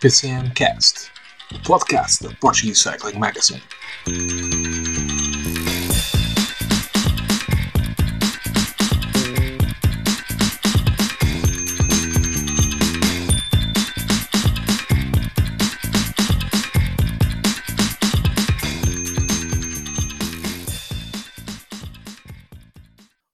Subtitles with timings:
[0.00, 1.10] PCM Cast,
[1.54, 3.62] o podcast da Portuguese Cycling Magazine.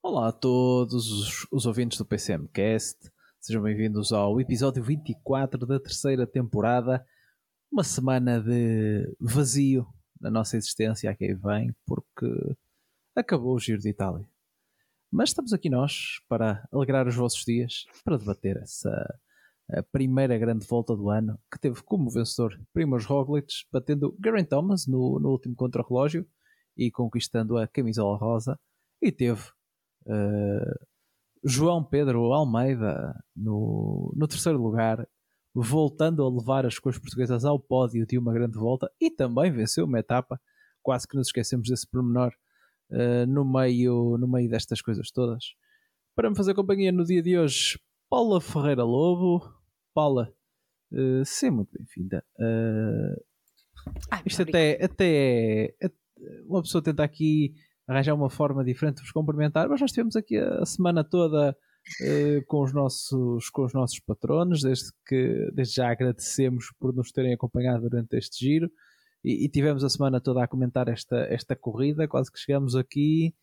[0.03, 3.09] Olá a todos os, ouvintes do PCMcast,
[3.39, 7.05] sejam bem-vindos ao episódio 24 da terceira temporada.
[7.71, 9.87] Uma semana de vazio
[10.19, 12.27] na nossa existência, aqui vem, porque
[13.15, 14.27] acabou o Giro de Itália.
[15.11, 19.19] Mas estamos aqui nós para alegrar os vossos dias, para debater essa
[19.69, 24.87] a primeira grande volta do ano, que teve como vencedor Primoz Roglic, batendo Geraint Thomas
[24.87, 26.25] no, no último contrarrelógio
[26.77, 28.57] e conquistando a camisola rosa,
[29.01, 29.43] e teve
[30.09, 30.87] Uh,
[31.43, 35.07] João Pedro Almeida no, no terceiro lugar,
[35.53, 39.85] voltando a levar as cores portuguesas ao pódio de uma grande volta e também venceu
[39.85, 40.39] uma etapa.
[40.81, 42.31] Quase que nos esquecemos desse pormenor
[42.91, 45.43] uh, no, meio, no meio destas coisas todas.
[46.15, 49.53] Para me fazer companhia no dia de hoje, Paula Ferreira Lobo.
[49.93, 50.33] Paula,
[50.91, 52.23] uh, seja muito bem-vinda.
[52.39, 53.21] Uh,
[54.25, 55.95] isto até, até, até
[56.45, 57.53] uma pessoa tenta aqui
[57.87, 62.45] arranjar uma forma diferente de vos cumprimentar, mas nós estivemos aqui a, semana toda uh,
[62.45, 67.33] com, os nossos, com os nossos patronos, desde que desde já agradecemos por nos terem
[67.33, 68.69] acompanhado durante este giro
[69.23, 73.33] e, e tivemos a semana toda a comentar esta, esta corrida, quase que chegamos aqui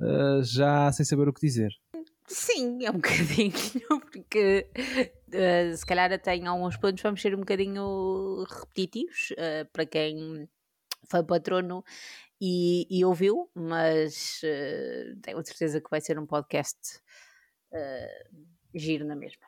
[0.00, 1.70] uh, já sem saber o que dizer.
[2.26, 3.52] Sim, é um bocadinho,
[4.00, 9.86] porque uh, se calhar até em alguns pontos vamos ser um bocadinho repetitivos uh, para
[9.86, 10.48] quem
[11.08, 11.84] foi patrono
[12.40, 16.98] e, e ouviu, mas uh, tenho certeza que vai ser um podcast
[17.72, 18.36] uh,
[18.74, 19.46] giro na mesma.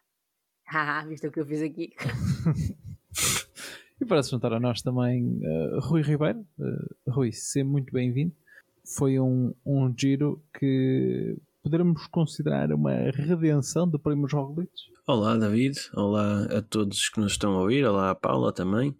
[0.67, 1.93] Haha, viste o que eu fiz aqui?
[4.01, 6.47] e para se juntar a nós também uh, Rui Ribeiro.
[7.09, 8.35] Rui, seja muito bem-vindo.
[8.97, 14.71] Foi um, um giro que poderemos considerar uma redenção do Primo Roglic.
[15.07, 15.79] Olá, David.
[15.95, 17.85] Olá a todos que nos estão a ouvir.
[17.87, 18.95] Olá a Paula também.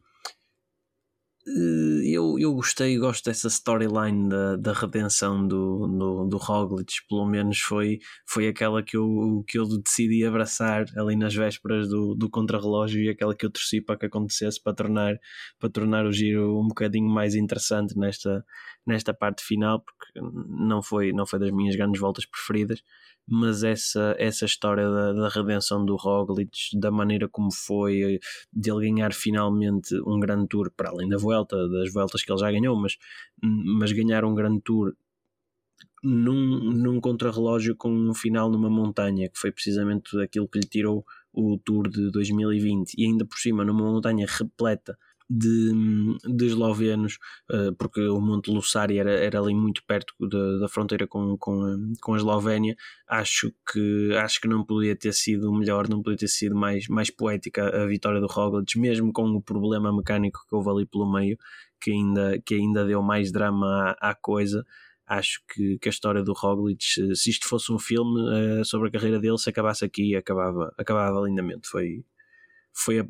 [1.47, 7.27] Eh, eu, eu gostei, gosto dessa storyline da, da redenção do, do, do Roglic, pelo
[7.27, 12.31] menos foi, foi aquela que eu, que eu decidi abraçar ali nas vésperas do, do
[12.31, 15.19] contrarrelógio e aquela que eu torci para que acontecesse para tornar,
[15.59, 18.43] para tornar o giro um bocadinho mais interessante nesta,
[18.87, 22.83] nesta parte final, porque não foi, não foi das minhas grandes voltas preferidas
[23.27, 28.21] mas essa, essa história da, da redenção do Roglic, da maneira como foi,
[28.53, 32.41] de ele ganhar finalmente um grande tour, para além da volta, das voltas que ele
[32.41, 32.97] já ganhou, mas,
[33.43, 34.95] mas ganhar um grande tour
[36.03, 41.05] num, num contrarrelógio com um final numa montanha, que foi precisamente aquilo que lhe tirou
[41.33, 44.97] o Tour de 2020, e ainda por cima numa montanha repleta
[45.37, 45.73] de,
[46.37, 47.19] de eslovenos,
[47.51, 51.93] uh, porque o Monte Lussari era, era ali muito perto da, da fronteira com, com,
[52.01, 52.77] com a Eslovénia.
[53.09, 57.11] Acho que, acho que não podia ter sido melhor, não podia ter sido mais, mais
[57.11, 61.37] poética a vitória do Roglic, mesmo com o problema mecânico que houve ali pelo meio,
[61.81, 64.65] que ainda, que ainda deu mais drama à, à coisa
[65.07, 68.91] acho que, que, a história do Roglic, se isto fosse um filme uh, sobre a
[68.91, 71.69] carreira dele, se acabasse aqui, acabava, acabava lindamente.
[71.69, 72.03] Foi,
[72.75, 73.07] foi a,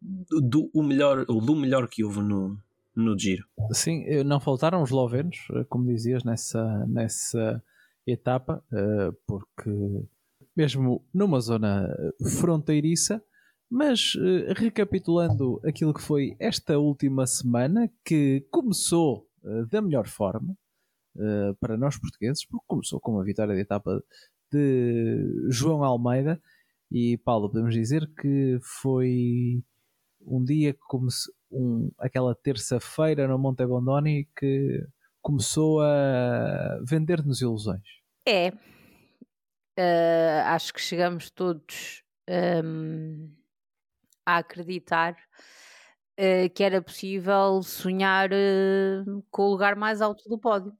[0.00, 2.58] do, o melhor, o do melhor que houve no,
[2.96, 3.46] no giro.
[3.72, 7.62] Sim, eh, não faltaram os lovenos, eh, como dizias, nessa, nessa
[8.06, 9.70] etapa, eh, porque
[10.56, 11.88] mesmo numa zona
[12.40, 13.22] fronteiriça,
[13.70, 14.12] mas
[14.54, 19.26] recapitulando aquilo que foi esta última semana, que começou
[19.70, 20.54] da melhor forma
[21.58, 24.04] para nós portugueses, porque começou com a vitória de etapa
[24.52, 26.38] de João Almeida
[26.92, 29.64] e Paulo, podemos dizer que foi
[30.20, 34.86] um dia como se, um, aquela terça-feira no Monte Bondoni que
[35.22, 37.82] começou a vender-nos ilusões.
[38.28, 38.50] É,
[39.78, 42.04] uh, acho que chegamos todos
[42.64, 43.34] um,
[44.26, 45.16] a acreditar
[46.20, 50.72] uh, que era possível sonhar uh, com o lugar mais alto do pódio.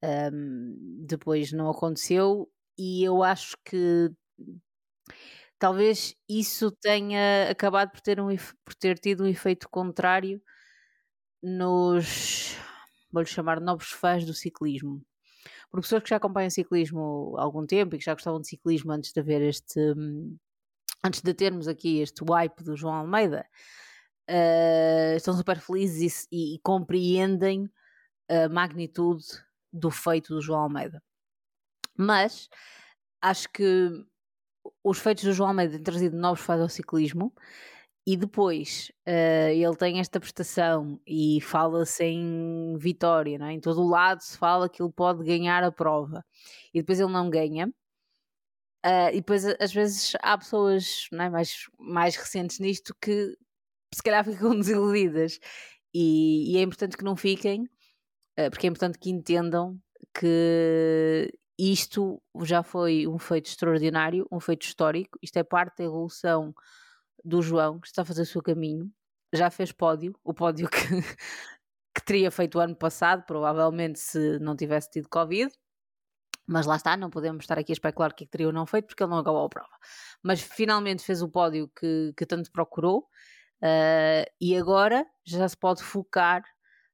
[0.00, 2.48] Um, depois não aconteceu
[2.78, 4.12] e eu acho que
[5.58, 8.28] talvez isso tenha acabado por ter, um,
[8.64, 10.40] por ter tido um efeito contrário
[11.42, 12.56] nos,
[13.12, 15.02] vou-lhe chamar, novos fãs do ciclismo.
[15.70, 18.92] Porque pessoas que já acompanham ciclismo há algum tempo e que já gostavam de ciclismo
[18.92, 19.78] antes de haver este.
[21.04, 23.46] Antes de termos aqui este wipe do João Almeida,
[24.28, 27.70] uh, estão super felizes e, e compreendem
[28.28, 29.24] a magnitude
[29.72, 31.00] do feito do João Almeida.
[31.96, 32.48] Mas
[33.22, 33.90] acho que
[34.88, 37.32] os feitos do João Almeida têm trazido novos fãs ao ciclismo
[38.06, 43.52] e depois uh, ele tem esta prestação e fala-se em vitória, não é?
[43.52, 46.24] em todo o lado se fala que ele pode ganhar a prova
[46.72, 47.68] e depois ele não ganha.
[48.86, 51.28] Uh, e depois, às vezes, há pessoas é?
[51.28, 53.36] mais, mais recentes nisto que
[53.94, 55.38] se calhar ficam desiludidas.
[55.92, 57.64] E, e é importante que não fiquem,
[58.38, 59.78] uh, porque é importante que entendam
[60.18, 65.18] que isto já foi um feito extraordinário, um feito histórico.
[65.20, 66.54] Isto é parte da evolução
[67.24, 68.90] do João, que está a fazer o seu caminho.
[69.34, 70.78] Já fez pódio, o pódio que,
[71.94, 75.52] que teria feito o ano passado, provavelmente se não tivesse tido Covid.
[76.46, 78.64] Mas lá está, não podemos estar aqui a especular o que, é teria ou não
[78.64, 79.76] feito, porque ele não acabou a prova.
[80.22, 83.00] Mas finalmente fez o pódio que, que tanto procurou.
[83.62, 86.42] Uh, e agora já se pode focar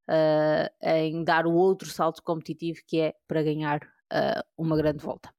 [0.08, 3.80] uh, em dar o outro salto competitivo que é para ganhar
[4.14, 5.32] uh, uma grande volta.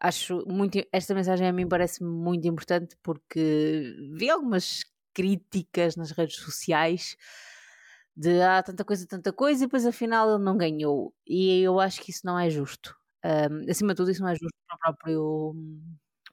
[0.00, 6.36] Acho muito esta mensagem a mim parece muito importante porque vi algumas críticas nas redes
[6.36, 7.16] sociais
[8.16, 11.14] de ah, tanta coisa, tanta coisa, e depois afinal ele não ganhou.
[11.26, 12.96] E eu acho que isso não é justo.
[13.24, 15.54] Um, acima de tudo, isso não é justo para o próprio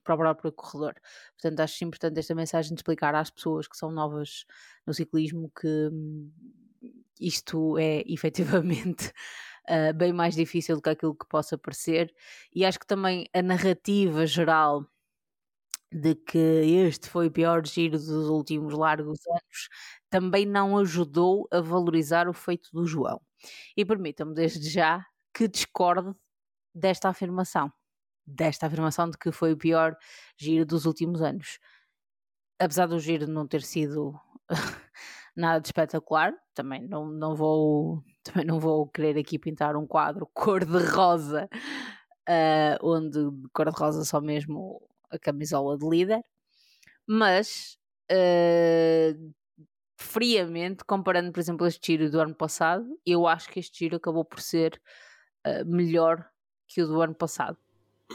[0.03, 0.95] para o próprio corredor.
[1.33, 4.45] Portanto, acho importante esta mensagem de explicar às pessoas que são novas
[4.85, 6.31] no ciclismo que hum,
[7.19, 9.11] isto é efetivamente
[9.69, 12.13] uh, bem mais difícil do que aquilo que possa parecer,
[12.53, 14.85] e acho que também a narrativa geral
[15.91, 19.69] de que este foi o pior giro dos últimos largos anos
[20.09, 23.21] também não ajudou a valorizar o feito do João.
[23.75, 26.13] E permitam-me desde já que discorde
[26.73, 27.71] desta afirmação,
[28.25, 29.95] desta afirmação de que foi o pior
[30.37, 31.59] giro dos últimos anos.
[32.59, 34.19] Apesar do giro não ter sido
[35.37, 40.27] nada de espetacular, também não, não vou também não vou querer aqui pintar um quadro
[40.33, 41.47] cor-de-rosa,
[42.27, 43.19] uh, onde
[43.53, 46.21] cor-de-rosa só mesmo a camisola de líder,
[47.07, 47.77] mas
[48.11, 49.33] uh,
[49.95, 54.25] friamente, comparando, por exemplo, este giro do ano passado, eu acho que este giro acabou
[54.25, 54.81] por ser
[55.45, 56.27] uh, melhor
[56.67, 57.57] que o do ano passado.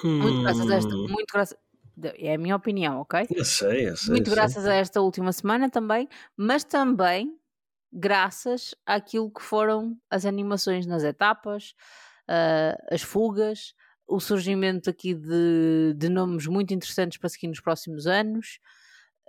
[0.04, 1.06] Muito graças a esta, hum.
[1.08, 1.58] muito graças,
[2.16, 3.26] é a minha opinião, ok?
[3.30, 4.10] Eu sei, eu sei.
[4.10, 4.72] Muito graças sei.
[4.72, 7.36] a esta última semana também, mas também
[7.92, 11.74] graças àquilo que foram as animações nas etapas,
[12.28, 13.74] uh, as fugas,
[14.06, 18.58] o surgimento aqui de, de nomes muito interessantes para seguir nos próximos anos.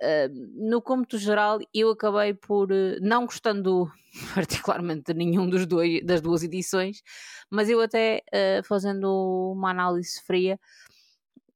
[0.02, 3.90] Uh, no cômputo geral, eu acabei por, uh, não gostando
[4.34, 7.02] particularmente de nenhum dos dois, das duas edições,
[7.50, 10.60] mas eu até uh, fazendo uma análise fria,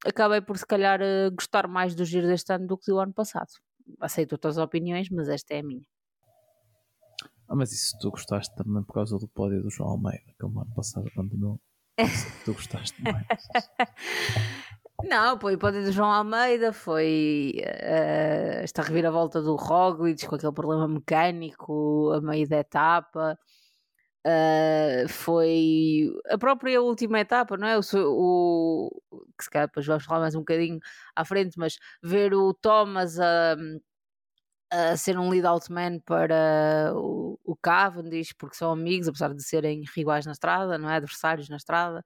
[0.06, 1.00] acabei por se calhar
[1.32, 3.50] gostar mais do giro deste ano do que do ano passado.
[4.00, 5.86] Aceito outras opiniões, mas esta é a minha.
[7.50, 10.50] Ah, mas isso tu gostaste também por causa do pódio do João Almeida, que o
[10.50, 11.60] ano passado abandonou.
[12.44, 13.26] tu gostaste mais.
[15.04, 20.52] Não, foi o pódio do João Almeida, foi uh, esta reviravolta do Roglic com aquele
[20.52, 23.38] problema mecânico a meio da etapa.
[24.28, 27.78] Uh, foi a própria última etapa, não é?
[27.78, 30.80] O, o, que se calhar depois vamos falar mais um bocadinho
[31.16, 33.56] à frente, mas ver o Thomas a.
[34.70, 39.42] A ser um lead out man para o, o Cavendish, porque são amigos, apesar de
[39.42, 40.98] serem rivais na estrada, não é?
[40.98, 42.04] Adversários na estrada,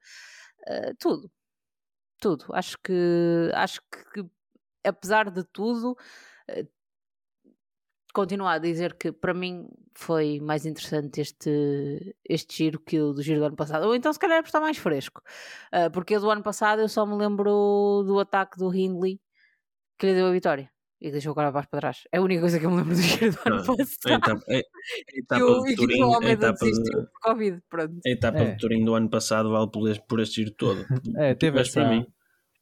[0.69, 1.31] uh, tudo,
[2.19, 2.45] tudo.
[2.53, 3.81] Acho que, acho
[4.13, 4.23] que,
[4.85, 5.97] apesar de tudo,
[8.13, 13.21] continuo a dizer que para mim foi mais interessante este, este giro que o do
[13.21, 13.85] giro do ano passado.
[13.85, 15.21] Ou então, se calhar, é por estar mais fresco,
[15.73, 19.19] uh, porque do ano passado eu só me lembro do ataque do Hindley
[19.97, 20.69] que lhe deu a vitória
[21.01, 22.03] e deixou o Carapaz para trás.
[22.11, 24.07] É a única coisa que eu me lembro do giro do ano ah, passado.
[24.07, 24.61] A etapa, a, a
[25.17, 27.99] etapa de Turim, a etapa de, por Covid, pronto.
[28.05, 28.51] A etapa é.
[28.51, 30.85] de Turim do ano passado vale por, por este giro todo.
[31.17, 32.05] É, teve essa, para mim.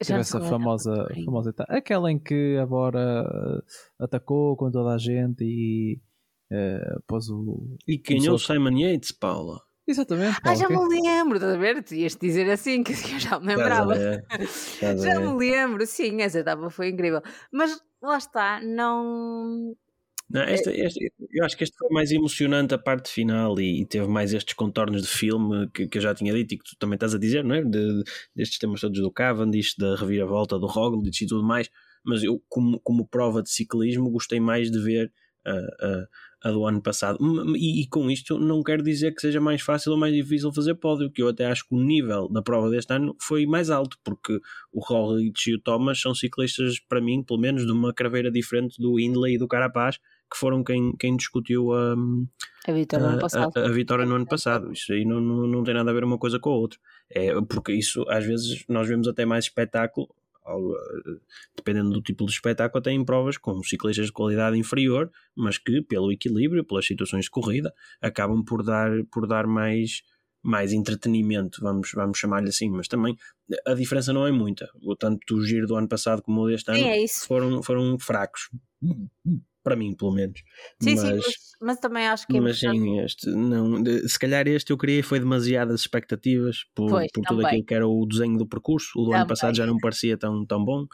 [0.06, 1.72] Teve essa famosa, famosa etapa.
[1.72, 6.00] Aquela em que a Bora eh, atacou com toda a gente e
[6.50, 7.76] uh, pôs o...
[7.86, 9.60] E ganhou o Simon Yates, Paula.
[9.86, 10.38] Exatamente.
[10.42, 11.82] Ah, já me lembro, estás a ver?
[11.82, 13.94] Tu ias dizer assim, que eu já me lembrava.
[14.80, 17.20] já me lembro, sim, essa etapa foi incrível.
[17.52, 19.76] Mas lá está, não.
[20.30, 21.00] Não, esta, esta,
[21.32, 24.54] eu acho que este foi mais emocionante a parte final e, e teve mais estes
[24.54, 27.18] contornos de filme que, que, eu já tinha dito e que tu também estás a
[27.18, 27.64] dizer, não é?
[27.64, 31.68] De, destes temas todos do Cavendish, da reviravolta do Roglic e tudo mais.
[32.04, 35.12] Mas eu, como, como prova de ciclismo, gostei mais de ver
[35.46, 36.06] uh, uh,
[36.42, 37.18] a do ano passado.
[37.56, 40.74] E, e, com isto não quero dizer que seja mais fácil ou mais difícil fazer
[40.74, 43.98] pódio, que eu até acho que o nível da prova deste ano foi mais alto,
[44.04, 44.38] porque
[44.72, 48.80] o Roglic e o Thomas são ciclistas, para mim, pelo menos, de uma craveira diferente
[48.80, 49.98] do Hindley e do Carapaz,
[50.30, 51.94] que foram quem, quem discutiu a,
[52.68, 54.72] a, vitória, a, no a, a, vitória no ano passado.
[54.72, 56.78] Isso aí não, não, não tem nada a ver uma coisa com a outra.
[57.10, 60.08] É, porque isso, às vezes, nós vemos até mais espetáculo
[61.54, 66.10] dependendo do tipo de espetáculo, têm provas com ciclistas de qualidade inferior, mas que, pelo
[66.10, 70.02] equilíbrio, pelas situações de corrida, acabam por dar, por dar mais,
[70.42, 73.16] mais entretenimento, vamos, vamos chamar-lhe assim, mas também
[73.66, 74.68] a diferença não é muita.
[74.98, 78.48] Tanto o giro do ano passado como o deste ano é foram, foram fracos
[79.62, 80.42] para mim, pelo menos.
[80.80, 84.46] Sim, mas, sim, mas, mas, também acho que é mas sim, este, não, se calhar
[84.48, 88.38] este eu queria foi demasiadas expectativas por, Pois, por tudo aquilo que era o desenho
[88.38, 88.90] do percurso.
[88.98, 89.28] O do ano Também.
[89.28, 90.86] passado já não parecia tão, tão bom.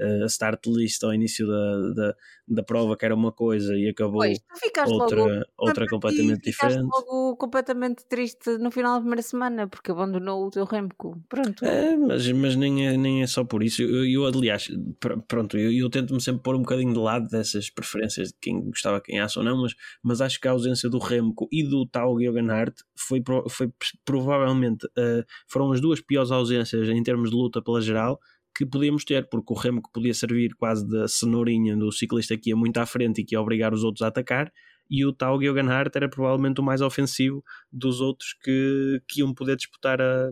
[0.00, 3.88] Uh, a start list ao início da, da, da prova que era uma coisa e
[3.88, 4.38] acabou Pois,
[4.86, 5.44] outra, logo.
[5.58, 6.82] outra completamente diferente.
[6.86, 11.20] logo completamente triste no final da primeira semana porque abandonou o teu Remco.
[11.28, 11.64] Pronto.
[11.64, 13.82] É, mas, mas nem, é, nem é só por isso.
[13.82, 14.68] Eu, eu aliás,
[15.00, 18.60] pr- pronto, eu, eu tento-me sempre pôr um bocadinho de lado dessas preferências de quem
[18.70, 21.86] gostava, quem acha ou não, mas, mas acho que a ausência do Remco e do
[21.86, 23.70] tal Geogheganhardt foi, pro- foi
[24.04, 28.20] provavelmente eh, foram as duas piores ausências em termos de luta pela geral
[28.58, 32.56] que podíamos ter, porque o Remco podia servir quase da cenourinha do ciclista que ia
[32.56, 34.52] muito à frente e que ia obrigar os outros a atacar,
[34.90, 39.56] e o tal Geogheganhardt era provavelmente o mais ofensivo dos outros que, que iam poder
[39.56, 40.28] disputar a,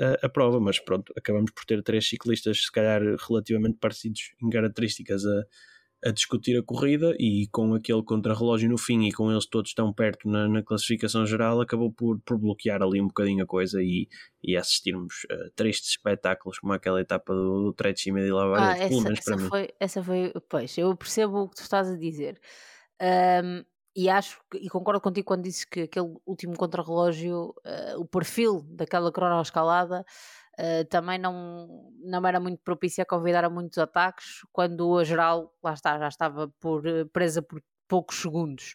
[0.00, 4.50] a, a prova, mas pronto, acabamos por ter três ciclistas, se calhar relativamente parecidos em
[4.50, 5.44] características, a,
[6.04, 9.92] a discutir a corrida e com aquele contrarrelógio no fim e com eles todos tão
[9.92, 14.08] perto na, na classificação geral, acabou por, por bloquear ali um bocadinho a coisa e,
[14.42, 19.00] e assistirmos a tristes espetáculos como aquela etapa do, do Trecho e Ah, Lavares, pelo
[19.00, 20.32] essa, essa foi, essa foi.
[20.48, 22.40] Pois, eu percebo o que tu estás a dizer.
[23.00, 23.64] Ahm,
[23.94, 28.62] e acho que- e concordo contigo quando disse que aquele último contrarrelógio, ah, o perfil
[28.70, 30.04] daquela cronoescalada
[30.60, 35.54] ah, também não, não era muito propício a convidar a muitos ataques, quando a geral,
[35.62, 38.74] lá está, já estava por, eh, presa por poucos segundos.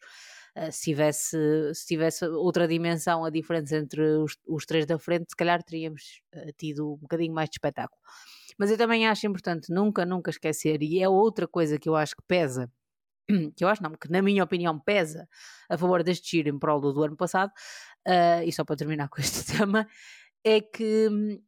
[0.55, 1.37] Ah, se, tivesse,
[1.75, 6.21] se tivesse outra dimensão, a diferença entre os, os três da frente, se calhar teríamos
[6.33, 8.01] ah, tido um bocadinho mais de espetáculo.
[8.57, 12.15] Mas eu também acho importante nunca, nunca esquecer, e é outra coisa que eu acho
[12.15, 12.71] que pesa,
[13.55, 15.27] que eu acho não, que na minha opinião pesa
[15.69, 17.51] a favor deste giro em prol do, do ano passado,
[18.07, 19.87] ah, e só para terminar com este tema,
[20.43, 21.39] é que hum,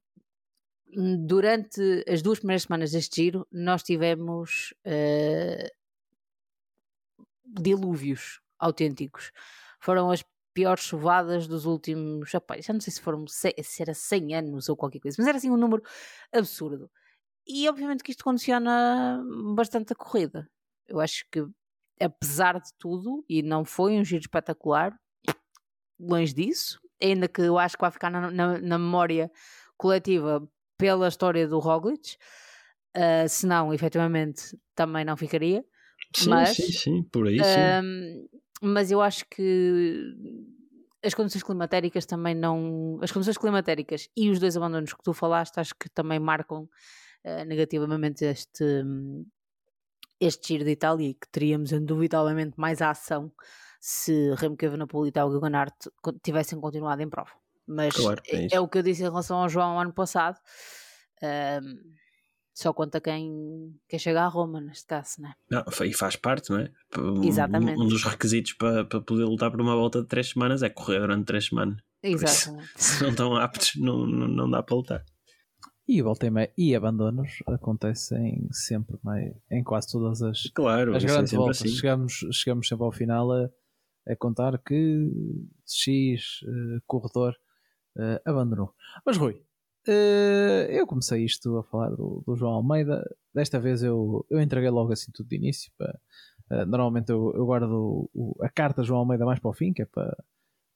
[1.26, 5.70] durante as duas primeiras semanas deste giro nós tivemos ah,
[7.46, 9.32] dilúvios autênticos.
[9.80, 14.36] Foram as piores chuvadas dos últimos, opa, já não sei se foram se era 100
[14.36, 15.84] anos ou qualquer coisa, mas era assim um número
[16.34, 16.90] absurdo.
[17.46, 19.24] E obviamente que isto condiciona
[19.56, 20.50] bastante a corrida.
[20.88, 21.46] Eu acho que,
[22.02, 24.98] apesar de tudo, e não foi um giro espetacular,
[26.00, 29.32] longe disso, ainda que eu acho que vai ficar na, na- na memória
[29.78, 32.18] coletiva pela história do Roglic,
[32.96, 35.64] ah, se não, efetivamente, também não ficaria.
[36.16, 37.60] Sim, mas, sim, sim, por aí sim.
[37.62, 38.28] Ahm,
[38.62, 40.14] mas eu acho que
[41.04, 43.00] as condições climatéricas também não.
[43.02, 46.68] As condições climatéricas e os dois abandonos que tu falaste, acho que também marcam
[47.24, 48.64] ah, negativamente este,
[50.20, 53.32] este giro de Itália e que teríamos indubitavelmente mais ação
[53.80, 57.32] se Remco Evenepoel e Tao Geogheganhardt co- tivessem continuado em prova.
[57.68, 58.56] Mas Claro, é é, isso.
[58.56, 60.38] é o que eu disse em relação ao João ano passado.
[61.22, 61.76] Ahm,
[62.54, 65.34] só conta quem, quem chega a Roma, neste caso, né?
[65.50, 66.72] Não, e faz parte, não é?
[66.98, 67.80] Um- Exatamente.
[67.80, 71.00] Um dos requisitos para, para poder lutar por uma volta de três semanas é correr
[71.00, 71.78] durante três semanas.
[72.04, 72.70] isso- Exatamente.
[72.78, 75.06] Se não estão aptos, não, não, não dá para lutar.
[75.88, 81.04] E, volta e, meia- e abandonos acontecem sempre mais, em quase todas as, Claro, as
[81.04, 81.62] isso é grandes voltas.
[81.62, 81.70] assim.
[81.70, 83.50] Chegamos, chegamos sempre ao final a,
[84.08, 85.10] a contar que
[85.66, 87.34] X eh, corredor
[87.98, 88.74] eh, abandonou.
[89.06, 89.42] Mas Rui,
[89.88, 93.04] eh, eu comecei isto a falar do, do João Almeida.
[93.34, 95.72] Desta vez eu, eu entreguei logo assim tudo de início.
[95.78, 95.98] pá.
[96.52, 99.82] Eh, normalmente eu, eu guardo o- a carta João Almeida mais para o fim, que
[99.82, 100.16] é para,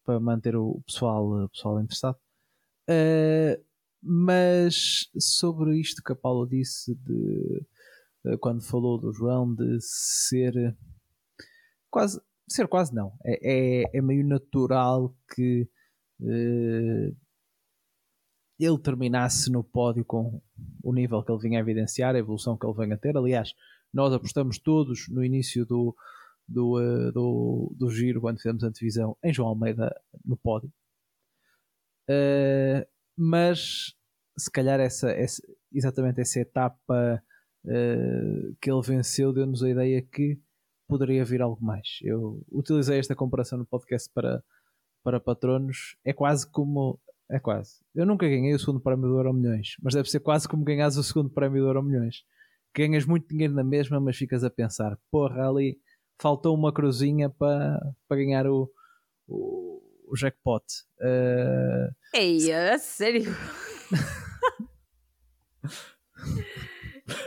[0.05, 2.17] para manter o pessoal, o pessoal interessado.
[4.03, 7.65] Mas sobre isto que a Paula disse de
[8.39, 10.75] quando falou do João de ser
[11.89, 15.67] quase ser quase não é, é, é meio natural que
[18.59, 20.41] ele terminasse no pódio com
[20.83, 23.17] o nível que ele vinha a evidenciar, a evolução que ele vem a ter.
[23.17, 23.53] Aliás,
[23.93, 25.95] nós apostamos todos no início do,
[26.47, 30.71] do, eh, do, do giro, quando fizemos a antevisão, em João Almeida no pódio.
[32.07, 32.87] Eh,
[33.17, 33.95] mas
[34.37, 37.21] se calhar essa, essa- exatamente essa etapa
[37.65, 40.39] eh, que ele venceu deu-nos a ideia que
[40.87, 41.99] poderia vir algo mais.
[42.03, 44.43] Eu utilizei esta comparação no podcast para,
[45.03, 45.95] para patronos.
[46.03, 46.99] É quase como.
[47.29, 47.79] É quase.
[47.95, 50.97] Eu nunca ganhei o segundo prémio do Euro Milhões, mas deve ser quase como ganhas
[50.97, 52.23] o segundo prémio do Euro Milhões.
[52.75, 55.79] Ganhas muito dinheiro na mesma, mas ficas a pensar: porra, ali
[56.21, 58.71] faltou uma cruzinha para, para ganhar o,
[59.27, 60.63] o, o jackpot.
[60.99, 63.31] Eh, Ei, a sério?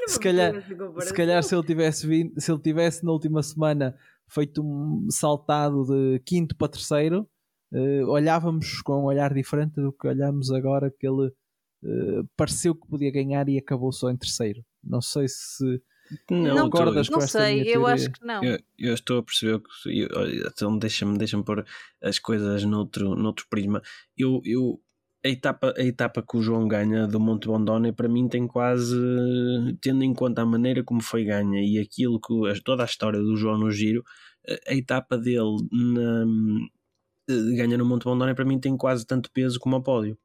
[0.06, 0.54] se calhar,
[1.00, 3.94] se calhar se ele tivesse vindo, se ele tivesse na última semana
[4.28, 7.28] feito um saltado de quinto para terceiro,
[7.73, 12.88] uh, olhávamos com um olhar diferente do que olhamos agora que ele uh, pareceu que
[12.88, 14.64] podia ganhar e acabou só em terceiro.
[14.83, 15.80] Não sei se
[16.30, 18.44] não, não concordas com esta sei, eu acho que não.
[18.44, 20.09] Eu, eu estou a perceber que
[20.47, 21.64] então deixa-me deixa pôr
[22.02, 23.80] as coisas noutro, noutro prisma.
[24.16, 24.80] Eu, eu
[25.25, 28.94] a etapa, a etapa que o João ganha do Monte Bondone para mim tem quase,
[29.80, 33.35] tendo em conta a maneira como foi ganha e aquilo que toda a história do
[33.35, 34.04] João no giro,
[34.68, 36.26] a etapa dele na,
[37.28, 40.18] ganha no Monte Bondone para mim tem quase tanto peso como o pódio.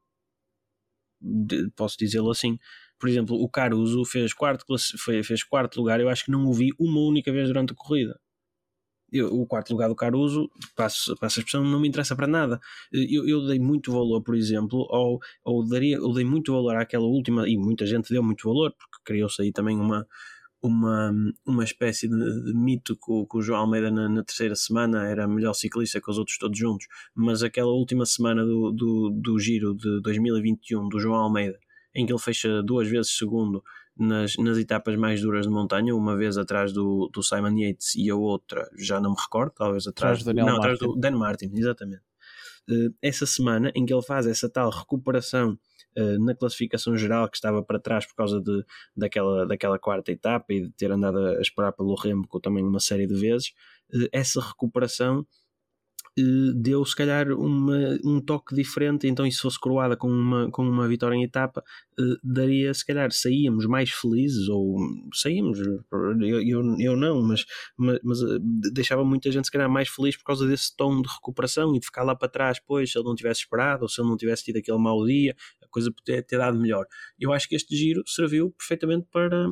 [1.76, 2.58] Posso dizê-lo assim.
[2.98, 4.64] Por exemplo, o Caruso fez quarto,
[5.24, 8.20] fez quarto lugar, eu acho que não o vi uma única vez durante a corrida
[9.12, 12.60] eu, o quarto lugar do Caruso, passo, passo a expressão, não me interessa para nada.
[12.92, 17.04] Eu, eu dei muito valor, por exemplo, ou, ou daria, eu dei muito valor àquela
[17.04, 20.06] última, e muita gente deu muito valor, porque criou-se aí também uma,
[20.62, 21.12] uma,
[21.46, 25.26] uma espécie de, de mito o, que o João Almeida na, na, terceira semana era
[25.26, 29.74] melhor ciclista que os outros todos juntos, mas aquela última semana do, do, do giro
[29.74, 31.58] de 2021 do João Almeida,
[31.94, 33.62] em que ele fecha duas vezes segundo
[33.96, 38.10] nas, nas etapas mais duras de montanha, uma vez atrás do, do Simon Yates e
[38.10, 42.02] a outra, já não me recordo, talvez atrás, do, não, atrás do Dan Martin, exatamente.
[42.68, 45.58] Uh, essa semana em que ele faz essa tal recuperação
[45.96, 48.64] uh, na classificação geral que estava para trás por causa de,
[48.96, 53.06] daquela, daquela quarta etapa e de ter andado a esperar pelo Remco também uma série
[53.06, 53.48] de vezes,
[53.92, 55.39] uh, essa recuperação eh,
[56.54, 60.62] deu se calhar uma, um toque diferente, então e se fosse coroada com uma, com
[60.62, 61.62] uma vitória em etapa,
[61.98, 64.78] uh, daria se calhar, saíamos mais felizes, ou
[65.14, 67.44] saímos, eu, eu, eu não, mas,
[67.76, 68.38] mas, mas uh,
[68.72, 71.86] deixava muita gente se calhar mais feliz por causa desse tom de recuperação e de
[71.86, 74.44] ficar lá para trás, pois, se ele não tivesse esperado, ou se ele não tivesse
[74.44, 76.86] tido aquele mau dia, a coisa poderia ter dado melhor.
[77.18, 79.50] Eu acho que este giro serviu perfeitamente para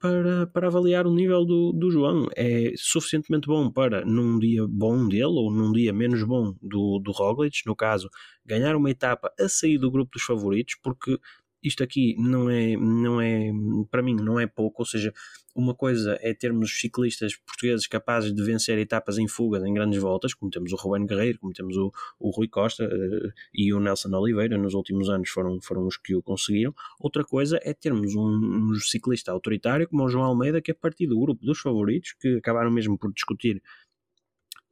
[0.00, 2.26] para, para avaliar o nível do, do João.
[2.34, 7.12] É suficientemente bom para, num dia bom dele ou num dia menos bom do, do
[7.12, 8.08] Roglic, no caso,
[8.44, 11.18] ganhar uma etapa a sair do grupo dos favoritos, porque
[11.62, 13.52] isto aqui não é, não é,
[13.90, 14.82] para mim, não é pouco.
[14.82, 15.12] Ou seja,
[15.54, 20.34] uma coisa é termos ciclistas portugueses capazes de vencer etapas em fuga em grandes voltas,
[20.34, 24.10] como temos o Ruben Guerreiro, como temos o, o Rui Costa uh, e o Nelson
[24.16, 26.74] Oliveira, nos últimos anos foram, foram os que o conseguiram.
[26.98, 30.76] Outra coisa é termos um, um ciclista autoritário como o João Almeida, que é a
[30.76, 33.62] partir do grupo dos favoritos, que acabaram mesmo por discutir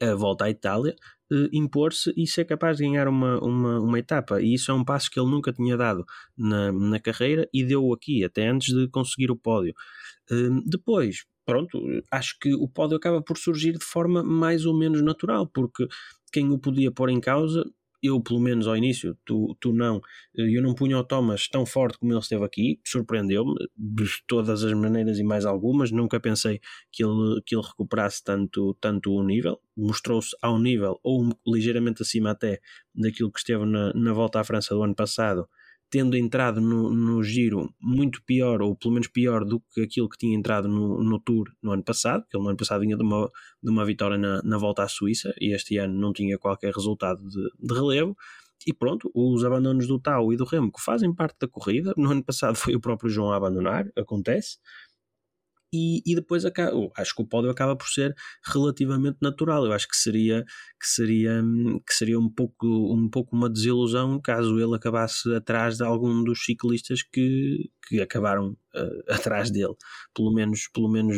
[0.00, 0.94] a volta à Itália,
[1.32, 4.40] uh, impor-se e ser capaz de ganhar uma, uma, uma etapa.
[4.40, 6.04] E isso é um passo que ele nunca tinha dado
[6.36, 9.74] na, na carreira e deu aqui, até antes de conseguir o pódio.
[10.30, 15.02] Uh, depois, pronto, acho que o pódio acaba por surgir de forma mais ou menos
[15.02, 15.86] natural, porque
[16.32, 17.64] quem o podia pôr em causa
[18.02, 20.00] eu pelo menos ao início, tu, tu não,
[20.36, 24.62] eh, eu não punha o Thomas tão forte como ele esteve aqui, surpreendeu-me de todas
[24.64, 26.60] as maneiras e mais algumas, nunca pensei
[26.92, 32.30] que ele, que ele recuperasse tanto, tanto o nível, mostrou-se ao nível ou ligeiramente acima
[32.30, 32.60] até
[32.94, 35.48] daquilo que esteve na, na volta à França do ano passado,
[35.90, 40.18] tendo entrado no, no giro muito pior, ou pelo menos pior do que aquilo que
[40.18, 43.02] tinha entrado no, no Tour no ano passado, que ele no ano passado vinha de
[43.02, 43.30] uma,
[43.62, 47.22] de uma vitória na, na volta à Suíça e este ano não tinha qualquer resultado
[47.26, 48.16] de, de relevo.
[48.66, 51.94] E pronto, os abandonos do Tau e do Remo que fazem parte da corrida.
[51.96, 54.58] No ano passado foi o próprio João a abandonar, acontece
[55.72, 59.66] e, e depois acaba, acho que o pódio acaba por ser relativamente natural.
[59.66, 60.44] Eu acho que seria
[60.80, 61.42] que seria
[61.86, 66.44] que seria um pouco um pouco uma desilusão caso ele acabasse atrás de algum dos
[66.44, 69.74] ciclistas que, que acabaram uh, atrás dele.
[70.14, 71.16] Pelo menos pelo menos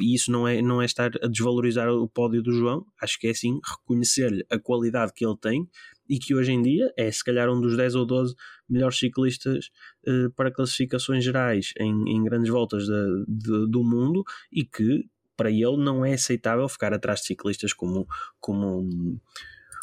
[0.00, 2.84] e isso não é não é estar a desvalorizar o pódio do João.
[3.02, 5.68] Acho que é sim reconhecer-lhe a qualidade que ele tem
[6.08, 8.34] e que hoje em dia é se calhar um dos 10 ou 12
[8.68, 9.70] melhores ciclistas
[10.06, 15.50] uh, para classificações gerais em, em grandes voltas de, de, do mundo e que para
[15.50, 18.06] ele não é aceitável ficar atrás de ciclistas como,
[18.40, 19.20] como,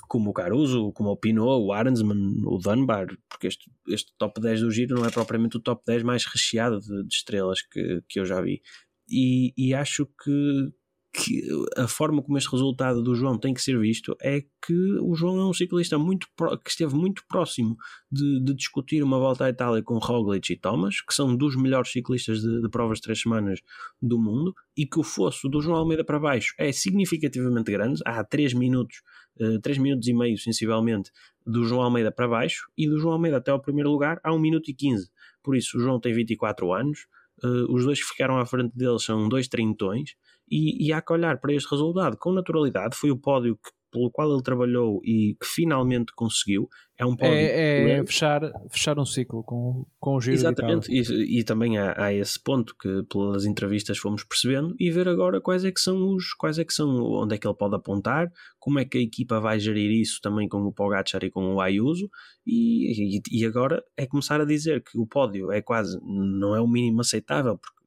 [0.08, 4.62] como o Caruso, como o Pinot, o Arensman, o Dunbar, porque este, este top 10
[4.62, 8.20] do Giro não é propriamente o top 10 mais recheado de, de estrelas que, que
[8.20, 8.62] eu já vi.
[9.08, 10.72] E, e acho que,
[11.14, 11.48] que
[11.78, 15.38] a forma como este resultado do João tem que ser visto é que o João
[15.38, 16.28] é um ciclista muito
[16.64, 17.78] que esteve muito próximo
[18.12, 21.92] de, de, discutir uma volta à Itália com Roglic e Thomas, que são dos melhores
[21.92, 23.60] ciclistas de, de, provas de três semanas
[24.02, 28.24] do mundo, e que o fosso do João Almeida para baixo é significativamente grande, há
[28.24, 29.04] 3 minutos,
[29.40, 31.12] uh, eh, 3 minutos e meio sensivelmente
[31.46, 34.40] do João Almeida para baixo, e do João Almeida até ao primeiro lugar há 1
[34.40, 35.12] minuto e 15.
[35.44, 37.06] Por isso o João tem 24 anos,
[37.44, 40.16] uh, os dois que ficaram à frente dele são dois trintões,
[40.54, 42.96] e, e há que olhar para este resultado com naturalidade.
[42.96, 46.70] Foi o pódio que, pelo qual ele trabalhou e que finalmente conseguiu.
[46.96, 47.34] é um pódio.
[47.34, 51.96] É, é fechar, fechar um ciclo com, com o giro Exatamente, e, e, também há,
[51.98, 56.14] há, esse ponto que pelas entrevistas fomos percebendo e ver agora quais é que são
[56.14, 59.02] os, quais é que são, onde é que ele pode apontar, como é que a
[59.02, 62.10] equipa vai gerir isso também com o Pogacar e com o Ayuso
[62.46, 66.62] e, e, e agora é começar a dizer que o pódio é quase, não é
[66.62, 67.83] o mínimo aceitável, porque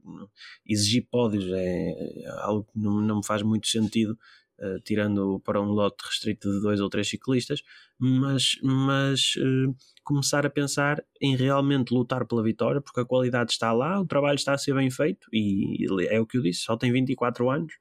[0.66, 4.16] exigir pódios é algo que não, não me faz muito sentido
[4.60, 7.62] uh, tirando para um lote restrito de dois ou três ciclistas,
[7.98, 13.72] mas, mas uh, começar a pensar em realmente lutar pela vitória, porque a qualidade está
[13.72, 16.76] lá, o trabalho está a ser bem feito e é o que eu disse, só
[16.76, 17.74] tem 24 anos,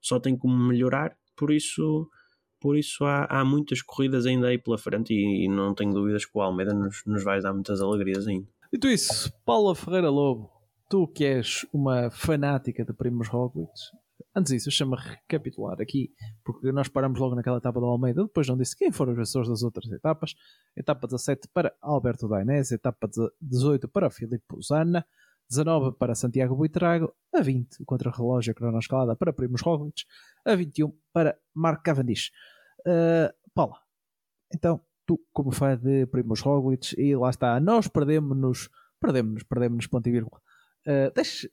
[0.00, 2.08] só tem como melhorar, por isso
[2.60, 6.26] por isso há, há muitas corridas ainda aí pela frente e, e não tenho dúvidas
[6.26, 8.46] que o Almeida nos, nos vai dar muitas alegrias ainda.
[8.70, 10.50] Dito isso, Paula Ferreira Lobo,
[10.90, 13.70] tu que és uma fanática de Primos Roglic,
[14.34, 16.12] Antes disso, deixa-me recapitular aqui,
[16.44, 19.48] porque nós paramos logo naquela etapa do Almeida, depois não disse quem foram os vencedores
[19.48, 20.34] das outras etapas.
[20.76, 23.08] Etapa 17 para Alberto Dainese, etapa
[23.40, 25.04] 18 para Filipe Pusana,
[25.48, 30.04] 19 para Santiago Buitrago, a 20 contra relógio cronoescalada para Primos Roglic,
[30.44, 32.30] a 21 para Mark Cavendish.
[32.80, 33.78] Uh, Paula,
[34.54, 40.08] então, tu como fã de Primos Roglic, e lá está, nós perdemos-nos, perdemos-nos, perdemos-nos ponto
[40.08, 40.40] e vírgula.
[40.86, 41.50] Uh, deixe,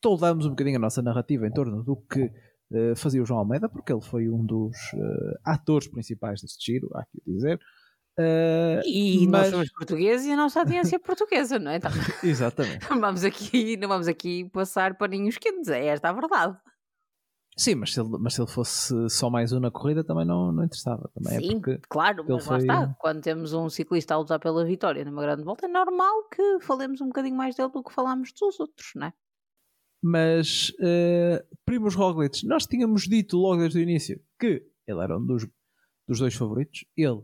[0.00, 3.68] toldamos um bocadinho a nossa narrativa em torno do que uh, fazia o João Almeida,
[3.68, 7.58] porque ele foi um dos uh, atores principais deste giro, há que dizer.
[8.18, 9.42] Uh, e mas...
[9.42, 11.76] nós somos portugueses e a nossa audiência é portuguesa, não é?
[11.78, 11.90] Então,
[12.22, 12.86] Exatamente.
[12.88, 16.56] vamos aqui, não vamos aqui passar paninhos quentes, é esta a verdade.
[17.58, 20.52] Sim, mas se, ele, mas se ele fosse só mais um na corrida também não,
[20.52, 21.10] não interessava.
[21.12, 22.58] Também é Sim, é claro, mas lá foi...
[22.58, 22.96] está.
[23.00, 27.00] Quando temos um ciclista a lutar pela vitória numa grande volta, é normal que falemos
[27.00, 29.12] um bocadinho mais dele do que falámos dos outros, não é?
[30.00, 35.26] Mas uh, Primos Roglic, nós tínhamos dito logo desde o início que ele era um
[35.26, 35.44] dos,
[36.06, 36.84] dos dois favoritos.
[36.96, 37.22] Ele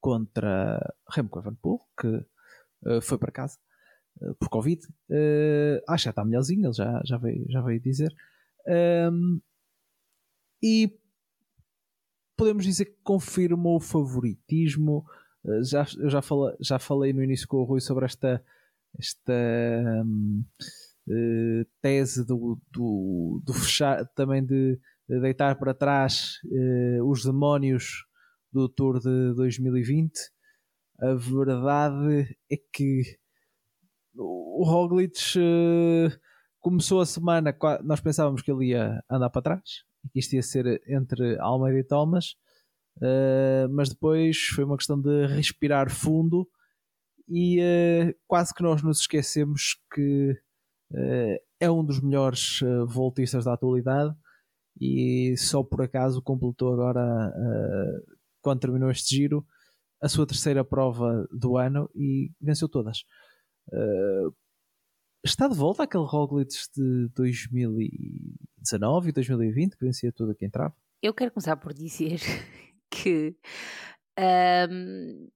[0.00, 3.58] contra Remco Evenepoel, que uh, foi para casa
[4.20, 4.86] uh, por Covid.
[5.10, 8.14] Uh, acho que já está melhorzinho, ele já, já, veio, já veio dizer.
[9.10, 9.40] Um,
[10.64, 10.98] e
[12.38, 15.04] podemos dizer que confirmou o favoritismo.
[15.62, 18.42] já, eu já, fala, já falei no início com o Rui sobre esta,
[18.98, 19.32] esta
[20.06, 20.42] um,
[21.06, 28.06] uh, tese do, do, do, fechar, também de, de deitar para trás uh, os demónios
[28.50, 30.18] do Tour de 2020.
[30.98, 33.02] A verdade é que
[34.16, 36.18] o Roglic uh,
[36.58, 40.82] começou a semana, nós pensávamos que ele ia andar para trás, que isto ia ser
[40.86, 42.34] entre Almeida e Thomas,
[42.98, 46.48] uh, mas depois foi uma questão de respirar fundo
[47.28, 50.32] e uh, quase que nós nos esquecemos que
[50.92, 54.14] uh, é um dos melhores uh, voltistas da atualidade
[54.80, 57.32] e só por acaso completou agora,
[58.42, 59.46] quando terminou este giro,
[60.02, 63.04] a sua terceira prova do ano e venceu todas.
[65.24, 67.08] está de volta aquele Roglic de
[68.64, 70.74] 2019 e 2020 que vencia tudo que entrava?
[71.02, 72.18] Eu quero começar por dizer
[72.90, 73.36] que
[74.18, 75.28] um,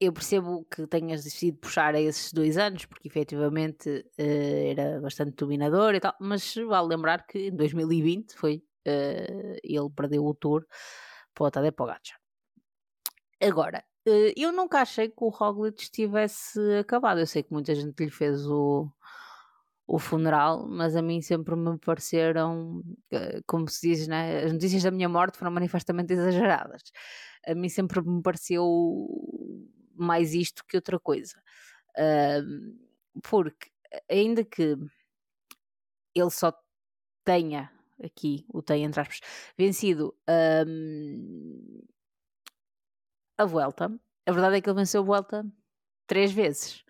[0.00, 5.36] eu percebo que tenhas decidido puxar a esses dois anos, porque efetivamente uh, era bastante
[5.36, 10.64] dominador e tal, mas vale lembrar que em 2020 foi, uh, ele perdeu o tour
[11.34, 12.18] para o Tadej Pogacar.
[13.40, 18.04] Agora, uh, eu nunca achei que o Roglic tivesse acabado, eu sei que muita gente
[18.04, 18.88] lhe fez o,
[19.92, 22.82] o funeral, mas a mim sempre me pareceram,
[23.46, 24.42] como se diz, né?
[24.44, 26.80] as notícias da minha morte foram manifestamente exageradas.
[27.46, 28.64] A mim sempre me pareceu
[29.94, 31.34] mais isto que outra coisa.
[33.22, 33.70] Porque,
[34.10, 34.78] ainda que
[36.14, 36.54] ele só
[37.22, 37.70] tenha,
[38.02, 39.20] aqui o tem entre aspas,
[39.58, 40.16] vencido
[40.66, 41.82] um,
[43.36, 45.44] a Vuelta, a verdade é que ele venceu a Vuelta
[46.06, 46.82] três vezes.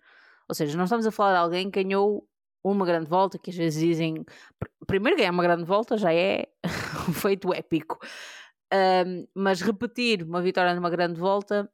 [0.47, 2.25] Ou seja, não estamos a falar de alguém que ganhou
[2.63, 4.25] uma grande volta, que às vezes dizem
[4.87, 6.47] primeiro ganhar uma grande volta já é
[7.09, 7.99] um feito épico.
[8.73, 11.69] Um, mas repetir uma vitória numa grande volta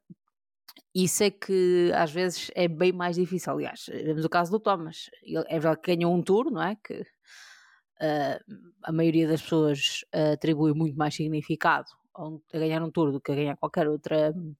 [0.94, 3.52] isso é que às vezes é bem mais difícil.
[3.52, 5.10] Aliás, vemos o caso do Thomas.
[5.22, 6.76] Ele, é verdade que ganhou um tour, não é?
[6.76, 13.12] Que uh, a maioria das pessoas uh, atribui muito mais significado a, ganhar um tour
[13.12, 14.54] do que a ganhar qualquer outra um,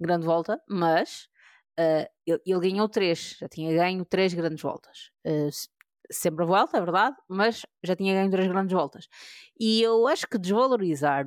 [0.00, 1.28] grande volta, mas
[1.78, 5.12] uh, ele, ele, ganhou três, já tinha ganho três grandes voltas.
[6.10, 9.08] Sempre a volta, é verdade, mas já tinha ganho três grandes voltas.
[9.58, 11.26] E eu acho que desvalorizar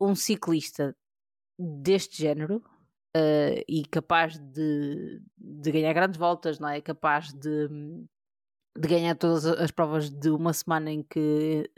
[0.00, 0.96] um ciclista
[1.58, 2.62] deste género
[3.16, 6.80] uh, e capaz de, de ganhar grandes voltas, não é?
[6.80, 7.68] Capaz de,
[8.76, 11.70] de ganhar todas as provas de uma semana em que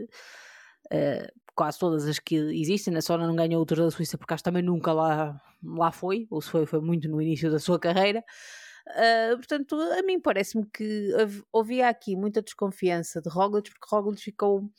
[0.93, 4.35] uh, quase todas as que existem, a Sona não ganhou o Tour da Suíça porque
[4.35, 7.59] acho que também nunca lá, lá foi, ou se foi, foi muito no início da
[7.59, 8.23] sua carreira.
[8.89, 11.11] Uh, portanto, a mim parece-me que
[11.55, 14.71] havia aqui muita desconfiança de Roglic, porque Roglic ficou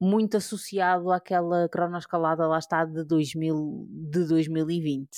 [0.00, 5.08] muito associado àquela cronoescalada lá está de, 2000, de 2020.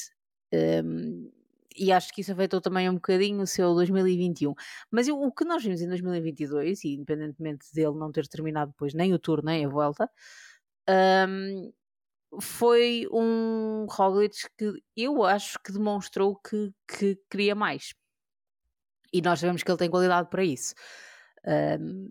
[0.54, 1.30] Um,
[1.76, 4.54] e acho que isso afetou também um bocadinho o seu 2021.
[4.90, 8.94] Mas eu, o que nós vimos em 2022, e independentemente dele não ter terminado depois
[8.94, 10.10] nem o Tour nem a volta,
[11.28, 11.72] um,
[12.40, 17.94] foi um Roglic que eu acho que demonstrou que, que queria mais.
[19.12, 20.74] E nós sabemos que ele tem qualidade para isso.
[21.46, 22.10] Um,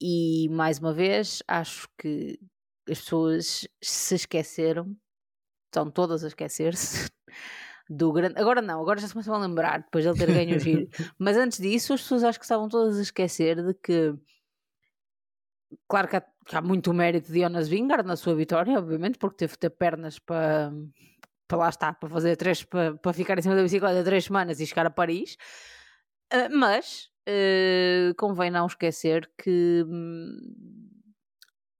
[0.00, 2.38] e mais uma vez, acho que
[2.88, 4.96] as pessoas se esqueceram,
[5.66, 7.10] estão todas a esquecer-se
[7.88, 8.38] do grande.
[8.38, 10.88] Agora não, agora já se começam a lembrar depois de ele ter ganho o giro.
[11.18, 14.14] Mas antes disso, as pessoas acho que estavam todas a esquecer de que.
[15.88, 19.36] Claro que há, que há muito mérito de Jonas Vingard na sua vitória, obviamente, porque
[19.36, 20.72] teve que ter pernas para,
[21.48, 24.60] para lá estar, para fazer três, para, para ficar em cima da bicicleta três semanas
[24.60, 25.36] e chegar a Paris.
[26.32, 30.38] Uh, mas uh, convém não esquecer que hum,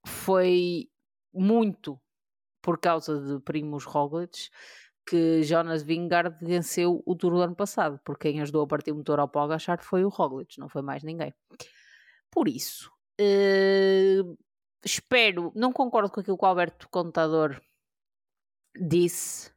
[0.06, 0.88] foi
[1.32, 2.00] muito
[2.62, 4.48] por causa de Primos Roglic
[5.08, 8.96] que Jonas Vingard venceu o Tour do ano passado, porque quem ajudou a partir o
[8.96, 11.32] motor ao Pogachar foi o Roglic, não foi mais ninguém.
[12.30, 14.36] Por isso, uh,
[14.84, 17.60] espero, não concordo com aquilo que o Alberto Contador
[18.76, 19.52] disse,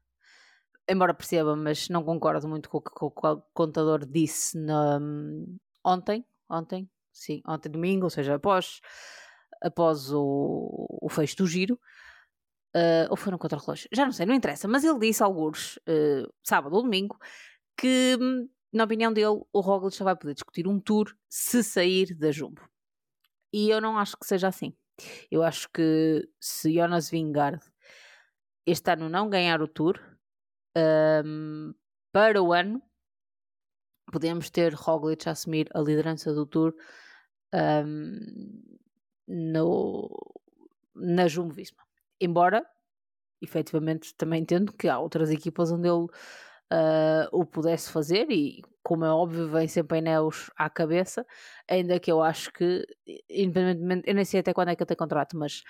[0.89, 4.99] embora perceba, mas não concordo muito com o que o Contador disse na,
[5.85, 8.81] ontem, ontem, sim, ontem domingo, ou seja, após,
[9.61, 11.79] após o, o fecho do giro,
[12.75, 16.33] uh, ou foi no contra-relógio, já não sei, não interessa, mas ele disse alguns, uh,
[16.43, 17.17] sábado ou domingo,
[17.77, 18.17] que
[18.73, 22.61] na opinião dele o Roglic só vai poder discutir um tour se sair da Jumbo.
[23.53, 24.75] E eu não acho que seja assim.
[25.31, 27.63] Eu acho que se Jonas Vingard
[28.65, 29.99] este ano não ganhar o tour,
[30.77, 31.73] um,
[32.11, 32.81] para o ano
[34.11, 36.73] podemos ter Roglic a assumir a liderança do Tour
[37.53, 38.19] um,
[39.27, 40.09] no,
[40.95, 41.83] na Jumbo-Visma
[42.19, 42.65] embora
[43.41, 49.05] efetivamente também entendo que há outras equipas onde ele uh, o pudesse fazer e como
[49.05, 51.25] é óbvio vem sempre Neus à cabeça
[51.67, 52.85] ainda que eu acho que
[53.29, 55.63] independentemente, eu nem sei até quando é que ele tem contrato mas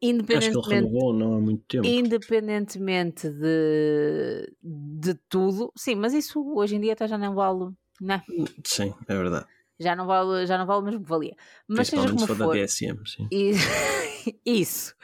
[0.00, 6.14] independentemente, acho que ele renovou não há muito tempo independentemente de, de tudo sim, mas
[6.14, 8.22] isso hoje em dia até já não vale né?
[8.64, 9.46] sim, é verdade
[9.80, 11.36] já não vale, já não vale o mesmo que valia
[11.68, 13.28] mas seja como for, da DSM, sim.
[14.44, 14.94] isso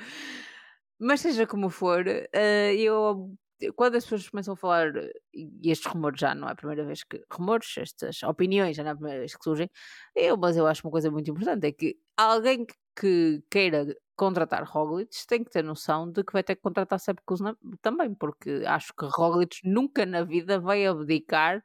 [0.98, 3.36] mas seja como for, uh, eu
[3.76, 4.92] quando as pessoas começam a falar,
[5.32, 7.22] e estes rumores já não é a primeira vez que.
[7.30, 9.70] Rumores, estas opiniões já não é a primeira vez que surgem,
[10.14, 12.74] eu, mas eu acho uma coisa muito importante: é que alguém que
[13.50, 17.40] queira contratar Roglic tem que ter noção de que vai ter que contratar Sepkus
[17.82, 21.64] também, porque acho que Roglic nunca na vida vai abdicar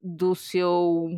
[0.00, 1.08] do seu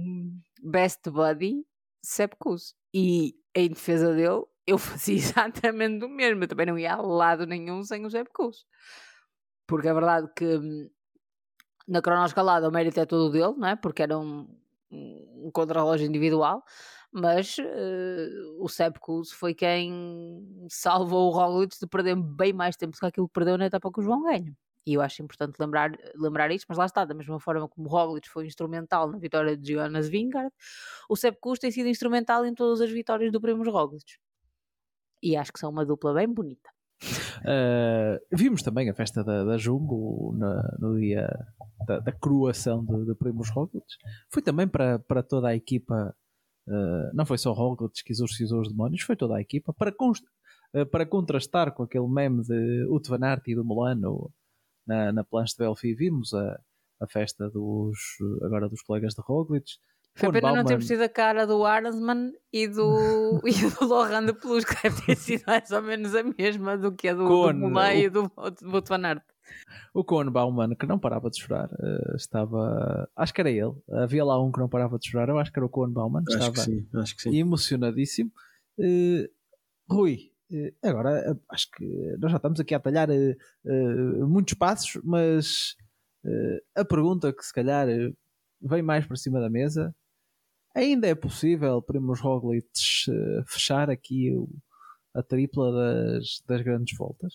[0.62, 1.66] best buddy
[2.02, 2.74] Sepkus.
[2.94, 6.44] E em defesa dele, eu fazia exatamente o mesmo.
[6.44, 8.64] Eu também não ia a lado nenhum sem o Zé Becus.
[9.66, 10.88] Porque é verdade que hum,
[11.88, 13.76] na cronoescalada o mérito é todo dele, não é?
[13.76, 14.48] Porque era um,
[14.90, 16.62] um contrarrelógio individual.
[17.12, 22.98] Mas uh, o Sepkus foi quem salvou o Roglic de perder bem mais tempo do
[22.98, 24.54] que aquilo que perdeu na etapa que o João ganha.
[24.86, 27.90] E eu acho importante lembrar, lembrar isto, mas lá está, da mesma forma como o
[27.90, 30.52] Roglic foi instrumental na vitória de Jonas Vingard,
[31.08, 34.04] o Sepkus tem sido instrumental em todas as vitórias do Primo Roglic
[35.22, 36.70] e acho que são uma dupla bem bonita.
[37.40, 41.28] Uh, vimos também a festa da, da Jumbo na, no dia
[41.86, 43.86] da, da coroação de, de Primos Roglic.
[44.30, 46.14] Foi também para, para toda a equipa,
[46.68, 50.86] uh, não foi só Roglic que exorcizou os demónios, foi toda a equipa para, uh,
[50.90, 54.30] para contrastar com aquele meme de Van Aert e do Molano
[54.86, 55.94] na, na planche de Belfi.
[55.94, 56.60] Vimos a,
[57.00, 57.98] a festa dos,
[58.42, 59.72] agora dos colegas de Roglic
[60.16, 64.32] foi pena não termos tido a cara do Arnsman e do, e do Laurent de
[64.32, 68.04] Plus, que deve ter sido mais ou menos a mesma do que a do, Mulay
[68.04, 69.22] e do, do Van Aert.
[69.94, 73.08] O Cohen Bauman, que não parava de chorar, uh, estava.
[73.16, 73.74] Acho que era ele.
[73.90, 75.28] Havia lá um que não parava de chorar.
[75.28, 76.22] Eu acho que era o Cohen Bauman.
[76.28, 77.36] Acho estava que sim, acho que sim.
[77.36, 78.30] emocionadíssimo.
[78.78, 79.28] Uh,
[79.90, 83.08] Rui, uh, agora acho que nós já estamos aqui a talhar
[84.28, 85.76] muitos passos, mas
[86.74, 87.86] a pergunta que se calhar
[88.60, 89.94] vem mais para cima da mesa
[90.76, 92.68] Ainda é possível Primos Roglic
[93.46, 94.30] fechar aqui
[95.14, 97.32] a tripla das, das grandes voltas?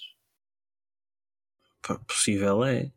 [2.07, 2.91] Possível é.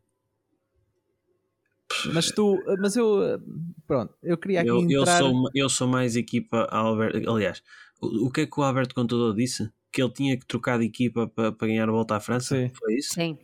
[2.13, 3.41] Mas tu, mas eu,
[3.87, 4.97] pronto, eu queria aqui eu, entrar...
[4.99, 7.63] Eu sou, eu sou mais equipa Alberto, aliás,
[8.01, 9.71] o, o que é que o Alberto Contador disse?
[9.95, 12.53] que ele tinha que trocar de equipa para, para ganhar a volta à França?
[12.53, 12.69] Sim.
[12.75, 13.13] Foi isso?
[13.13, 13.37] Sim.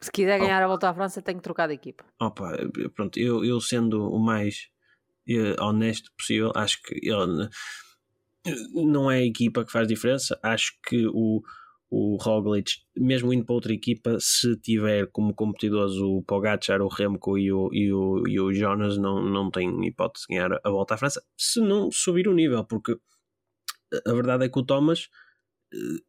[0.00, 0.42] Se quiser Oh.
[0.42, 2.04] ganhar a volta à França, tem que trocar de equipa.
[2.20, 2.58] Opa,
[2.92, 4.68] pronto, eu, eu sendo o mais
[5.28, 7.48] eh, honesto possível, acho que ele
[8.74, 10.36] não é a equipa que faz diferença.
[10.42, 11.40] Acho que o,
[11.94, 17.36] o Roglic, mesmo indo para outra equipa, se tiver como competidores o Pogacar, o Remco
[17.36, 20.94] e o, e o, e o Jonas, não, não tem hipótese de ganhar a volta
[20.94, 22.96] à França, se não subir o nível, porque
[24.06, 25.10] a verdade é que o Thomas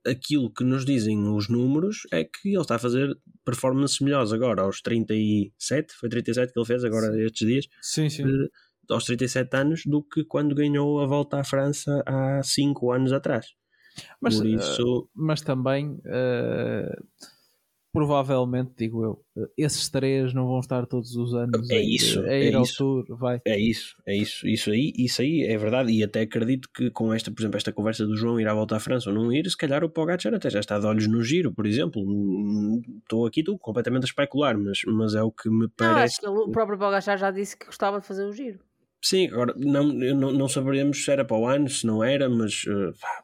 [0.06, 4.32] eh, aquilo que nos dizem os números é que ele está a fazer performances melhores
[4.32, 8.24] agora, aos 37, foi 37 que ele fez agora estes dias, Sim, sim.
[8.24, 8.48] eh,
[8.90, 13.48] aos 37 anos, do que quando ganhou a volta à França há 5 anos atrás.
[14.22, 16.96] Mas, Por eh, isso, mas também, eh,
[17.92, 19.26] provavelmente, digo eu,
[19.58, 22.56] esses três não vão estar todos os anos É a ir, isso, a ir é
[22.56, 22.76] ao isso.
[22.76, 23.42] tour, vai.
[23.46, 27.14] é isso, é isso, isso aí, isso aí é verdade, e até acredito que com
[27.14, 29.50] esta, por exemplo, esta conversa do João ir à volta à França ou não ir,
[29.50, 32.02] se calhar o Pogacar até já está de olhos no giro, por exemplo.
[32.04, 36.06] Hum, Estou aqui estou completamente a especular, mas, mas é o que me Não, parece.
[36.06, 38.60] acho que o próprio Pogacar já disse que gostava de fazer o giro.
[39.06, 42.64] Sim, agora não, não, não saberemos se era para o ano, se não era, mas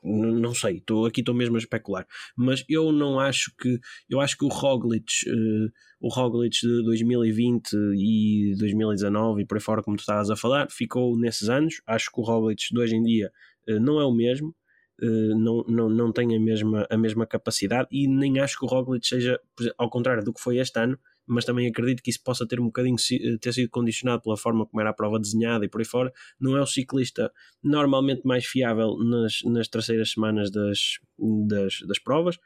[0.04, 2.06] n- não sei, estou aqui estou mesmo a especular.
[2.36, 5.70] Mas eu não acho que eu acho que o Roglic, eh,
[6.02, 10.70] o Roglic de 2020 e 2019 e por aí fora, como tu estavas a falar,
[10.70, 11.82] ficou nesses anos.
[11.88, 13.32] Acho que o Roglic de hoje em dia
[13.68, 14.54] eh, não é o mesmo.
[15.02, 19.08] não, não, não tem a mesma, a mesma capacidade e nem acho que o Roglic
[19.08, 19.39] seja,
[19.78, 22.65] ao contrário do que foi este ano, mas também acredito que isso possa ter um
[22.65, 25.86] bocadinho eh, ter sido condicionado pela forma como era a prova desenhada e por aí
[25.86, 26.12] fora.
[26.39, 27.32] Não é o ciclista
[27.63, 31.00] normalmente mais fiável nas, nas terceiras semanas das,
[31.48, 32.39] das, das provas.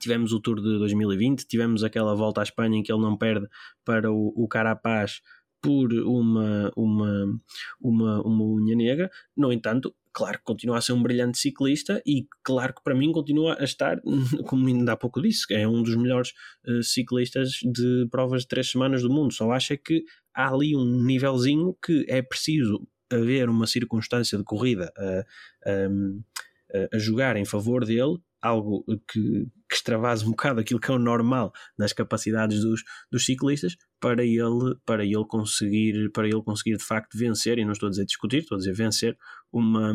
[0.00, 3.46] Tivemos o Tour de 2020, tivemos aquela volta à Espanha em que ele não perde
[3.84, 5.20] para o, o Carapaz
[5.62, 7.40] por uma, uma,
[7.80, 9.10] uma, uma unha negra.
[9.36, 13.12] No entanto, claro que continua a ser um brilhante ciclista e claro que para mim
[13.12, 14.00] continua a estar,
[14.46, 16.32] como ainda há pouco disse, é um dos melhores
[16.66, 19.32] eh, ciclistas de provas de três semanas do mundo.
[19.32, 24.44] Só acho é que há ali um nívelzinho que é preciso haver uma circunstância de
[24.44, 25.24] corrida a,
[25.70, 30.94] a- a jogar em favor dele, algo que, que extravase um bocado aquilo que é
[30.94, 36.76] o normal das capacidades dos, dos ciclistas, para ele, para ele conseguir, para ele conseguir
[36.76, 39.16] de facto vencer, e não estou a dizer discutir, estou a dizer vencer
[39.52, 39.92] uma,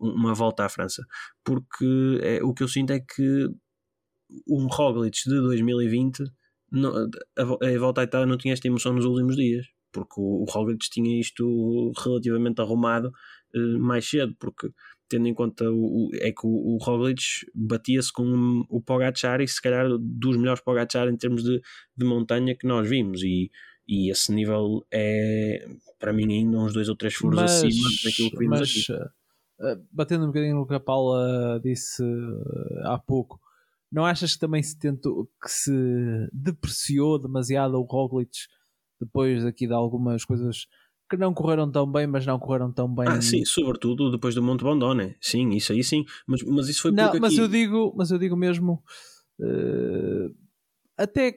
[0.00, 1.02] uma volta à França.
[1.44, 3.48] Porque é, o que eu sinto é que
[4.48, 6.22] um Roglic de 2020
[6.70, 6.94] não-
[7.38, 9.66] a, a volta à Itália não tinha esta emoção nos últimos dias.
[9.92, 13.12] Porque o, o Roglic tinha isto relativamente arrumado
[13.54, 14.34] eh, mais cedo.
[14.40, 14.70] Porque
[15.08, 17.22] tendo em conta o, o- é que o, o Roglic
[17.54, 21.60] batia-se com o Pogacar e se calhar dos melhores Pogacar em termos de,
[21.96, 23.22] de montanha que nós vimos.
[23.22, 23.50] E,
[23.86, 25.66] e esse nível é
[25.98, 29.10] para mim ainda uns dois ou três furos acima daquilo que vimos mas, aqui eh,
[29.60, 33.40] eh, batendo um bocadinho no que a Paula disse eh, há pouco,
[33.90, 35.72] não achas que também se tentou que se
[36.32, 38.30] depreciou demasiado o Roglic
[39.00, 40.66] depois aqui de algumas coisas
[41.10, 43.06] que não correram tão bem, mas não correram tão bem.
[43.06, 45.14] Ah, sim, sobretudo depois do Monte Bondone.
[45.20, 46.06] Sim, isso aí sim.
[46.26, 47.42] Mas, mas isso foi Não, mas aqui...
[47.42, 48.82] eu digo, mas eu digo mesmo
[49.40, 50.30] eh,
[50.96, 51.32] até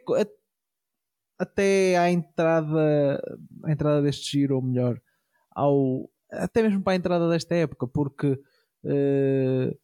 [1.38, 3.22] até à entrada
[3.64, 5.00] à entrada deste giro, ou melhor,
[5.52, 8.40] ao até mesmo para a entrada desta época, porque
[8.86, 9.76] eh,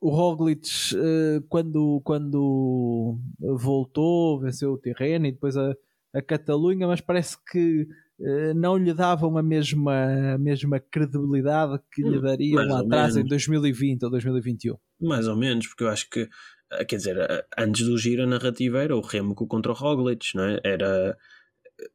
[0.00, 5.74] o Roglic eh, quando, quando voltou, venceu o terreno e depois a,
[6.14, 7.86] a Catalunha, mas parece que
[8.20, 13.16] eh, não lhe davam a mesma, a mesma credibilidade que lhe Hum, dariam lá atrás
[13.16, 13.28] em menos.
[13.28, 14.76] 2020 ou 2021.
[15.00, 16.28] Mais ou menos, porque eu acho que,
[16.88, 20.60] quer dizer, antes do giro a narrativa era o Remco contra o Roglic, não é?
[20.64, 21.16] Era,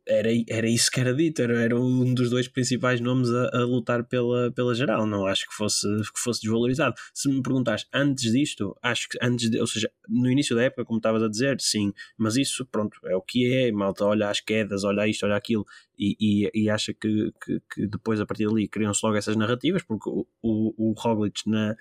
[0.08, 3.65] era, era isso que era dito, era, era um dos dois principais nomes a, a
[3.65, 6.96] lutar pela, pela geral, não acho que fosse, que fosse desvalorizado.
[7.13, 10.86] Se me perguntares antes disto, acho que antes, de, ou seja, no início da época,
[10.86, 14.06] como estavas a dizer, sim, mas isso, pronto, é o que é, malta.
[14.06, 15.65] Olha às quedas, olha isto, olha aquilo,
[15.98, 19.84] e, e, e acha que, que, que depois a partir dali criam-se logo essas narrativas,
[19.84, 21.76] porque o, o, o Roglic na,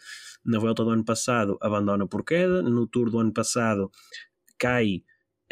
[0.45, 3.91] na volta do ano passado abandona por queda, no Tour do ano passado
[4.59, 5.03] cai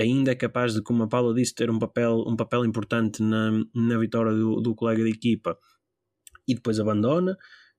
[0.00, 3.50] ainda é capaz de, como a Paula disse, ter um papel, um papel importante na,
[3.74, 5.58] na vitória do, do colega de equipa
[6.48, 7.36] e depois abandona.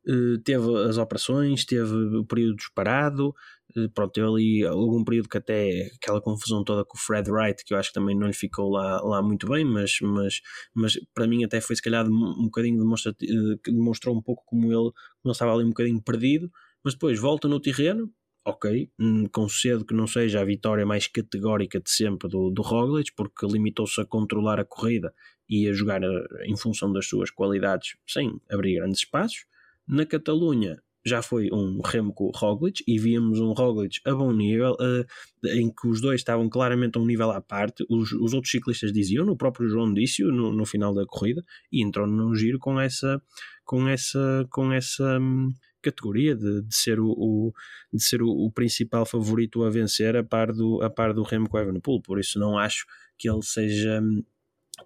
[0.08, 3.36] Uh, teve as operações, teve o período disparado,
[3.78, 7.64] uh, pronto, teve ali algum período que até aquela confusão toda com o Fred Wright,
[7.64, 10.42] que eu acho que também não lhe ficou lá, lá muito bem, mas, mas,
[10.74, 14.44] mas para mim até foi se calhar um, bocadinho demonstra, uh, que demonstrou um pouco
[14.48, 16.52] como ele, como ele estava ali um bocadinho perdido,
[16.84, 18.12] mas depois volta no terreno,
[18.46, 23.12] ok, hum, concedo que não seja a vitória mais categórica de sempre do, do Roglic,
[23.16, 25.14] porque limitou-se a controlar a corrida
[25.50, 29.46] e a jogar a, em função das suas qualidades sem abrir grandes espaços.
[29.88, 35.48] Na Catalunha, já foi um Remco Roglic e víamos um Roglic a bom nível, uh,
[35.48, 37.84] em que os dois estavam claramente a um nível à parte.
[37.90, 41.84] Os, os outros ciclistas diziam, o próprio João disse no, no final da corrida, e
[41.84, 43.22] entrou no giro com essa,
[43.66, 45.50] com essa, com essa um,
[45.82, 47.54] categoria de, de, ser, o, o
[47.92, 51.58] de ser o, o, principal favorito a vencer a par do, a par do Remco
[51.58, 52.02] Evenepoel.
[52.02, 52.86] Por isso não acho
[53.18, 54.02] que ele seja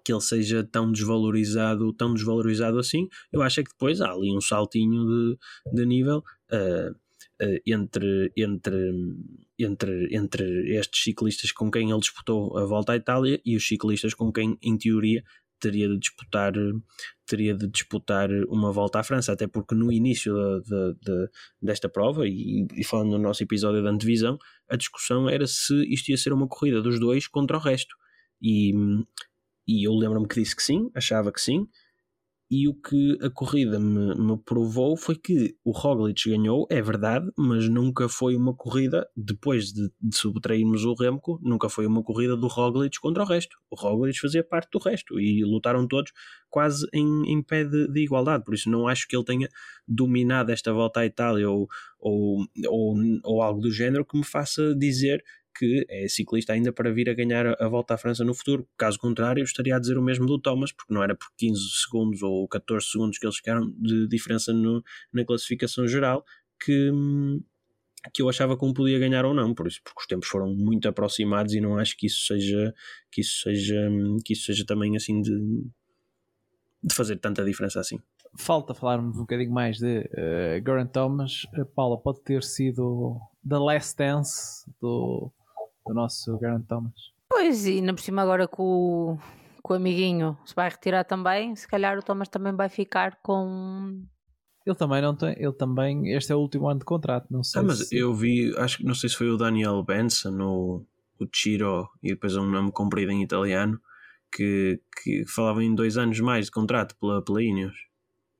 [0.04, 3.08] que ele seja tão desvalorizado, tão desvalorizado assim.
[3.32, 5.38] Eu acho é que depois há ali um saltinho de,
[5.72, 6.22] de nível
[6.52, 6.90] uh,
[7.42, 8.92] uh, entre, entre,
[9.58, 14.14] entre, entre estes ciclistas com quem ele disputou a volta à Itália e os ciclistas
[14.14, 15.24] com quem, em teoria,
[15.60, 16.52] teria de disputar
[17.26, 21.30] teria de disputar uma volta à França, até porque no início de, de, de,
[21.60, 24.38] desta prova, e, e, falando no nosso episódio da antevisão,
[24.70, 27.96] a discussão era se isto ia ser uma corrida dos dois contra o resto.
[28.40, 28.72] E,
[29.66, 31.66] e eu lembro-me que disse que sim, achava que sim.
[32.48, 37.28] E o que a corrida me, me provou foi que o Roglic ganhou, é verdade,
[37.36, 42.36] mas nunca foi uma corrida, depois de, de subtrairmos o Remco, nunca foi uma corrida
[42.36, 43.56] do Roglic contra o resto.
[43.68, 46.12] O Roglic fazia parte do resto e lutaram todos
[46.48, 48.44] quase em, em pé de, de, igualdade.
[48.44, 49.48] Por isso, não acho que ele tenha
[49.86, 51.66] dominado esta volta à Itália ou,
[51.98, 52.94] ou, ou,
[53.24, 55.22] ou algo do género que me faça dizer
[55.58, 58.68] que é ciclista ainda para vir a ganhar a, volta à França no futuro.
[58.76, 62.22] Caso contrário, estaria a dizer o mesmo do Thomas, porque não era por 15 segundos
[62.22, 64.82] ou 14 segundos que eles ficaram de diferença no,
[65.12, 66.24] na classificação geral
[66.62, 66.90] que,
[68.12, 70.88] que eu achava como podia ganhar ou não, por isso, porque os tempos foram muito
[70.88, 72.74] aproximados e não acho que isso seja
[73.10, 73.88] que isso seja,
[74.24, 75.64] que isso seja também assim de,
[76.82, 77.98] de fazer tanta diferença assim.
[78.38, 81.44] Falta falarmos um bocadinho mais de uh, Geraint Thomas.
[81.56, 85.32] Uh, Paula, pode ter sido The Last Dance do,
[85.86, 86.92] do nosso Geraint Thomas.
[87.28, 89.18] Pois, e ainda por cima agora com o,
[89.62, 94.02] com o amiguinho se vai retirar também, se calhar o Thomas também vai ficar com...
[94.64, 97.60] Ele também não tem, ele também, este é o último ano de contrato, não sei.
[97.60, 97.96] Ah, mas se...
[97.96, 100.86] eu vi, acho que não sei se foi o Daniel Benson ou
[101.20, 103.80] o Chiro e depois um nome comprido em italiano
[104.32, 107.76] que, que falava em dois anos mais de contrato pela, pela Ineos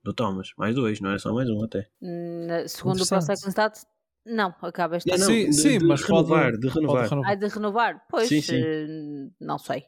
[0.03, 1.89] do Thomas, mais dois, não é só mais um até.
[2.01, 3.85] Na, segundo o próximo Stats,
[4.27, 5.23] não, acaba este ano.
[5.23, 7.09] Sim, de, sim de mas renovar, pode, de renovar.
[7.25, 8.05] Ah, de renovar?
[8.09, 8.61] Pois, sim, sim.
[8.61, 9.85] Uh, não sei.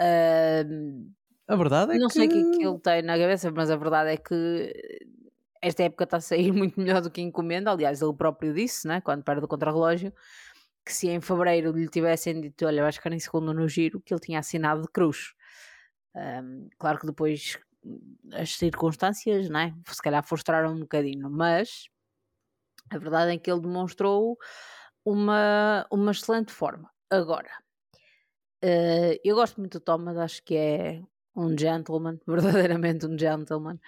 [0.00, 1.10] Uh,
[1.46, 2.14] a verdade é não que...
[2.14, 4.72] sei o que, é que ele tem na cabeça, mas a verdade é que
[5.60, 7.70] esta época está a sair muito melhor do que encomenda.
[7.70, 10.12] Aliás, ele próprio disse, né, quando perde o contra-relógio,
[10.84, 14.14] que se em fevereiro lhe tivessem dito, olha, vais ficar em segundo no giro, que
[14.14, 15.34] ele tinha assinado de cruz.
[16.14, 17.58] Um, claro que depois
[18.32, 21.88] as circunstâncias, né, se calhar frustraram um bocadinho, mas
[22.90, 24.36] a verdade é que ele demonstrou
[25.04, 26.90] uma, uma excelente forma.
[27.08, 27.50] Agora,
[28.64, 31.02] uh, eu gosto muito do Thomas, acho que é
[31.34, 33.78] um gentleman, verdadeiramente um gentleman.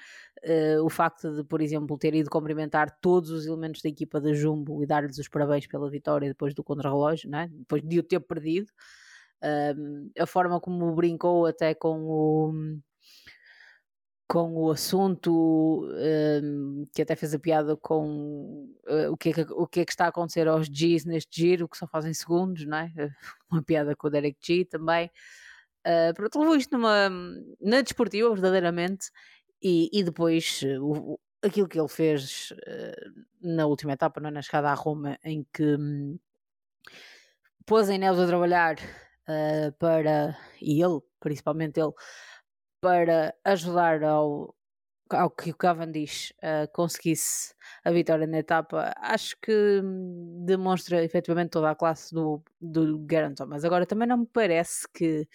[0.44, 4.32] Uh, o facto de, por exemplo, ter ido cumprimentar todos os elementos da equipa da
[4.32, 7.48] Jumbo e dar-lhes os parabéns pela vitória depois do contrarrelógio, né?
[7.53, 8.68] depois de o ter perdido.
[9.42, 12.53] Uh, a forma como brincou até com o
[14.33, 15.87] com o assunto
[16.43, 19.85] um, que até fez a piada com uh, o, que é que, o que é
[19.85, 22.91] que está a acontecer aos Gs neste giro, que só fazem segundos, não é?
[23.53, 25.11] Uma piada com o Derek G também.
[25.87, 27.11] Uh, pronto, levou isto numa,
[27.61, 29.11] na desportiva, verdadeiramente,
[29.62, 34.33] e, e depois uh, aquilo que ele fez uh, na última etapa, não é?
[34.33, 36.18] na chegada à Roma, em que um,
[37.66, 38.76] pôs a Inés a trabalhar
[39.28, 41.93] uh, para, e ele, principalmente ele,
[42.83, 44.55] para ajudar ao,
[45.09, 47.55] ao que o Cavendish uh, conseguisse
[47.85, 49.80] a vitória na etapa, acho que
[50.45, 53.64] demonstra efetivamente toda a classe do, do Geraint Thomas.
[53.64, 55.28] Agora, também não me parece que,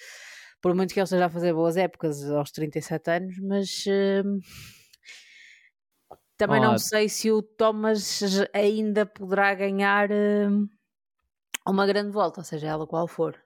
[0.61, 4.39] por muito que ele esteja a fazer boas épocas aos 37 anos, mas uh,
[6.35, 6.71] também Olá.
[6.71, 8.19] não sei se o Thomas
[8.53, 10.69] ainda poderá ganhar uh,
[11.65, 13.41] uma grande volta, seja ela qual for.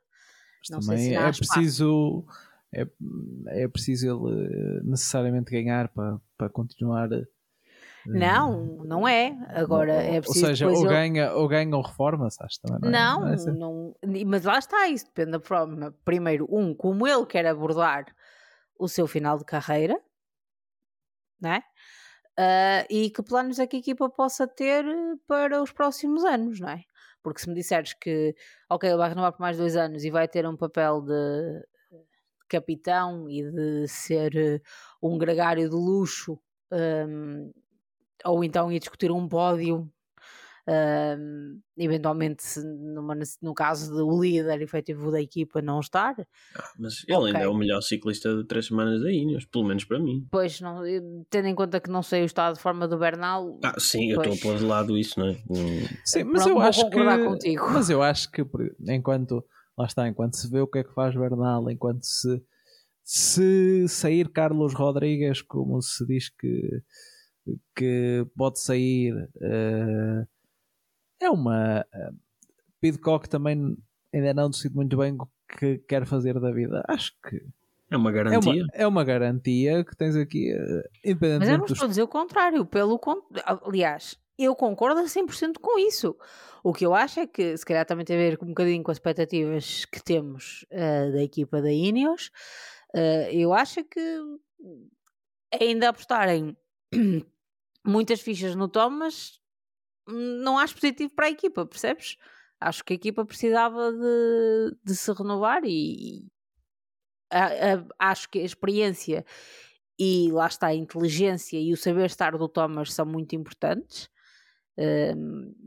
[0.60, 2.26] Mas não também sei se é preciso.
[2.74, 2.88] É,
[3.48, 7.12] é preciso ele eh, necessariamente ganhar para, para continuar.
[7.12, 7.26] Eh,
[8.06, 9.38] não, não é.
[9.50, 10.46] Agora é preciso.
[10.46, 10.88] Ou seja, ou, ele...
[10.88, 12.90] ganha, ou ganha ou reforma-se, também.
[12.90, 13.52] Não, não, é, assim.
[13.52, 13.96] não,
[14.26, 15.94] mas lá está, isso depende da forma.
[16.06, 18.06] Primeiro, um, como ele quer abordar
[18.80, 20.00] o seu final de carreira,
[21.40, 21.62] né?
[22.40, 24.86] Uh, e que planos é que a equipa possa ter
[25.28, 26.84] para os próximos anos, não é?
[27.22, 28.34] Porque se me disseres que,
[28.70, 31.62] ok, ele vai renovar por mais dois anos e vai ter um papel de
[32.52, 34.62] capitão e de ser eh,
[35.02, 36.38] um gregário de luxo,
[36.72, 37.52] um,
[38.26, 39.90] ou então ir discutir um pódio
[40.62, 46.14] Uh, eventualmente, se numa, no caso do líder efetivo da equipa não estar.
[46.56, 47.28] Ah, mas ele okay.
[47.30, 50.28] ainda é o melhor ciclista de três semanas da Ineos, pelo menos para mim.
[50.32, 50.84] Pois, não,
[51.32, 53.60] tendo em conta que não sei o estado de forma do Bernal.
[53.64, 55.38] Ah, sim, eu estou a pôr de lado isso, não é?
[56.06, 57.26] Sim, mas eu acho que.
[57.26, 57.70] Contigo.
[57.72, 58.46] Mas eu acho que
[58.88, 59.44] enquanto.
[59.78, 62.44] Lá está, enquanto se vê o que é que faz Bernal, enquanto se.
[63.04, 66.84] Se sair Carlos Rodrigues, como se diz que,
[67.76, 69.14] que pode sair.
[69.36, 70.28] Uh,
[71.20, 71.82] é uma.
[71.94, 72.16] Uh,
[72.80, 73.76] Pidcock também
[74.14, 76.84] ainda não decide muito bem o que quer fazer da vida.
[76.88, 77.42] Acho que.
[77.90, 78.52] É uma garantia.
[78.52, 81.90] É uma, é uma garantia que tens aqui, uh, independentemente Mas eu não estou a
[81.90, 82.66] dizer o contrário.
[82.66, 83.00] Pelo,
[83.66, 86.16] aliás, eu concordo a 100% com isso.
[86.64, 88.92] O que eu acho é que, se calhar, também tem a ver um bocadinho com
[88.92, 92.32] as expectativas que temos uh, da equipa da Ineos.
[92.94, 94.00] Uh, eu acho que
[95.60, 96.56] ainda apostarem
[97.86, 99.40] muitas fichas no Thomas
[100.08, 102.18] não acho positivo para a equipa, percebes?
[102.60, 106.28] Acho que a equipa precisava de, de se renovar e,
[107.32, 109.26] a, a, acho que a experiência
[109.98, 114.10] e lá está a inteligência e o saber estar do Thomas são muito importantes.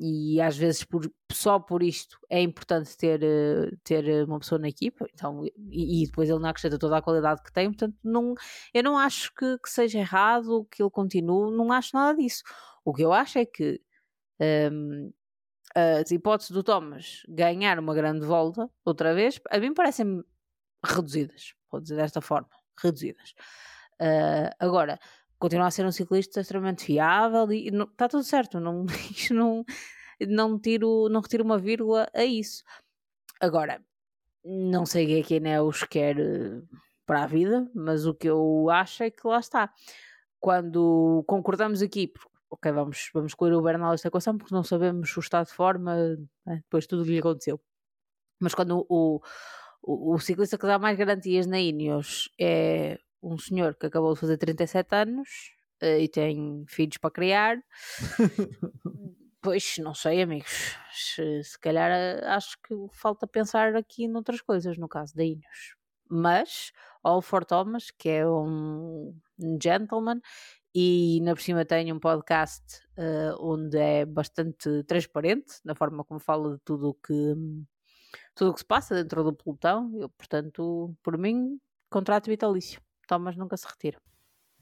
[0.00, 3.20] E às vezes por, só por isto é importante ter,
[3.84, 7.42] ter uma pessoa na equipa então, e, e depois ele não acrescenta toda a qualidade
[7.42, 8.34] que tem, portanto não,
[8.72, 12.42] eu não acho que, que seja errado que ele continue, não acho nada disso
[12.84, 13.80] o que eu acho é que
[14.40, 15.12] um,
[16.10, 20.22] hipóteses do Thomas ganhar uma grande volta outra vez, a mim parecem
[20.84, 23.34] reduzidas, vou dizer desta forma, reduzidas.
[23.94, 24.98] Uh, agora,
[25.44, 28.86] continua a ser um ciclista extremamente fiável e está tudo certo, não,
[29.30, 29.62] não,
[30.26, 32.64] não, tiro, não retiro uma vírgula a isso.
[33.38, 33.84] Agora,
[34.42, 36.62] não sei quem é que a Ineos quer eh,
[37.04, 39.70] para a vida, mas o que eu acho é que lá está.
[40.40, 42.10] Quando concordamos aqui,
[42.48, 45.94] ok, vamos, vamos excluir o Bernal desta equação porque não sabemos o estado de forma,
[46.46, 47.60] né, depois tudo o que lhe aconteceu.
[48.40, 49.20] Mas quando o,
[49.82, 54.20] o, o, ciclista que dá mais garantias na Ineos é um senhor que acabou de
[54.20, 55.28] fazer 37 anos
[55.82, 57.56] uh, e tem filhos para criar,
[59.42, 60.76] pois não sei, amigos.
[60.92, 65.76] Se, se calhar eh, acho que falta pensar aqui noutras coisas no caso da Ineos.
[66.08, 66.70] Mas
[67.02, 69.14] All for Thomas, que é um
[69.60, 70.20] gentleman,
[70.74, 76.20] e na por cima tenho um podcast uh, onde é bastante transparente na forma como
[76.20, 77.34] fala de tudo o que
[78.34, 79.92] tudo o que se passa dentro do pelotão.
[79.96, 81.60] Eu, portanto, por mim,
[81.90, 82.80] contrato vitalício.
[83.06, 84.00] Thomas nunca se retira.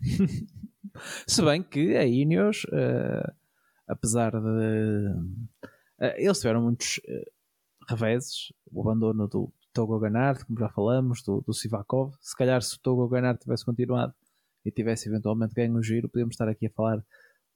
[1.26, 3.32] se bem que a Ineos, uh,
[3.86, 7.00] apesar de uh, eles tiveram muitos
[7.88, 12.14] reveses, o abandono do Togo Ganard, como já falamos, do, do Sivakov.
[12.20, 14.14] Se calhar se o Togo Ganard tivesse continuado
[14.64, 17.04] e tivesse eventualmente ganho o giro, podemos estar aqui a falar de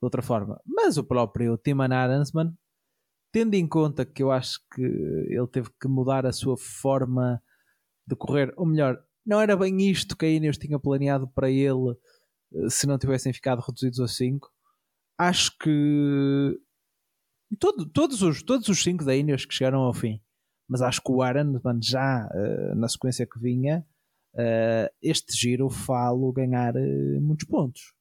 [0.01, 0.61] outra forma.
[0.65, 2.57] Mas o próprio Timan Adamsman,
[3.33, 7.43] tendo em conta que eu acho que ele teve que mudar a sua forma
[8.07, 11.97] de correr, ou melhor, não era bem isto que a Ineos tinha planeado para ele
[12.55, 14.49] eh, se não tivessem ficado reduzidos a 5.
[15.19, 16.59] Acho que
[17.59, 20.21] todo, todos, os, todos os 5 da Ineos que chegaram ao fim,
[20.69, 23.85] mas acho que o Aaron já uh, na sequência que vinha
[24.35, 26.75] uh, este giro falo ganhar
[27.21, 27.95] muitos pontos.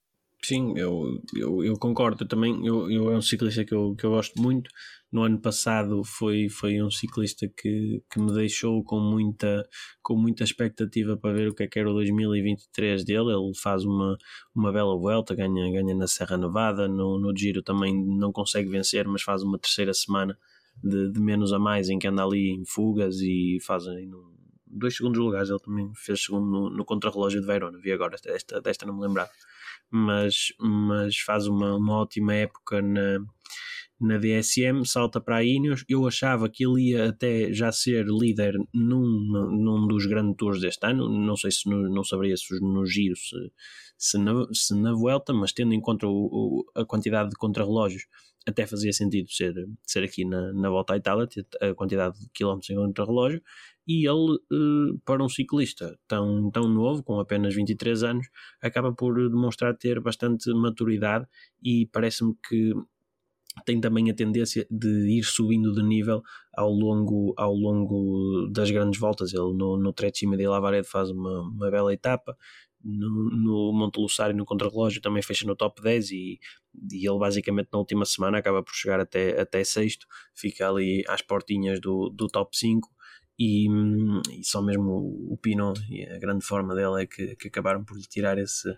[0.48, 2.24] Sim, eu, eu, eu concordo.
[2.24, 4.70] Eu também eu, eu é um ciclista que eu, que eu gosto muito.
[5.12, 9.68] No ano passado foi, foi um ciclista que, que me deixou com muita,
[10.04, 13.32] com muita expectativa para ver o que é que era o 2023 dele.
[13.32, 14.18] Ele faz uma,
[14.54, 16.88] uma bela volta, ganha, ganha na Serra Nevada.
[16.88, 20.38] No, no Giro também não consegue vencer, mas faz uma terceira semana
[20.84, 24.35] de, de menos a mais em que anda ali em fugas e faz um,
[24.76, 25.50] dois segundos lugares.
[25.50, 27.78] Ele também fez segundo no, no contrarrelógio de Verona.
[27.80, 29.30] Vi agora, desta, desta não me lembrar.
[29.90, 33.20] Mas, mas faz uma, uma ótima época na,
[34.00, 35.84] na DSM, salta para a Ineos.
[35.88, 39.06] Eu achava que ele ia até já ser líder num,
[39.52, 41.10] num dos grandes tours deste ano.
[41.10, 43.52] Não sei se no, não saberia se no Giro, se,
[43.98, 48.06] se, na, se na Vuelta, mas tendo em conta o, o, a quantidade de contrarrelógios,
[48.48, 51.28] até fazia sentido ser, ser aqui na, na Volta à Itália,
[51.62, 53.42] a quantidade de quilómetros em contrarrelógio
[53.88, 58.28] e ele, eh, para um ciclista tão, tão novo, com apenas 23 anos,
[58.62, 61.28] acaba por demonstrar ter bastante maturidade
[61.64, 62.74] e parece-me que
[63.64, 66.22] tem também a tendência de ir subindo de nível
[66.54, 69.34] ao longo, ao longo das grandes voltas.
[69.34, 72.36] Ele no, no Trecime de Lavaredo faz uma, uma bela etapa,
[72.86, 76.40] no, no Monte Luçário no contrarrelógio também fecha no top 10 e,
[76.92, 81.22] e ele basicamente na última semana acaba por chegar até, até sexto, fica ali às
[81.24, 82.88] portinhas do, do top 5
[83.40, 83.68] e,
[84.32, 84.92] e, só mesmo
[85.30, 88.70] o Pino e a grande forma dele é que, que acabaram por lhe tirar esse,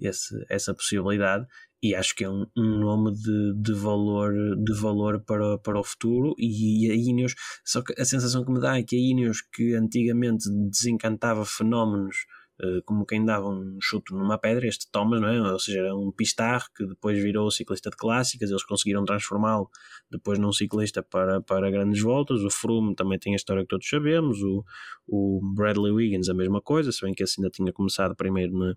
[0.00, 1.46] esse, essa possibilidade
[1.82, 5.84] e acho que é um, um nome de, de, valor, de valor para, para o
[5.84, 6.34] futuro.
[6.38, 9.74] E, a Ineos, só que a sensação que me dá é que a Ineos, que
[9.74, 12.16] antigamente desencantava fenómenos
[12.62, 15.52] eh, como quem dava um chute numa pedra, este Thomas, não é?
[15.52, 19.68] ou seja, era um pistar que depois virou ciclista de clássicas, eles conseguiram transformá-lo
[20.10, 23.88] depois num ciclista para, para grandes voltas, o Froome também tem a história que todos
[23.88, 24.64] sabemos, o,
[25.08, 28.74] o Bradley Wiggins a mesma coisa, se bem que esse ainda tinha começado primeiro na,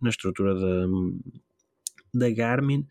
[0.00, 0.86] na estrutura da,
[2.16, 2.86] da Garmin,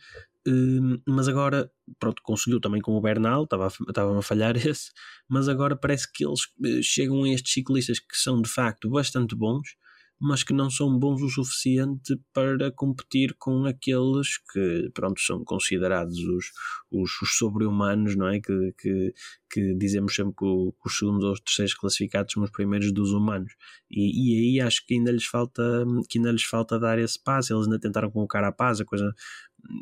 [0.48, 4.92] hum, mas agora, pronto, conseguiu também com o Bernal, estava, estava a falhar esse,
[5.28, 9.36] mas agora parece que eles eh, chegam a estes ciclistas que são de facto bastante
[9.36, 9.76] bons
[10.20, 16.18] mas que não são bons o suficiente para competir com aqueles que, pronto, são considerados
[16.20, 16.52] os,
[16.90, 18.40] os, os sobre-humanos, não é?
[18.40, 19.14] Que, que,
[19.50, 22.94] que, dizemos sempre que, o, que os segundos ou os terceiros classificados são os primeiros
[22.94, 23.54] dos humanos.
[23.92, 27.54] E, e aí acho que ainda lhes falta que ainda lhes falta dar esse passo.
[27.54, 29.14] Eles ainda tentaram colocar a paz, a coisa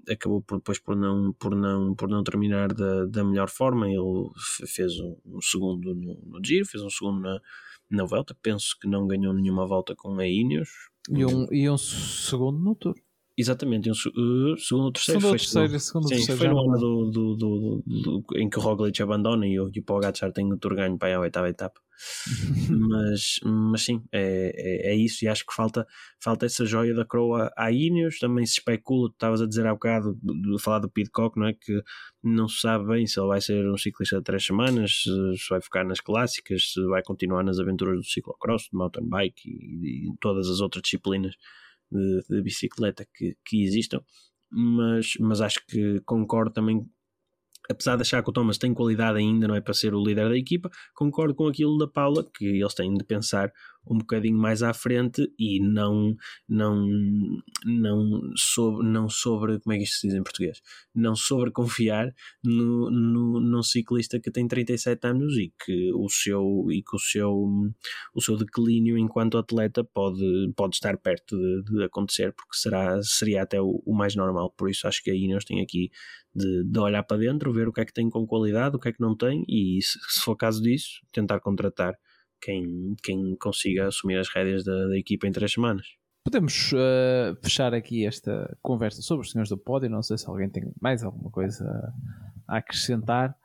[0.10, 3.88] acabou por, depois por não, por não, por não terminar da, da melhor forma.
[3.88, 4.30] Ele
[4.68, 7.40] fez um, um segundo no, no giro, fez um segundo na
[7.96, 8.36] na volta.
[8.42, 10.70] Penso que não ganhou nenhuma volta com a Ineos.
[11.10, 12.96] E um, e um segundo no Tour.
[13.36, 15.22] Exatamente, um, uh, segundo ou terceiro.
[15.22, 18.60] Segundo ou terceiro, segundo sim, terceiro foi no ano do, do, do, do, em que
[18.60, 21.50] o Roglic abandona e o, e o Pogacar tem o Tour ganho para a oitava
[21.50, 21.82] etapa.
[22.70, 25.88] mas, mas sim, é, é, é, isso e acho que falta,
[26.20, 28.20] falta essa joia da Croa à Ineos.
[28.20, 31.48] Também se especula, tu estavas a dizer há bocado, de, de falar do Pidcock, não
[31.48, 31.54] é?
[31.54, 31.82] Que
[32.24, 35.50] não se sabe bem se ele vai ser um ciclista de três semanas, se, se
[35.50, 40.10] vai ficar nas clássicas, se vai continuar nas aventuras do ciclocross, do mountain bike e,
[40.10, 41.36] e todas as outras disciplinas
[41.94, 44.02] de, de bicicleta que, que existam,
[44.52, 46.86] mas, mas acho que concordo também
[47.70, 50.30] apesar de achar que o Thomas tem qualidade ainda, não é para ser o líder
[50.30, 53.52] da equipa, concordo com aquilo da Paula, que eles têm de pensar
[53.88, 56.16] um bocadinho mais à frente e não
[56.48, 56.88] não
[57.66, 60.62] não sobre, não sobre como é que isto se diz em português?
[60.94, 62.14] Não sobre confiar
[62.44, 67.00] no, no, num ciclista que tem 37 anos e que o seu e que o
[67.00, 67.74] seu
[68.14, 73.44] o seu declínio enquanto atleta pode pode estar perto de, de acontecer porque será seria
[73.44, 74.52] até o, o, mais normal.
[74.58, 75.92] Por isso acho que a Ineos tem aqui
[76.36, 78.90] de, de olhar para dentro ver o que é que tem com qualidade o que
[78.90, 81.96] é que não tem e se, se for caso disso tentar contratar
[82.44, 85.88] quem, quem consiga assumir as rédeas da, da equipa em três semanas.
[86.26, 89.90] Podemos uh, fechar aqui esta conversa sobre os senhores do pódio.
[89.90, 91.66] Não sei se alguém tem mais alguma coisa
[92.48, 93.36] a acrescentar.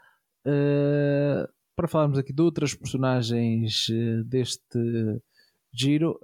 [0.47, 5.23] Uh, para falarmos aqui de outras personagens uh, deste
[5.73, 6.19] giro.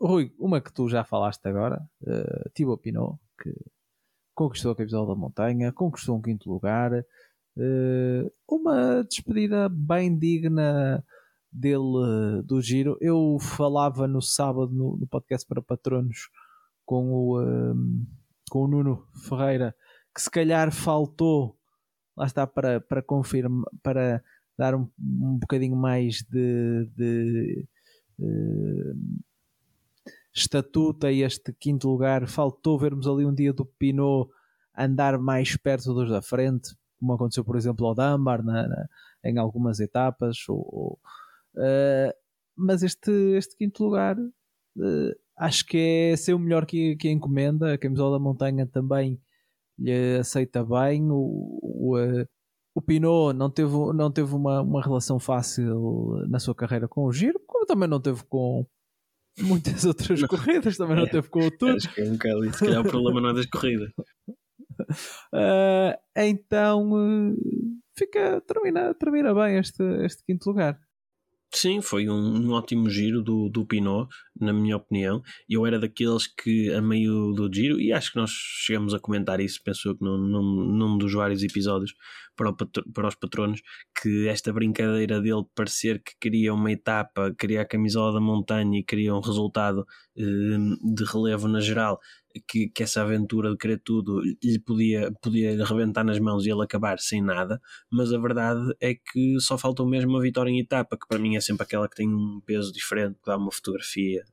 [0.00, 3.50] Rui, uma que tu já falaste agora, uh, Thibaut Pinot, que
[4.34, 6.92] conquistou a camisola da montanha, conquistou um quinto lugar.
[8.46, 11.02] uma despedida bem digna
[11.56, 12.98] dele do giro.
[13.00, 16.28] Eu falava no sábado no, no podcast para patronos
[16.84, 18.06] com o, um,
[18.50, 19.74] com o Nuno Ferreira
[20.14, 21.58] que se calhar faltou
[22.16, 24.22] lá está para, para confirmar para
[24.56, 27.66] dar um, um bocadinho mais de, de
[28.18, 29.22] uh,
[30.32, 34.30] estatuto a este quinto lugar faltou vermos ali um dia do Pinot
[34.74, 38.88] andar mais perto dos da frente como aconteceu por exemplo ao Dunbar na, na,
[39.24, 40.98] em algumas etapas ou, ou
[41.56, 42.12] Uh,
[42.56, 45.76] mas este, este quinto lugar uh, acho que
[46.12, 47.74] é ser o melhor que, que a encomenda.
[47.74, 49.20] A camisola da montanha também
[49.78, 51.10] lhe aceita bem.
[51.10, 52.26] O, o, uh,
[52.74, 57.12] o Pinot não teve, não teve uma, uma relação fácil na sua carreira com o
[57.12, 58.66] Giro, como também não teve com
[59.40, 61.76] muitas outras corridas, também não é, teve com o Tour.
[61.76, 62.58] Acho que é um bocado isso.
[62.58, 63.90] Se calhar o problema não é das corridas.
[65.32, 67.36] Uh, então uh,
[67.96, 70.78] fica, termina, termina bem este, este quinto lugar.
[71.56, 75.22] Sim, foi um, um, ótimo giro do, do Pinot, na minha opinião.
[75.48, 79.40] Eu era daqueles que, a meio do giro, e acho que nós chegamos a comentar
[79.40, 81.94] isso, penso que num, num, num dos vários episódios
[82.36, 82.54] para, o,
[82.92, 83.62] para os patronos,
[83.98, 88.84] que esta brincadeira dele parecer que queria uma etapa, queria a camisola da montanha e
[88.84, 90.22] queria um resultado eh,
[90.94, 91.98] de relevo na geral,
[92.40, 96.62] que, que essa aventura de querer tudo lhe podia, podia rebentar nas mãos e ele
[96.62, 97.60] acabar sem nada,
[97.90, 101.36] mas a verdade é que só faltou mesmo uma vitória em etapa, que para mim
[101.36, 104.24] é sempre aquela que tem um peso diferente, que dá uma fotografia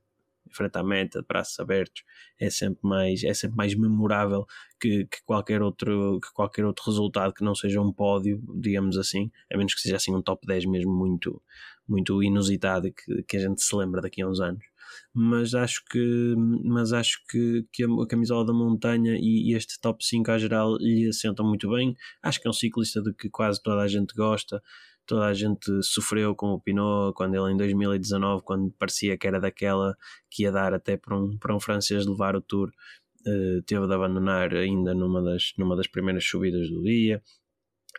[0.50, 2.04] frente à meta, de braços abertos,
[2.38, 4.46] é sempre mais, é sempre mais memorável
[4.80, 9.30] que, que, qualquer outro, que qualquer outro resultado que não seja um pódio, digamos assim,
[9.52, 11.42] a menos que seja assim um top 10 mesmo muito,
[11.88, 14.64] muito inusitado que, que a gente se lembra daqui a uns anos
[15.12, 16.34] mas acho que,
[16.64, 20.76] mas acho que, que a camisola da montanha e, e este top 5 à geral
[20.78, 21.96] lhe assentam muito bem.
[22.22, 24.62] Acho que é um ciclista de que quase toda a gente gosta.
[25.06, 29.38] Toda a gente sofreu com o Pinot quando ele em 2019, quando parecia que era
[29.38, 29.94] daquela
[30.30, 32.70] que ia dar até para um, para um francês levar o Tour
[33.26, 37.22] uh, teve de abandonar ainda numa das, numa das primeiras subidas do dia.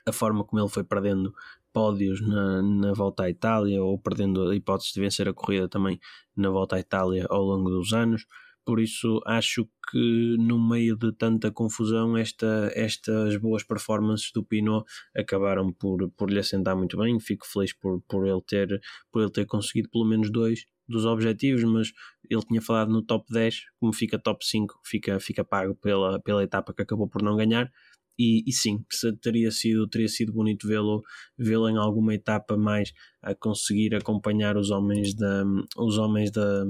[0.05, 1.33] A forma como ele foi perdendo
[1.75, 5.99] pódios na, na volta à Itália ou perdendo a hipótese de vencer a corrida também
[6.33, 8.25] na volta à Itália ao longo dos anos.
[8.63, 14.85] Por isso, acho que no meio de tanta confusão, esta, estas boas performances do Pinot
[15.15, 17.19] acabaram por, por lhe assentar muito bem.
[17.19, 21.63] Fico feliz por, por, ele ter, por ele ter conseguido pelo menos dois dos objetivos,
[21.63, 21.91] mas
[22.29, 26.43] ele tinha falado no top 10, como fica top 5, fica, fica pago pela, pela
[26.43, 27.69] etapa que acabou por não ganhar.
[28.17, 28.83] E, e sim,
[29.21, 31.03] teria sido, teria sido bonito vê-lo
[31.37, 35.43] vê em alguma etapa mais a conseguir acompanhar os homens da,
[35.77, 36.65] os homens da,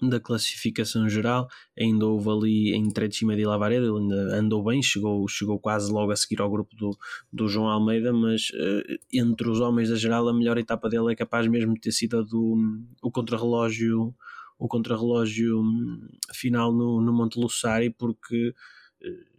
[0.00, 5.26] da classificação geral, ainda houve ali em Trecima de Lavaredo, ele ainda andou bem, chegou,
[5.26, 6.96] chegou quase logo a seguir ao grupo do,
[7.32, 11.16] do João Almeida, mas uh, entre os homens da geral a melhor etapa dele é
[11.16, 12.56] capaz mesmo de ter sido a do
[13.02, 14.14] o contrarrelógio
[14.58, 18.54] o contrarrelógio hum, final no, no Monte Lussari porque
[19.02, 19.35] uh,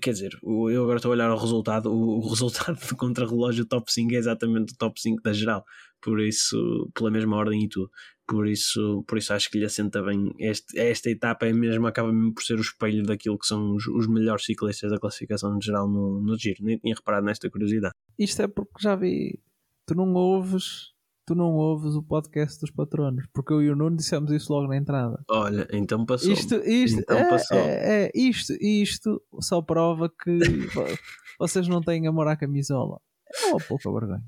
[0.00, 4.12] quer dizer, eu agora estou a olhar o resultado, o, resultado do contrarrelógio top 5
[4.14, 5.64] é exatamente o top 5 da geral,
[6.00, 7.90] por isso, pela mesma ordem e tudo.
[8.26, 10.32] Por isso, por isso acho que lhe assenta bem.
[10.38, 13.86] Este, esta etapa é mesmo, acaba mesmo por ser o espelho daquilo que são os,
[13.86, 16.64] os melhores ciclistas da classificação geral no, no giro.
[16.64, 17.92] Nem tinha reparado nesta curiosidade.
[18.18, 19.38] Isto é porque já vi,
[19.86, 20.93] tu não ouves,
[21.26, 24.68] tu não ouves o podcast dos patronos, porque eu e o Nuno dissemos isso logo
[24.68, 25.22] na entrada.
[25.28, 26.32] Olha, então passou.
[26.32, 27.56] Isto, isto, então é, passou.
[27.56, 30.38] É, é, isto, isto só prova que
[31.38, 33.00] vocês não têm amor à camisola.
[33.42, 34.24] É uma pouca vergonha.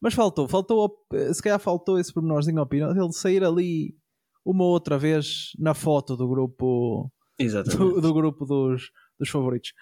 [0.00, 0.94] Mas faltou, faltou,
[1.32, 3.94] se calhar faltou esse pormenorzinho ao Pino, ele sair ali
[4.44, 9.72] uma outra vez na foto do grupo do, do, grupo dos, dos favoritos.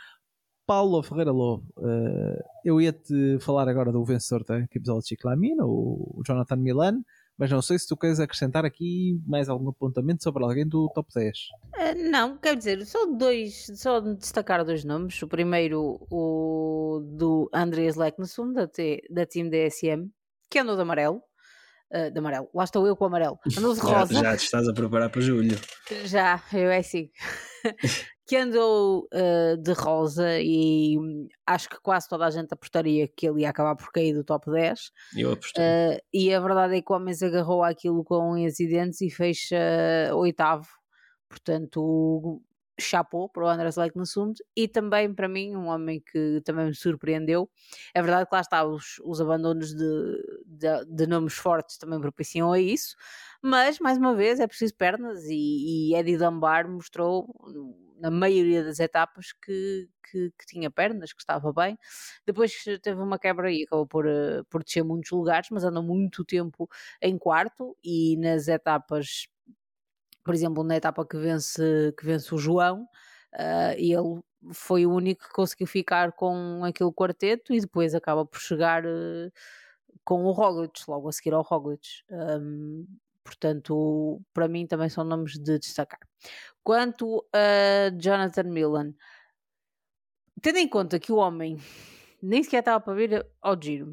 [0.67, 6.23] Paulo Ferreira Lobo, uh, eu ia-te falar agora do vencedor da episódio de Ciclamina, o
[6.27, 7.03] Jonathan Milan,
[7.37, 11.09] mas não sei se tu queres acrescentar aqui mais algum apontamento sobre alguém do top
[11.15, 11.29] 10.
[11.29, 15.21] Uh, eh, não, quero dizer, só dois, só destacar dois nomes.
[15.21, 18.69] O primeiro, o do Andreas Leknessum, da,
[19.11, 20.09] da Team DSM,
[20.51, 21.21] que andou de amarelo.
[21.93, 23.39] Uh, de amarelo, lá estou eu com o amarelo.
[23.59, 24.15] Andou de rosa.
[24.15, 25.59] Já, já te estás a preparar para julho.
[26.07, 27.11] Já, eu é assim.
[28.27, 33.29] que andou uh, de rosa e hum, acho que quase toda a gente apostaria que
[33.29, 34.91] ele ia acabar por cair do top 10.
[35.16, 35.62] Eu apostei.
[35.62, 39.01] Uh, e a verdade é que o homem se agarrou àquilo com unhas e dentes
[39.03, 40.66] e fez uh, oitavo.
[41.29, 42.41] Portanto,
[42.81, 47.49] chapou para o Andrés Leiknessund e também para mim um homem que também me surpreendeu.
[47.95, 52.53] É verdade que lá está, os, os abandonos de, de, de nomes fortes também propiciam
[52.53, 52.97] a isso,
[53.43, 57.33] mas mais uma vez é preciso pernas e, e Eddie Dunbar mostrou
[57.99, 61.78] na maioria das etapas que, que, que, tinha pernas, que estava bem.
[62.26, 66.24] Depois teve uma quebra e acabou por, eh, por descer muitos lugares, mas andou muito
[66.24, 66.68] tempo
[67.01, 69.28] em quarto e nas etapas,
[70.24, 72.82] por exemplo, na etapa que vence, que vence o João,
[73.34, 74.22] uh, ele
[74.53, 79.32] foi o único que conseguiu ficar com aquele quarteto e depois acaba por chegar uh,
[80.05, 81.88] com o Roglic, logo a seguir ao Roglic.
[82.11, 82.86] Um,
[83.24, 86.01] Portanto, para mim também são nomes de destacar.
[86.65, 88.95] Quanto a Jonathan Milan,
[90.41, 91.59] tendo em conta que o homem
[92.23, 93.91] nem sequer estava para vir ao giro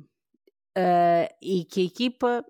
[0.77, 2.45] uh, e que a equipa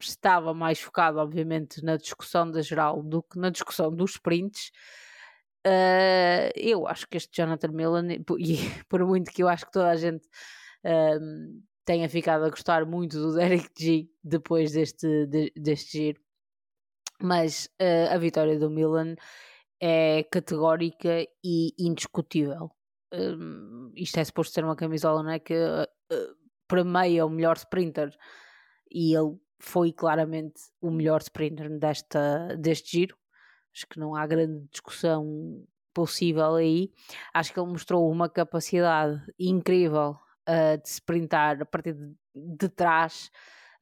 [0.00, 4.70] estava mais focada, obviamente, na discussão da geral do que na discussão dos sprints.
[5.66, 9.90] Uh, eu acho que este Jonathan Milan, e por muito que eu acho que toda
[9.90, 10.26] a gente
[10.84, 16.20] uh, tenha ficado a gostar muito do Derek G depois deste, de, deste giro.
[17.24, 19.14] Mas uh, a vitória do Milan
[19.80, 22.70] é categórica e indiscutível.
[23.14, 25.38] Um, isto é suposto ser uma camisola não é?
[25.38, 25.86] que uh,
[26.68, 28.14] premia o melhor sprinter
[28.90, 33.16] e ele foi claramente o melhor sprinter desta, deste giro.
[33.74, 35.64] Acho que não há grande discussão
[35.94, 36.92] possível aí.
[37.32, 43.30] Acho que ele mostrou uma capacidade incrível uh, de sprintar a partir de, de trás.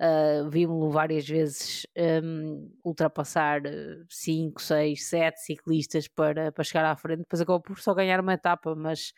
[0.03, 1.87] Uh, Vimos-lo várias vezes
[2.25, 3.61] um, ultrapassar
[4.09, 7.21] 5, 6, 7 ciclistas para, para chegar à frente.
[7.21, 9.13] Depois acabou por só ganhar uma etapa, mas,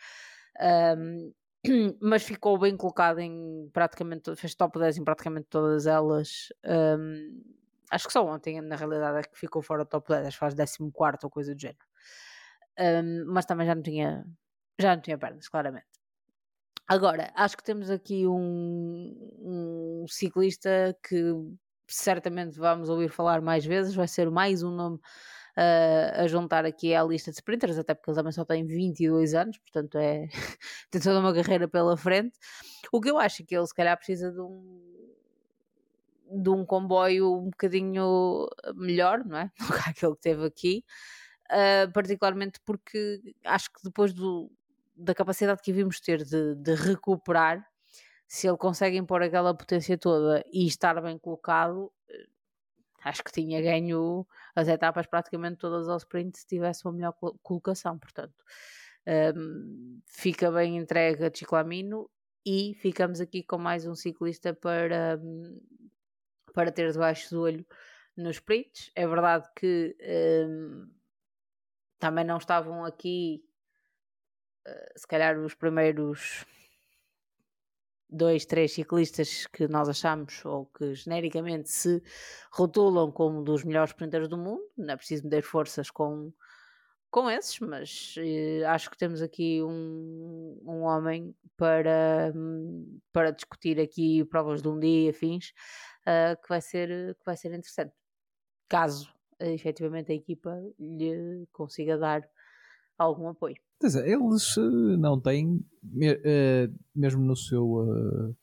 [0.98, 1.32] um,
[2.02, 6.48] mas ficou bem colocado em praticamente, fez top 10 em praticamente todas elas.
[6.66, 7.42] Um,
[7.90, 10.40] acho que só ontem, na realidade, é que ficou fora do top 10, acho que
[10.40, 10.78] faz 14
[11.22, 11.78] ou coisa do género.
[12.78, 14.26] Um, mas também já não tinha
[14.78, 15.86] já não tinha pernas, claramente.
[16.86, 21.32] Agora, acho que temos aqui um, um ciclista que
[21.88, 26.94] certamente vamos ouvir falar mais vezes, vai ser mais um nome uh, a juntar aqui
[26.94, 30.26] à lista de sprinters, até porque ele também só tem 22 anos, portanto é
[30.90, 32.36] tem toda uma carreira pela frente.
[32.92, 34.92] O que eu acho é que ele se calhar precisa de um
[36.30, 39.50] de um comboio um bocadinho melhor, não é?
[39.60, 40.84] Do que aquele que teve aqui.
[41.50, 44.50] uh, particularmente porque acho que depois do,
[44.94, 47.66] da capacidade que vimos ter de, de recuperar,
[48.26, 52.26] se ele consegue impor aquela potência toda e estar bem colocado, eh,
[53.04, 57.98] acho que tinha ganho as etapas praticamente todas ao sprint se tivesse uma melhor colocação,
[57.98, 58.34] portanto
[59.36, 62.10] um, fica bem entregue a Chiclamino
[62.44, 65.20] e ficamos aqui com mais um ciclista para,
[66.52, 67.66] para ter debaixo do olho
[68.16, 68.90] nos sprints.
[68.94, 69.96] É verdade que
[70.48, 70.90] um,
[71.98, 73.42] também não estavam aqui,
[74.96, 76.44] se calhar, os primeiros
[78.08, 82.02] dois, três ciclistas que nós achamos ou que genericamente se
[82.52, 84.62] rotulam como dos melhores sprinters do mundo.
[84.76, 86.32] Não é preciso meter forças com
[87.14, 92.32] com esses, mas uh, acho que temos aqui um, um homem para,
[93.12, 95.50] para discutir aqui provas de um dia e afins
[96.00, 97.94] uh, que, vai ser, que vai ser interessante.
[98.68, 99.08] Caso
[99.40, 102.28] uh, efetivamente a equipa lhe consiga dar
[102.98, 103.56] algum apoio.
[103.82, 104.54] É, eles
[104.98, 105.64] não têm,
[106.94, 108.34] mesmo no seu,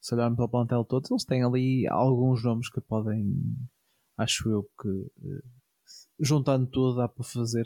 [0.00, 3.34] se olharmos para o plantel todo, eles têm ali alguns nomes que podem,
[4.16, 5.10] acho eu que
[6.20, 7.64] juntando tudo dá para fazer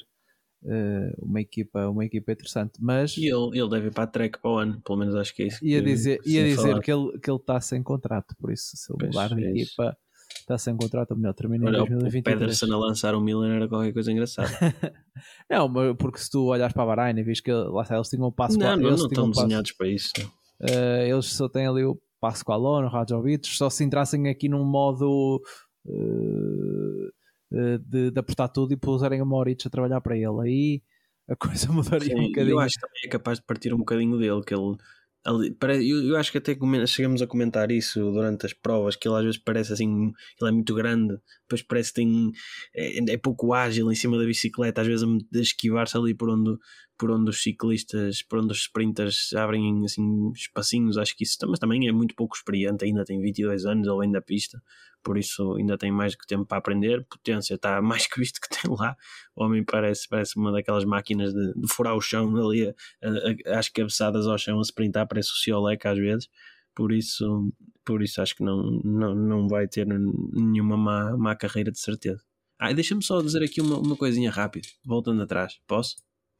[1.19, 2.73] uma, equipa, uma equipa interessante.
[2.81, 5.35] Mas, e ele, ele deve ir para a track para o ano, pelo menos acho
[5.35, 5.65] que é isso.
[5.65, 9.07] Ia dizer, ia dizer que ele, que ele está sem contrato, por isso, se ele
[9.07, 9.97] mudar de é equipa.
[10.41, 12.37] Está sem contrato, ou melhor, termina Olha, em 2023.
[12.37, 14.49] O Pedersen a lançar um Miller era qualquer coisa engraçada.
[15.51, 18.27] não, porque se tu olhas para a Bahrein e vês que lá está, eles tinham
[18.27, 20.13] o passo Não, não, não estão desenhados para isso.
[20.61, 24.29] Uh, eles só têm ali o passo com a Lona, o Rajovic, só se entrassem
[24.29, 25.41] aqui num modo
[25.87, 27.13] uh,
[27.51, 30.41] de, de apostar tudo e puserem o Moritz a trabalhar para ele.
[30.43, 30.83] Aí
[31.29, 32.55] a coisa mudaria Sim, um bocadinho.
[32.55, 34.77] Eu acho que também é capaz de partir um bocadinho dele, que ele.
[35.25, 36.57] Eu, eu acho que até
[36.87, 40.53] chegamos a comentar isso durante as provas, que ele às vezes parece assim, ele é
[40.53, 42.33] muito grande, depois parece que tem,
[42.75, 46.57] é, é pouco ágil em cima da bicicleta, às vezes a esquivar-se ali por onde,
[46.99, 51.61] por onde os ciclistas, por onde os sprinters abrem assim espacinhos, acho que isso mas
[51.61, 54.61] também é muito pouco experiente, ainda tem 22 anos, ele vem da pista,
[55.03, 57.05] por isso ainda tem mais que tempo para aprender.
[57.09, 58.97] Potência está mais que visto que tem lá.
[59.37, 63.69] O homem parece, parece uma daquelas máquinas de, de furar o chão ali, a, às
[63.69, 66.29] cabeçadas ao chão a sprintar, parece o Ciolec às vezes.
[66.75, 67.53] Por isso,
[67.85, 72.23] por isso acho que não, não, não vai ter nenhuma má, má carreira de certeza.
[72.59, 75.97] Ah, deixa-me só dizer aqui uma, uma coisinha rápida, voltando atrás, posso?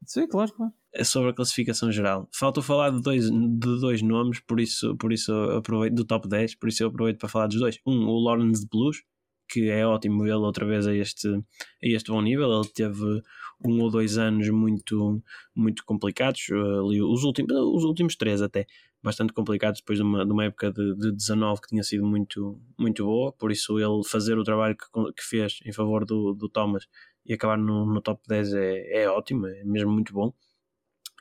[0.07, 0.73] Sim, claro, claro.
[0.95, 2.29] É sobre a classificação geral.
[2.33, 6.57] Falta falar de dois, de dois nomes, por isso, por isso aproveito do top 10,
[6.57, 7.79] por isso eu aproveito para falar dos dois.
[7.87, 9.03] Um, o Lawrence de Blues,
[9.49, 11.43] que é ótimo vê-lo outra vez a este, a
[11.83, 12.53] este bom nível.
[12.53, 13.23] Ele teve
[13.65, 15.23] um ou dois anos muito,
[15.55, 18.67] muito complicados, ali os últimos, os últimos três até,
[19.03, 22.61] bastante complicados depois de uma, de uma época de, de 19 que tinha sido muito,
[22.79, 26.49] muito boa, por isso ele fazer o trabalho que, que fez em favor do, do
[26.49, 26.87] Thomas
[27.25, 30.33] e acabar no, no top 10 é, é ótimo, é mesmo muito bom.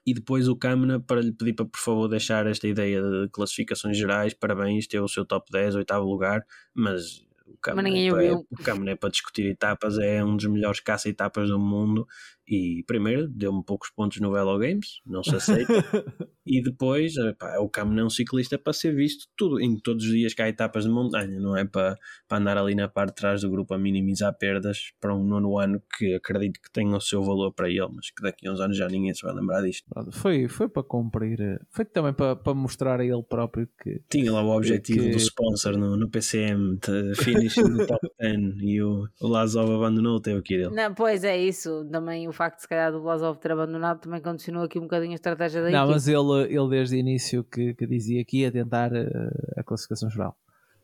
[0.05, 3.97] E depois o Câmara para lhe pedir para por favor deixar esta ideia de classificações
[3.97, 6.43] gerais, parabéns, teve o seu top 10, oitavo lugar,
[6.73, 10.79] mas o Câmara, é, para, o Câmara é para discutir etapas, é um dos melhores
[10.79, 12.07] caça-etapas do mundo
[12.51, 15.71] e primeiro deu-me poucos pontos no Velo Games, não se aceita.
[16.45, 20.03] e depois, pá, o Cam não é um ciclista para ser visto tudo, em todos
[20.03, 21.95] os dias que há etapas de montanha, não é para,
[22.27, 25.57] para andar ali na parte de trás do grupo a minimizar perdas para um nono
[25.57, 28.59] ano que acredito que tenha o seu valor para ele, mas que daqui a uns
[28.59, 29.87] anos já ninguém se vai lembrar disto.
[30.11, 34.29] Foi, foi para cumprir, eh, foi também para, para mostrar a ele próprio que tinha
[34.29, 35.11] lá o objetivo que...
[35.11, 40.17] do sponsor no, no PCM, de finish no top 10 e o, o Lazov abandonou
[40.17, 40.71] o teu Kirill.
[40.71, 44.65] Não, pois é isso, também o facto, se calhar, do Blasov ter abandonado também continua
[44.65, 45.93] aqui um bocadinho a estratégia da Não, equipe.
[45.93, 50.09] mas ele, ele desde o início que, que dizia que ia tentar uh, a classificação
[50.09, 50.35] geral.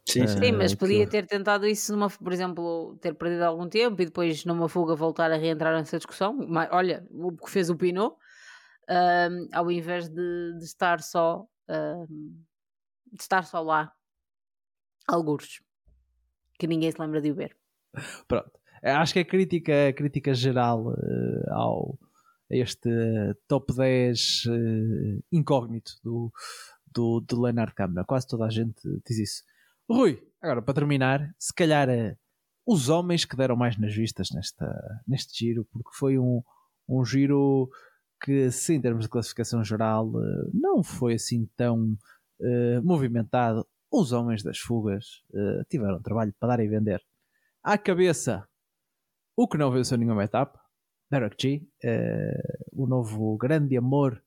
[0.07, 0.37] Sim, sim.
[0.37, 4.45] sim mas podia ter tentado isso, numa, por exemplo, ter perdido algum tempo e depois
[4.45, 6.33] numa fuga voltar a reentrar nessa discussão.
[6.47, 12.07] Mas, olha, o que fez o Pinot, uh, ao invés de, de estar só uh,
[13.11, 13.91] de estar só lá,
[15.07, 15.59] algures,
[16.59, 17.57] que ninguém se lembra de o ver.
[18.27, 18.51] Pronto.
[18.81, 21.99] Eh, acho que a crítica, a crítica geral uh, ao
[22.49, 22.89] este
[23.47, 26.31] top 10 uh, eh, incógnito do,
[26.93, 28.05] do, do Leonard Câmara.
[28.05, 29.43] Quase toda a gente diz isso.
[29.89, 32.17] Rui, agora para terminar, se calhar uh,
[32.65, 36.41] os homens que deram mais nas vistas nesta, neste giro, porque foi um,
[36.87, 37.69] um giro
[38.23, 40.11] que, se em termos de classificação geral,
[40.53, 41.97] não foi assim tão
[42.83, 43.65] movimentado.
[43.89, 45.23] Os homens das fugas
[45.69, 47.01] tiveram trabalho para dar e vender.
[47.63, 48.45] À cabeça,
[49.37, 50.59] o que não venceu nenhuma etapa,
[51.11, 54.21] Derek G, uh, o novo grande amor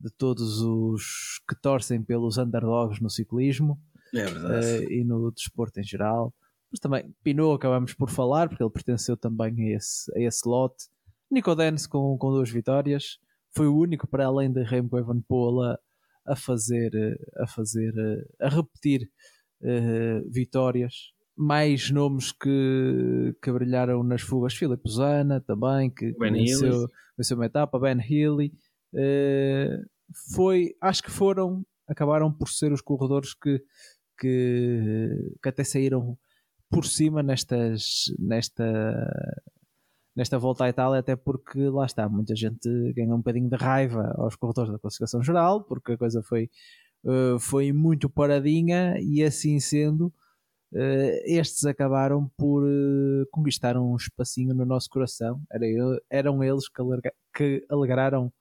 [0.00, 3.80] de todos os que torcem pelos underdogs no ciclismo
[4.12, 6.34] é uh, e no desporto em geral.
[6.70, 10.86] Mas também Pinot acabamos por falar, porque ele pertenceu também a esse, a esse lote.
[11.30, 13.18] Nico Dennis com, com duas vitórias,
[13.54, 15.78] foi o único para além de Remco Evenepoel a,
[16.26, 16.90] a fazer,
[17.38, 17.92] a fazer,
[18.40, 19.08] a repetir
[19.62, 21.12] uh, vitórias.
[21.42, 26.86] Mais nomes que, que brilharam nas fugas, Filipe Zana também, que Ben venceu,
[27.16, 28.52] venceu uma etapa, Ben Healy.
[28.92, 29.82] Uh,
[30.34, 33.62] foi, acho que foram, acabaram por ser os corredores que,
[34.18, 36.18] que, que até saíram
[36.68, 38.64] por cima nestas, nesta,
[40.14, 44.12] nesta volta à Itália, até porque lá está, muita gente ganhou um bocadinho de raiva
[44.16, 46.50] aos corredores da classificação geral, porque a coisa foi,
[47.04, 50.12] uh, foi muito paradinha e assim sendo,
[51.24, 55.40] estes acabaram por uh, conquistar um espacinho no nosso coração.
[55.50, 55.66] Era,
[56.10, 58.32] eram eles que, alarga, que alegraram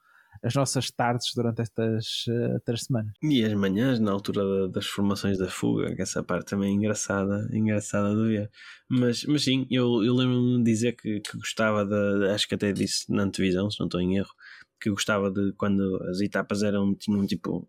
[0.43, 3.11] as nossas tardes durante estas uh, três semanas.
[3.21, 7.49] E as manhãs, na altura das formações da fuga, que essa parte também é engraçada,
[7.51, 8.51] engraçada de ver.
[8.87, 12.71] Mas, mas sim, eu, eu lembro-me de dizer que, que gostava de, acho que até
[12.71, 14.31] disse na antevisão, se não estou em erro,
[14.79, 17.67] que gostava de quando as etapas eram, tinham tipo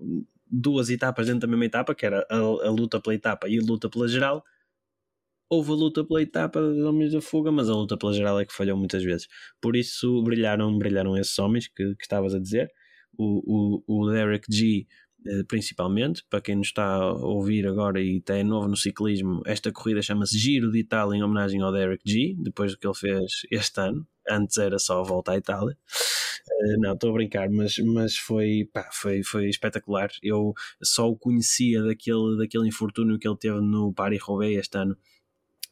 [0.51, 3.63] duas etapas dentro da mesma etapa, que era a, a luta pela etapa e a
[3.63, 4.45] luta pela geral,
[5.51, 8.45] houve a luta pela etapa dos homens da fuga, mas a luta pela geral é
[8.47, 9.27] que falhou muitas vezes.
[9.61, 12.71] Por isso brilharam, brilharam esses homens que, que estavas a dizer.
[13.19, 14.87] O, o, o Derek G,
[15.27, 19.73] eh, principalmente, para quem nos está a ouvir agora e está novo no ciclismo, esta
[19.73, 23.43] corrida chama-se Giro de Itália em homenagem ao Derek G, depois do que ele fez
[23.51, 24.07] este ano.
[24.31, 25.77] Antes era só a volta à Itália.
[26.49, 30.11] Uh, não, estou a brincar, mas, mas foi, pá, foi, foi espetacular.
[30.23, 34.97] Eu só o conhecia daquele, daquele infortúnio que ele teve no Paris-Roubaix este ano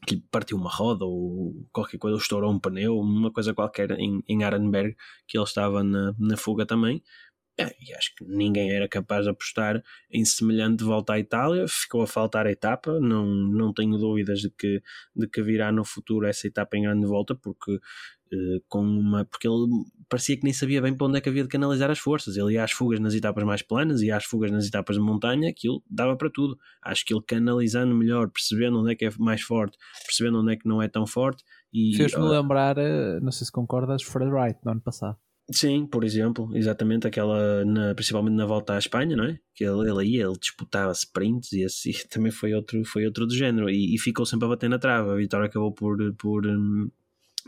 [0.07, 4.23] que partiu uma roda ou qualquer coisa, ou estourou um pneu, uma coisa qualquer em,
[4.27, 4.95] em Arenberg,
[5.27, 7.03] que ele estava na, na fuga também.
[7.59, 11.65] É, e acho que ninguém era capaz de apostar em semelhante volta à Itália.
[11.67, 14.81] Ficou a faltar a etapa, não, não tenho dúvidas de que,
[15.13, 17.79] de que virá no futuro essa etapa em grande volta, porque
[18.31, 19.65] eh, com uma porque ele
[20.07, 22.37] parecia que nem sabia bem para onde é que havia de canalizar as forças.
[22.37, 25.49] Ele ia às fugas nas etapas mais planas, ia às fugas nas etapas de montanha,
[25.49, 26.57] aquilo dava para tudo.
[26.81, 30.55] Acho que ele canalizando melhor, percebendo onde é que é mais forte, percebendo onde é
[30.55, 31.43] que não é tão forte.
[31.73, 35.17] e Fez-me lembrar, eh, não sei se concordas, Fred Wright no ano passado.
[35.51, 39.39] Sim, por exemplo, exatamente aquela, na, principalmente na volta à Espanha, não é?
[39.55, 43.35] Que ele, ele ia, ele disputava sprints e assim também foi outro, foi outro do
[43.35, 45.13] género e, e ficou sempre a bater na trava.
[45.13, 46.91] A vitória acabou por, por, hum,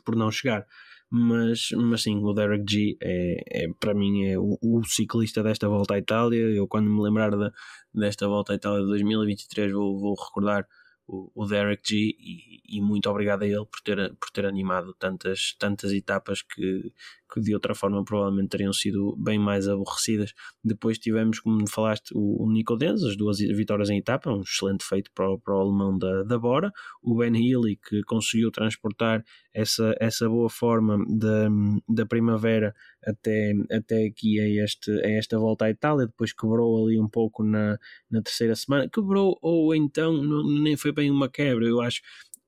[0.03, 0.65] por não chegar.
[1.11, 5.67] Mas, mas sim, o Derek G é, é para mim é o, o, ciclista desta
[5.67, 6.39] volta à Itália.
[6.39, 7.51] Eu, quando me lembrar da,
[7.93, 10.65] desta volta à Itália de 2023, vou, vou recordar
[11.11, 14.93] o, o Derek G e, e, muito obrigado a ele por ter, por ter animado
[14.93, 16.93] tantas, tantas etapas que,
[17.31, 20.33] que de outra forma provavelmente teriam sido bem mais aborrecidas.
[20.63, 24.83] Depois tivemos, como falaste, o, o Nico Denz, as duas vitórias em etapa, um excelente
[24.83, 26.71] feito para o, para o alemão da, da Bora.
[27.01, 29.23] O Ben Healy, que conseguiu transportar
[29.53, 31.47] essa, essa boa forma da,
[31.87, 32.75] da primavera
[33.05, 36.07] até, até aqui a, este, a esta volta à Itália.
[36.07, 37.77] Depois quebrou ali um pouco na,
[38.09, 38.89] na terceira semana.
[38.89, 42.01] Quebrou, ou então não, nem foi bem uma quebra, eu acho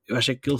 [0.08, 0.58] eu acho é que ele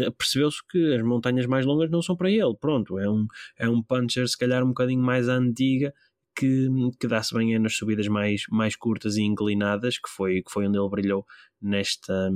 [0.00, 2.54] eh, percebeu-se que as montanhas mais longas não são para ele.
[2.60, 3.26] Pronto, é um,
[3.58, 5.94] é um puncher se calhar um bocadinho mais antiga
[6.34, 6.68] que,
[6.98, 10.78] que dá-se bem nas subidas mais, mais curtas e inclinadas, que foi, que foi onde
[10.78, 11.26] ele brilhou
[11.60, 12.30] nesta,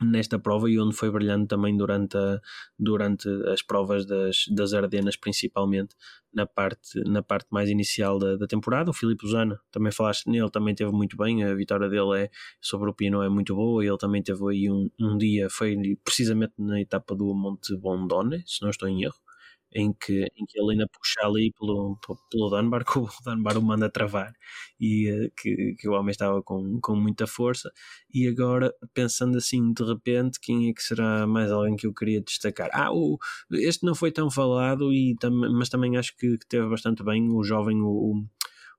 [0.00, 2.40] nesta prova e onde foi brilhando também durante, a,
[2.78, 5.94] durante as provas das, das Ardenas, principalmente
[6.32, 8.90] na parte, na parte mais inicial da, da temporada.
[8.90, 11.44] O Filipe Zana, também falaste nele, também teve muito bem.
[11.44, 12.30] A vitória dele é,
[12.60, 13.84] sobre o Pino é muito boa.
[13.84, 18.62] Ele também teve aí um, um dia, foi precisamente na etapa do Monte Bondone, se
[18.62, 19.27] não estou em erro
[19.72, 21.98] em que, em que ele ainda puxa ali pelo,
[22.30, 24.32] pelo Dunbar, que o Dunbar o manda travar
[24.80, 27.70] e uh, que, que o homem estava com, com muita força.
[28.12, 32.20] E agora, pensando assim de repente, quem é que será mais alguém que eu queria
[32.20, 32.70] destacar?
[32.72, 33.18] Ah, o,
[33.52, 37.30] este não foi tão falado, e tam, mas também acho que, que teve bastante bem
[37.30, 38.24] o jovem, o,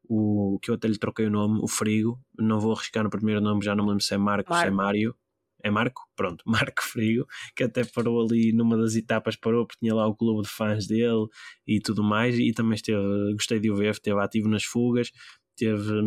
[0.07, 2.19] o, que eu até lhe troquei o nome, o Frigo.
[2.37, 4.61] Não vou arriscar no primeiro nome, já não me lembro se é Marcos, Mar...
[4.61, 5.15] se é Mário
[5.63, 6.01] é Marco?
[6.15, 10.15] Pronto, Marco Frigo, que até parou ali numa das etapas, parou porque tinha lá o
[10.15, 11.27] clube de fãs dele
[11.67, 15.11] e tudo mais, e também esteve, gostei de o ver, esteve ativo nas fugas,
[15.55, 16.01] teve,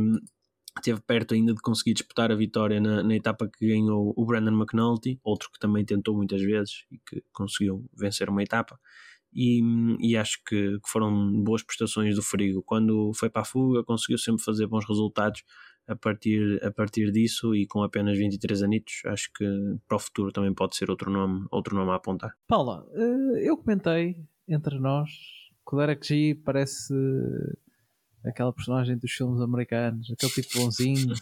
[0.83, 4.53] teve perto ainda de conseguir disputar a vitória na, na etapa que ganhou o Brandon
[4.53, 8.79] McNulty, outro que também tentou muitas vezes e que conseguiu vencer uma etapa.
[9.35, 9.63] E,
[9.99, 12.63] e, acho que, que, foram boas prestações do Frigo.
[12.63, 15.43] Quando foi para a fuga, conseguiu sempre fazer bons resultados
[15.87, 19.45] a partir, a partir disso e com apenas 23 anitos, acho que
[19.87, 22.33] para o futuro também pode ser outro nome, outro nome a apontar.
[22.47, 24.17] Paula, eh, eu comentei
[24.49, 25.11] entre nós
[25.69, 26.95] que o Derek G parece
[28.25, 31.15] aquela personagem dos filmes americanos, aquele tipo bonzinho,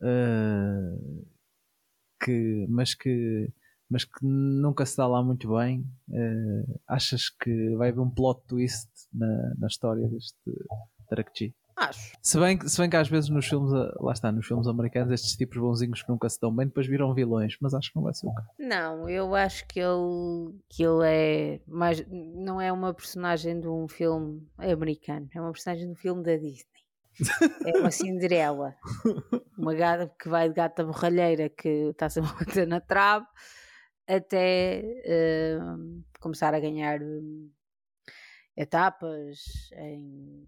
[0.00, 1.26] uh,
[2.22, 3.52] que, mas que
[3.88, 5.86] mas que nunca se dá lá muito bem.
[6.08, 10.36] Uh, achas que vai haver um plot twist na, na história deste
[11.08, 11.54] Tarakji?
[11.76, 12.16] Acho.
[12.22, 13.70] Se bem, se bem que às vezes nos filmes,
[14.00, 17.12] lá está, nos filmes americanos, estes tipos bonzinhos que nunca se dão bem, depois viram
[17.12, 18.48] vilões, mas acho que não vai ser o caso.
[18.58, 22.02] Não, eu acho que ele, que ele é mais.
[22.08, 26.36] Não é uma personagem de um filme americano, é uma personagem de um filme da
[26.36, 26.64] Disney.
[27.64, 28.74] É uma Cinderela.
[29.56, 33.24] Uma gata que vai de gata borralheira que está sempre a bater na trave
[34.06, 37.50] até uh, começar a ganhar uh,
[38.54, 40.46] etapas em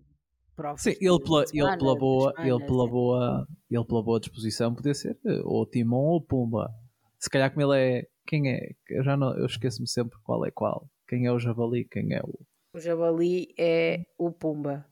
[0.59, 0.83] provas.
[0.83, 4.75] Sim, ele pela, semana, ele, pela boa, semanas, ele, pela boa, ele pela boa disposição
[4.75, 6.69] podia ser eh, ou Timon ou Pumba.
[7.19, 8.07] Se calhar como ele é.
[8.27, 8.73] Quem é?
[8.91, 10.91] Eu já não, eu esqueço-me sempre qual é qual.
[11.09, 11.85] Quem é o Javali?
[11.85, 12.39] Quem é o.
[12.75, 14.85] O Javali é o Pumba.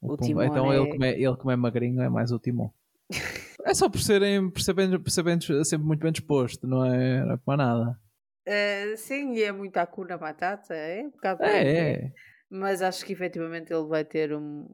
[0.00, 0.76] O, o Timon então é...
[0.76, 2.70] ele, como é, ele como é magrinho é mais o Timon.
[3.64, 7.32] é só por serem, por serem, por serem sempre muito bem disposto, não é, não
[7.32, 7.98] é para nada.
[8.46, 12.12] Uh, sim, é muito a na batata, é um bocado é, é.
[12.50, 14.68] Mas acho que efetivamente ele vai ter um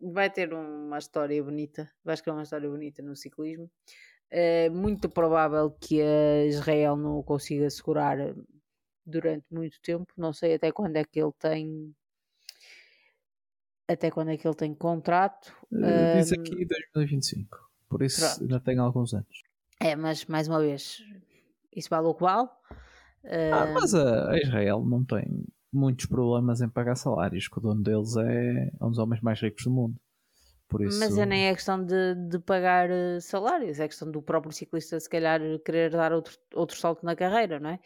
[0.00, 3.70] vai ter uma história bonita, vai escrever uma história bonita no ciclismo.
[4.30, 8.18] É muito provável que a Israel não o consiga segurar
[9.04, 10.12] durante muito tempo.
[10.16, 11.94] Não sei até quando é que ele tem
[13.90, 15.54] até quando é que ele tem contrato.
[15.72, 18.42] Uh, diz aqui 2025, por isso Pronto.
[18.42, 19.42] ainda tem alguns anos.
[19.80, 21.02] É, mas mais uma vez,
[21.74, 22.48] isso vale o que vale.
[23.24, 28.16] Ah, mas a Israel não tem muitos problemas em pagar salários, que o dono deles
[28.16, 30.00] é um dos homens mais ricos do mundo.
[30.68, 30.98] Por isso...
[30.98, 35.00] Mas é nem é questão de, de pagar eh, salários, é questão do próprio ciclista
[35.00, 37.80] se calhar querer dar outro, outro salto na carreira, não é?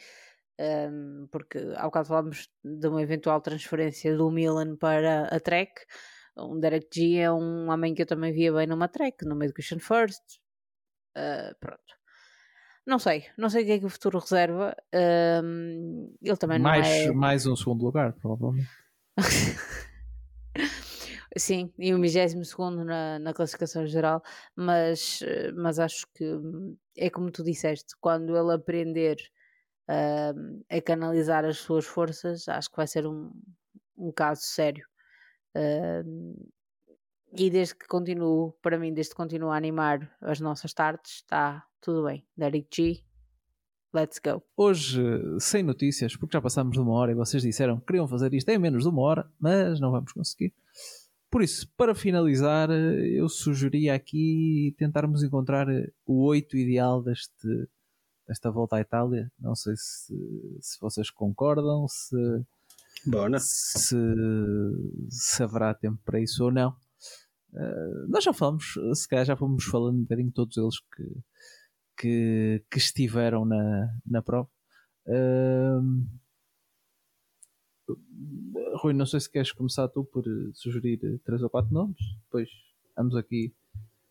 [0.61, 5.73] Um, porque ao bocado falámos de uma eventual transferência do Milan para a Trek.
[6.37, 9.79] Um Derek G é um homem que eu também via bem numa Trek, no Education
[9.79, 10.23] First.
[11.17, 12.02] Uh, pronto.
[12.87, 14.77] Não sei, não sei o que é que o futuro reserva.
[15.45, 17.13] Um, ele também mais, não é...
[17.13, 18.69] mais um segundo lugar, provavelmente.
[21.37, 24.23] Sim, e o 22 segundo na, na classificação geral,
[24.55, 25.21] mas,
[25.55, 26.25] mas acho que
[26.97, 29.17] é como tu disseste, quando ele aprender
[29.89, 33.33] uh, a canalizar as suas forças, acho que vai ser um,
[33.97, 34.87] um caso sério.
[35.57, 36.51] Uh,
[37.35, 41.67] e desde que continuo, para mim, desde que continuo a animar as nossas tardes, está
[41.83, 42.25] tudo bem.
[42.37, 43.03] Derek G,
[43.93, 44.43] let's go.
[44.57, 45.03] Hoje,
[45.41, 48.49] sem notícias, porque já passamos de uma hora e vocês disseram que queriam fazer isto
[48.49, 50.55] em menos de uma hora, mas não vamos conseguir.
[51.29, 55.67] Por isso, para finalizar, eu sugeria aqui tentarmos encontrar
[56.07, 57.69] o 8 ideal deste,
[58.29, 59.31] desta volta à Itália.
[59.41, 60.15] Não sei se,
[60.61, 62.45] se vocês concordam, se,
[63.39, 63.97] se,
[65.09, 66.77] se haverá tempo para isso ou não.
[67.53, 71.03] Uh, nós já falamos, se calhar já fomos falando um bocadinho todos eles que,
[71.97, 74.49] que, que estiveram na, na prova.
[75.07, 76.07] Uh,
[78.77, 80.25] Rui, não sei se queres começar tu por
[80.55, 82.49] sugerir três ou quatro nomes, depois
[82.97, 83.53] vamos aqui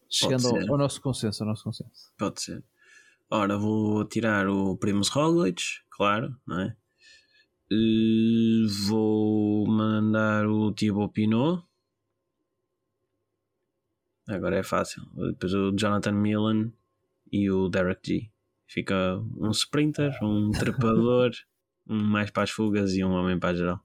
[0.09, 2.11] chegando ao, ao, nosso consenso, ao nosso consenso.
[2.17, 2.63] Pode ser.
[3.29, 6.75] Ora, vou tirar o Primus Roglic, claro, não é?
[7.71, 11.63] Uh, vou mandar o Thibaut Pinot
[14.27, 15.03] Agora é fácil.
[15.15, 16.71] Depois o Jonathan Milan
[17.31, 18.29] e o Derek G.
[18.67, 21.31] Fica um sprinter, um trepador,
[21.87, 23.79] um mais para as fugas e um homem para a geral.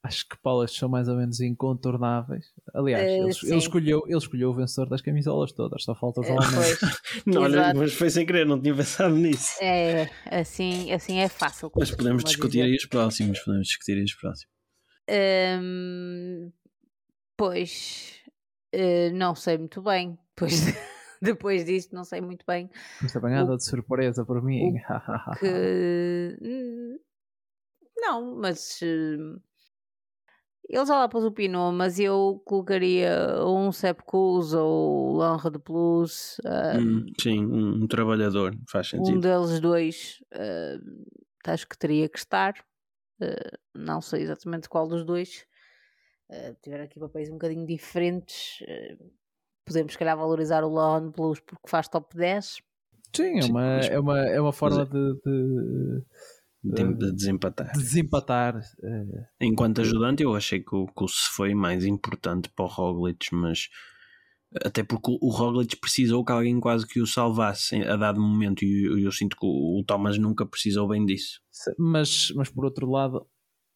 [0.00, 2.46] Acho que Paulas são mais ou menos incontornáveis.
[2.72, 6.28] Aliás, uh, ele, ele, escolheu, ele escolheu o vencedor das camisolas todas, só falta os
[6.28, 6.78] homens.
[7.26, 9.58] não, olha, mas foi sem querer, não tinha pensado nisso.
[9.60, 11.70] É, assim, assim é fácil.
[11.76, 12.64] Mas podemos discutir dizer.
[12.64, 14.52] aí os próximos, podemos discutir aí os próximos.
[15.60, 16.52] Um,
[17.36, 18.18] pois,
[18.74, 20.18] Uh, não sei muito bem.
[20.34, 20.62] Depois,
[21.22, 22.70] depois disto, não sei muito bem.
[23.00, 24.74] Foste apanhada de surpresa por mim.
[25.40, 26.98] que...
[27.96, 28.80] Não, mas.
[28.82, 29.40] Uh,
[30.68, 36.38] ele já lá pôs o Pinot, mas eu colocaria um Sepkus ou Lanra de Plus.
[36.40, 39.16] Uh, hum, sim, um, um, trabalhador, faz sentido.
[39.16, 42.54] Um deles dois, uh, acho que teria que estar.
[43.18, 45.46] Uh, não sei exatamente qual dos dois.
[46.30, 49.10] Uh, tiver aqui papéis um bocadinho diferentes, uh,
[49.68, 52.58] podemos, se calhar, valorizar o Lawn Blues porque faz top 10.
[53.14, 56.02] Sim, é uma, é uma, é uma forma de, de,
[56.62, 57.72] de, de desempatar.
[57.72, 58.56] De desempatar.
[58.56, 59.24] Uh...
[59.40, 63.34] Enquanto ajudante, eu achei que o, que o se foi mais importante para o Roglic,
[63.34, 63.68] mas
[64.64, 68.86] até porque o Roglic precisou que alguém quase que o salvasse a dado momento, e
[68.86, 71.40] eu, eu sinto que o, o Thomas nunca precisou bem disso.
[71.78, 73.26] Mas, mas por outro lado,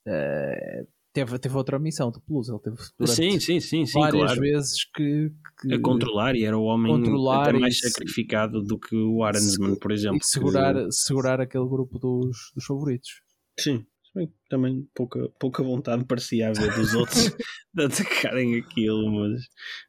[0.08, 2.48] uh, teve, teve outra missão de Plus.
[2.48, 4.40] Ele teve durante Sim, sim, sim, sim, várias claro.
[4.40, 6.94] vezes que, que A controlar e era o homem
[7.32, 10.18] até mais sacrificado do que o Arensman, por exemplo.
[10.20, 13.10] e segurar, que- segurar aquele grupo dos, dos favoritos.
[13.58, 13.84] Sim,
[14.14, 17.30] que também pouca, pouca vontade parecia haver dos outros
[17.74, 19.42] de atacarem aquilo, mas,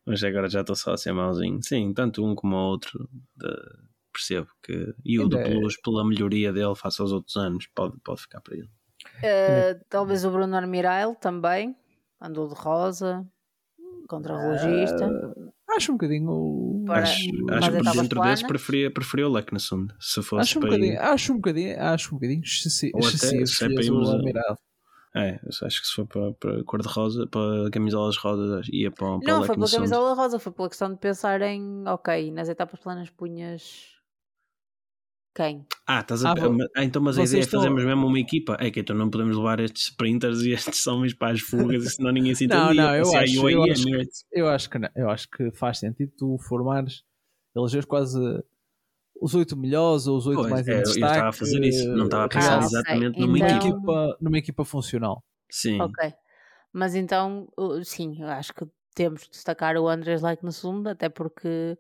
[0.06, 1.60] mas agora já estou só a ser mauzinho.
[1.64, 4.94] Sim, tanto um como o outro de- percebo que.
[5.04, 8.42] E o do é- Plus, pela melhoria dele face aos outros anos, pode, pode ficar
[8.42, 8.70] para ele.
[9.24, 11.76] Uh, talvez o Bruno Armirail também.
[12.22, 13.26] Andou de rosa.
[14.08, 15.10] Contra o relogista.
[15.76, 16.84] Acho um bocadinho.
[16.86, 18.44] Para- acho acho que dentro desse planas?
[18.44, 19.94] preferia, preferia o Leknessund.
[20.00, 23.00] Se fosse Acho um, para bocadinho, ir- acho um bocadinho, acho um bocadinho excessi- Ou
[23.00, 24.10] até excessivo se é para irmos.
[25.16, 29.42] É, acho que se for para, para cor-de-rosa, para camisolas rosas, ia para, para Não,
[29.42, 33.10] o foi pela camisola rosa, foi pela questão de pensar em, ok, nas etapas planas
[33.12, 33.92] punhas
[35.36, 35.66] quem?
[35.88, 36.32] Ah, estás a...
[36.32, 38.56] Ah, vo- ah, então, mas a ideia é estão- fazermos mesmo uma equipa.
[38.60, 42.12] É que então não podemos levar estes sprinters e estes homens para as fugas, senão
[42.12, 42.84] ninguém se Não, entendia.
[42.84, 44.02] não, eu Assim, acho- eu ia, acho que- meu.
[44.32, 44.90] Eu acho que não.
[44.96, 47.04] Eu acho que faz sentido tu formares,
[47.56, 48.18] elegeres quase
[49.22, 52.06] os oito melhores ou os oito mais é, em eu estava a fazer isso, não
[52.06, 53.76] estava a pensar Ah, exatamente numa numa, Então- equipa.
[53.78, 55.24] equipa, numa equipa funcional.
[55.50, 56.14] Sim, Ok.
[56.76, 58.66] Mas então, uh, sim, eu acho que
[58.96, 61.78] temos de destacar o Andrés Like no segundo, até porque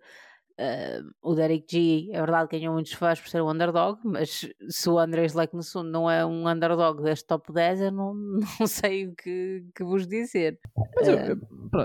[0.59, 4.89] uh, o Derek G, é verdade, ganhou muitos fãs por ser um underdog, mas se
[4.89, 8.13] o Andrés segundo não é um underdog deste top 10, eu não,
[8.59, 10.59] não sei o que, que vos dizer.
[10.95, 11.35] Mas eu, Eh,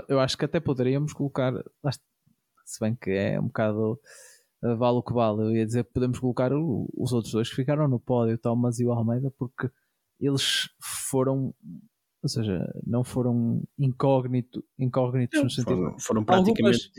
[0.09, 1.53] eu- acho que até poderíamos colocar,
[2.65, 3.99] se bem que é um bocado
[4.63, 7.55] uh, vale o que vale, eu ia dizer que podemos colocar os outros dois que
[7.55, 9.69] ficaram no pódio, o Thomas e o Almeida, porque
[10.19, 10.69] eles
[11.09, 11.53] foram,
[12.21, 15.75] ou seja, não foram incógnito, incógnitos no sentido.
[15.75, 16.91] foram, foram praticamente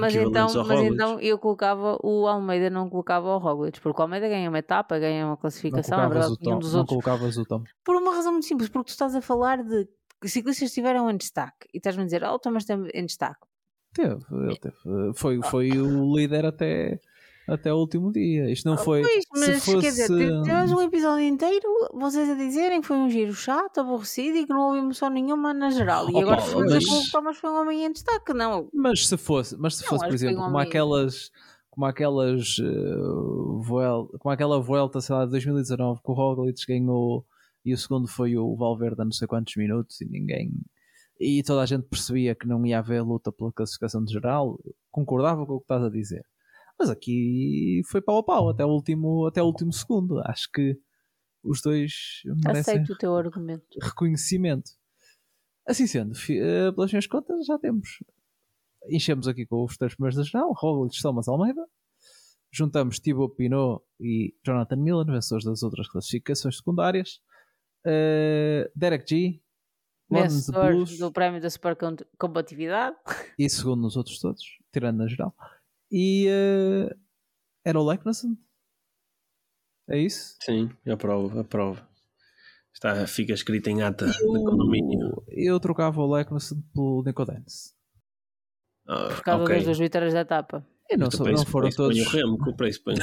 [0.00, 0.94] Mas então, ao mas Roglic.
[0.94, 4.98] então eu colocava o Almeida, não colocava o Roglic, porque o Almeida ganha uma etapa,
[4.98, 7.64] ganha uma Não classificação, é colocavas, verdade, o Tom, dos não outros colocavas o Tom.
[7.82, 9.88] Por uma razão muito simples, porque tu estás a falar de
[10.20, 13.46] que ciclistas estiveram em destaque e estás-me a dizer, ah, o Thomas esteve em destaque.
[13.94, 14.76] Teve, ele teve.
[15.14, 17.00] Foi, foi o líder até,
[17.48, 18.50] até o último dia.
[18.50, 19.02] Isto não foi.
[19.02, 19.80] Pois, se mas fosse...
[19.80, 20.06] quer dizer,
[20.42, 24.52] tivemos um episódio inteiro, vocês a dizerem que foi um giro chato, aborrecido e que
[24.52, 26.08] não houve emoção nenhuma na geral.
[26.10, 28.68] E Oh, agora foi mas- o Thomas foi um homem em destaque, não.
[28.72, 31.30] Mas se fosse, mas se Não, fosse por exemplo, um como homem- aquelas,
[31.70, 37.24] como aquelas, uh, vuel- como aquela volta, sei lá, de 2019 que o Roglic ganhou
[37.64, 40.50] e o segundo foi o Valverde a não sei quantos minutos e ninguém
[41.18, 44.58] e toda a gente percebia que não ia haver luta pela classificação de geral,
[44.90, 46.22] concordava com o que estás a dizer.
[46.78, 50.20] Mas aqui foi pau a pau até o último, até o último segundo.
[50.26, 50.78] Acho que
[51.42, 51.92] os dois
[52.44, 53.64] merecem Aceito o teu argumento.
[53.80, 54.70] reconhecimento.
[55.66, 57.88] Assim sendo, eh, pelas minhas contas, já temos.
[58.88, 61.64] Enchemos aqui com os três primeiros da geral: Roglic, Thomas Almeida.
[62.52, 67.20] Juntamos Thibaut Pinot e Jonathan Miller, vencedores das outras classificações secundárias.
[67.84, 69.40] Eh, Derek G,
[70.08, 71.76] Vencedor do prémio da Super
[72.18, 72.96] Compatividade.
[73.38, 74.42] e segundo nos outros todos,
[74.72, 75.34] tirando na geral.
[75.90, 76.96] E eh,
[77.64, 78.36] era o Leknason?
[79.88, 80.36] É isso?
[80.42, 81.80] Sim, aprovo, aprovo.
[82.74, 85.22] Está, fica escrito em ata de Eu, condomínio.
[85.28, 87.72] eu trocava o Leknason pelo Nico Dance.
[88.88, 89.54] Ah, Por causa ok.
[89.56, 90.66] das duas vitórias da etapa.
[90.90, 91.98] E não, pões- não foram pões- põe todos.
[92.06, 92.94] o remo, que o preço põe.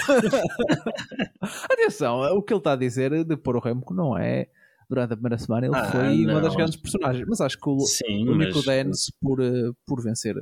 [1.69, 4.49] Atenção, o que ele está a dizer de pôr o Remco não é.
[4.89, 6.57] Durante a primeira semana ele Ah, foi uma das não.
[6.57, 7.25] grandes personagens.
[7.27, 8.47] Mas acho que o, Sim, o mas...
[8.47, 10.35] Nico Dance, por, eh, por vencer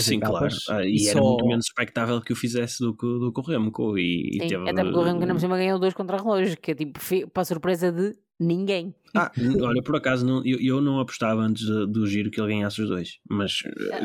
[0.00, 0.46] Sim, claro.
[0.46, 3.40] etapas, Ah, e, era só- muito menos expectável que o fizesse do que, do que
[3.40, 3.98] o Remco.
[3.98, 4.68] E, e teve...
[4.68, 6.98] até porque o que ainda por cima ganhou dois contra relógios, que é tipo,
[7.32, 8.94] para surpresa de ninguém.
[9.14, 12.54] Ah, olha, por acaso não, eu, eu não apostava antes de- do giro que ele
[12.54, 13.18] ganhasse os dois.
[13.28, 13.58] Mas,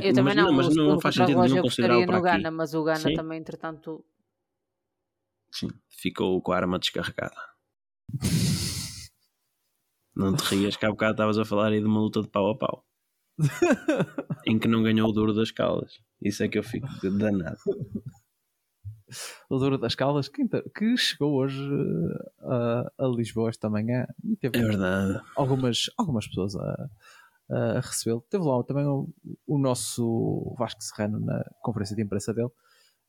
[0.04, 2.22] Eu também mas não, mas o não segundo faz sentido relógio nenhum no aqui.
[2.24, 3.14] Gana, mas o Gana Sim.
[3.14, 4.04] também, entretanto,
[5.52, 7.36] Sim, ficou com a arma descarregada.
[10.16, 12.50] Não te rias que há bocado estavas a falar aí de uma luta de pau
[12.50, 12.84] a pau.
[14.46, 16.00] em que não ganhou o duro das caldas.
[16.22, 16.88] Isso é que eu fico
[17.18, 17.58] danado.
[19.50, 20.44] o Douro das Caldas, que,
[20.76, 26.56] que chegou hoje eh, a, a Lisboa esta manhã e teve É algumas, algumas pessoas
[26.56, 26.90] a,
[27.50, 28.26] a recebê-lo.
[28.30, 29.10] Teve lá também o,
[29.46, 32.52] o nosso Vasco Serrano na conferência de imprensa dele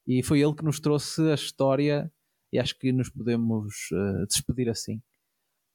[0.06, 2.10] e foi ele que nos trouxe a história
[2.52, 5.02] e acho que nos podemos eh, despedir assim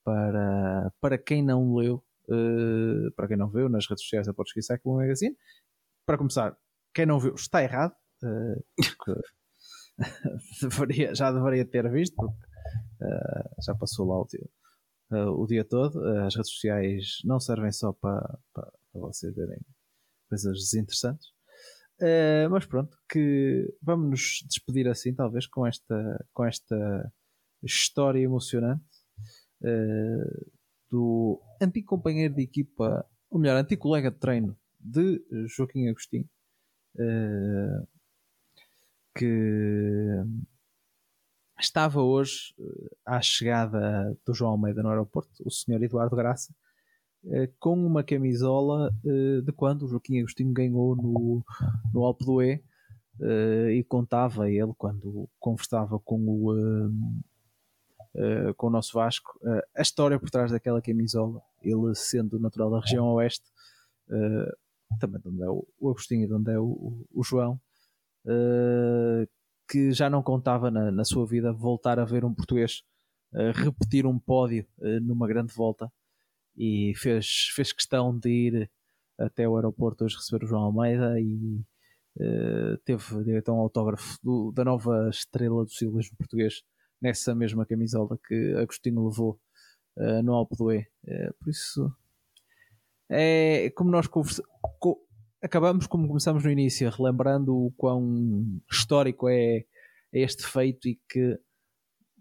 [0.03, 4.67] para, para quem não leu, eh, para quem não viu nas redes sociais da Portuguese
[4.67, 5.35] Cycling Magazine.
[6.05, 6.57] Para começar,
[6.93, 7.95] quem não viu está errado.
[8.97, 9.21] porque
[10.61, 12.45] deveria- já deveria ter visto, porque
[13.01, 14.49] eh, já passou lá o dia,
[15.31, 16.03] o dia todo.
[16.25, 19.59] As redes sociais não servem só para, para, para vocês verem
[20.29, 21.31] coisas desinteressantes.
[22.49, 27.13] Mas pronto, que vamos nos despedir assim, talvez, com esta, com esta
[27.61, 28.83] história emocionante
[30.89, 36.29] do antigo companheiro de equipa, ou melhor, antigo colega de treino de Joaquim Agostinho,
[36.95, 37.87] uh,
[39.17, 40.23] que
[41.59, 42.53] estava hoje
[43.05, 46.53] à chegada do João Almeida no aeroporto, o senhor Eduardo Graça,
[47.59, 51.45] com uma camisola de quando o Joaquim Agostinho ganhou no,
[51.93, 52.59] no Alpe d'Huez
[53.71, 56.91] e contava ele quando conversava com o
[58.15, 62.71] uh, com o nosso Vasco, uh, a história por trás daquela camisola, ele sendo natural
[62.71, 63.45] da região oeste,
[64.09, 67.59] uh, também de onde é o, o Agostinho e de onde é o, o João,
[69.67, 72.83] que já não contava na, na, sua vida voltar a ver um português
[73.55, 74.65] repetir um pódio
[75.01, 75.91] numa grande volta.
[76.55, 78.71] E fez, fez questão de ir
[79.17, 81.65] até o aeroporto hoje receber o João Almeida e
[82.15, 86.61] Uh, teve direito a um autógrafo do, da nova estrela do ciclismo português
[87.03, 89.37] nessa mesma camisola que Agostinho levou
[89.97, 90.55] uh, no Alpe.
[90.55, 91.93] Uh, por isso,
[93.09, 94.49] é como nós conversamos,
[94.79, 95.05] co
[95.41, 99.65] acabamos como começamos no início, relembrando o quão histórico é, é
[100.13, 101.37] este feito e que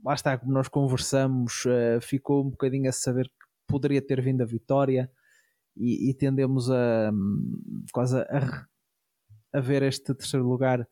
[0.05, 4.43] lá está, como nós conversamos, uh, ficou um bocadinho a saber que poderia ter vindo
[4.43, 5.09] a vitória
[5.77, 8.67] e, e tendemos a um, quase a,
[9.55, 10.87] a ver este terceiro lugar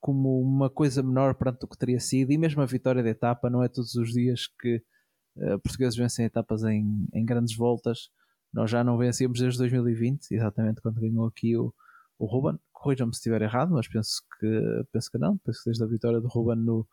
[0.00, 3.50] como uma coisa menor perante o que teria sido, e mesmo a vitória da etapa,
[3.50, 4.82] não é todos os dias que
[5.36, 8.10] uh, portugueses vencem etapas em, em grandes voltas.
[8.52, 11.74] Nós já não vencíamos desde 2020, exatamente quando ganhou aqui o,
[12.18, 12.58] o Ruben.
[12.72, 15.36] Corrijam-me se estiver errado, mas penso que, penso que não.
[15.38, 16.86] Penso que desde a vitória do Ruben no,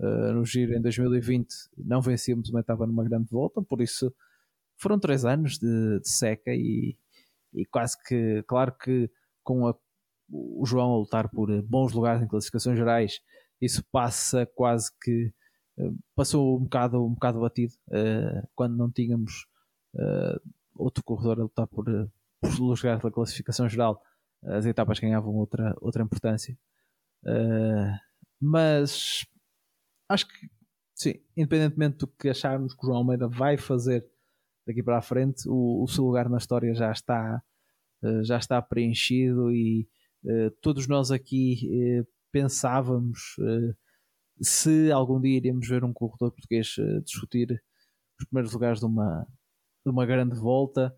[0.00, 1.48] uh, no Giro em 2020
[1.78, 4.14] não vencíamos uma etapa numa grande volta, por isso
[4.78, 6.96] foram três anos de, de seca e,
[7.54, 9.10] e quase que, claro que
[9.42, 9.74] com a
[10.32, 13.20] o João a lutar por eh, bons lugares em classificações gerais,
[13.60, 15.30] isso passa quase que
[15.78, 19.46] eh, passou um bocado, um bocado batido uh, quando não tínhamos
[20.74, 21.84] outro corredor a lutar por,
[22.40, 24.00] por lugares da classificação geral,
[24.42, 26.58] as etapas ganhavam outra, outra importância.
[28.40, 29.26] mas
[30.08, 30.48] acho que
[30.94, 34.02] sim, independentemente do que acharmos que o João Almeida vai fazer
[34.66, 37.42] daqui para a frente, o, o seu lugar na história já está,
[38.22, 40.01] já está preenchido e eh,
[40.60, 43.76] todos nós aqui uh, pensávamos uh,
[44.40, 46.74] se algum dia iríamos ver um corredor português
[47.04, 47.62] discutir
[48.18, 49.26] os primeiros lugares de uma,
[49.84, 50.92] de uma grande volta,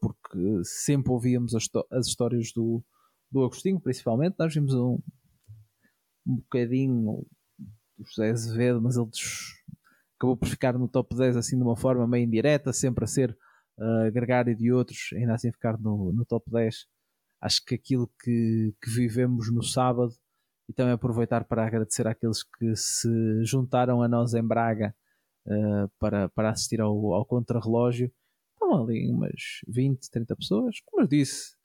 [0.00, 2.82] porque sempre ouvíamos as, as, histórias do,
[3.30, 4.34] do Agostinho, principalmente.
[4.36, 4.98] Nós vimos um,
[6.26, 7.24] um bocadinho
[7.96, 9.08] do José Azevedo, mas ele
[10.16, 13.36] acabou por ficar no top 10 assim de uma forma meio indireta, sempre a ser
[13.78, 16.86] uh, gregário de outros, ainda assim ficar no, no top 10
[17.40, 20.12] acho que aquilo que, que vivemos no sábado
[20.68, 23.08] e também aproveitar para agradecer àqueles que se
[23.44, 24.94] juntaram a nós em Braga
[25.46, 28.12] uh, para, para assistir ao, ao contrarrelógio.
[28.52, 30.80] Estão ali umas 20, 30 pessoas.
[30.84, 31.56] Como eu disse,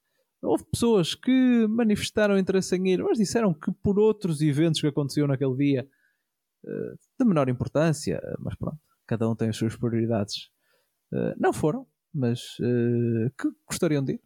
[0.41, 5.27] houve pessoas que manifestaram interesse em ir, mas disseram que por outros eventos que aconteciam
[5.27, 5.89] naquele dia,
[6.63, 10.49] uh, de menor importância, mas pronto, cada um tem as suas prioridades.
[11.11, 12.41] Uh, não foram, mas
[13.37, 14.21] que gostariam de ir.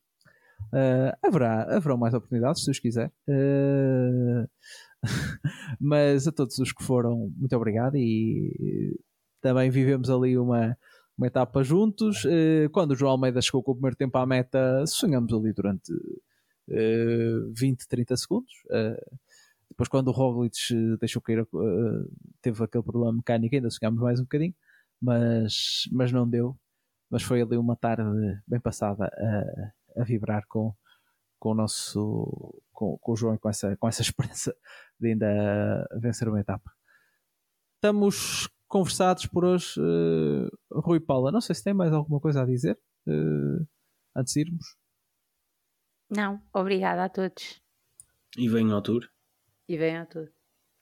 [0.67, 3.11] Uh, haverá, haverá mais oportunidades, se Deus quiser.
[3.27, 4.47] Uh,
[5.79, 8.99] mas a todos os que foram, muito obrigado e
[9.41, 10.77] também vivemos ali uma,
[11.17, 12.25] uma etapa juntos.
[12.25, 15.91] Uh, quando o João Almeida chegou com o primeiro tempo à meta, sonhamos ali durante
[15.93, 18.53] uh, 20, 30 segundos.
[19.69, 20.57] Depois, quando o Roglic
[20.99, 21.45] deixou cair,
[22.41, 24.55] teve aquele problema mecânico, ainda sonhámos mais um bocadinho,
[24.99, 26.57] mas, mas não deu.
[27.11, 28.03] Mas foi ali uma tarde
[28.47, 29.07] bem passada
[29.97, 30.73] a vibrar com,
[31.39, 34.55] com o nosso com, com o João e com essa, com essa esperança
[34.99, 36.71] de ainda vencer uma etapa.
[37.75, 41.31] Estamos conversados por hoje, uh, Rui Paula.
[41.31, 43.67] Não sei se tem mais alguma coisa a dizer uh,
[44.15, 44.77] antes de irmos.
[46.09, 47.61] Não, obrigada a todos.
[48.37, 49.09] E venham ao tour.
[49.67, 50.29] E venham ao tour.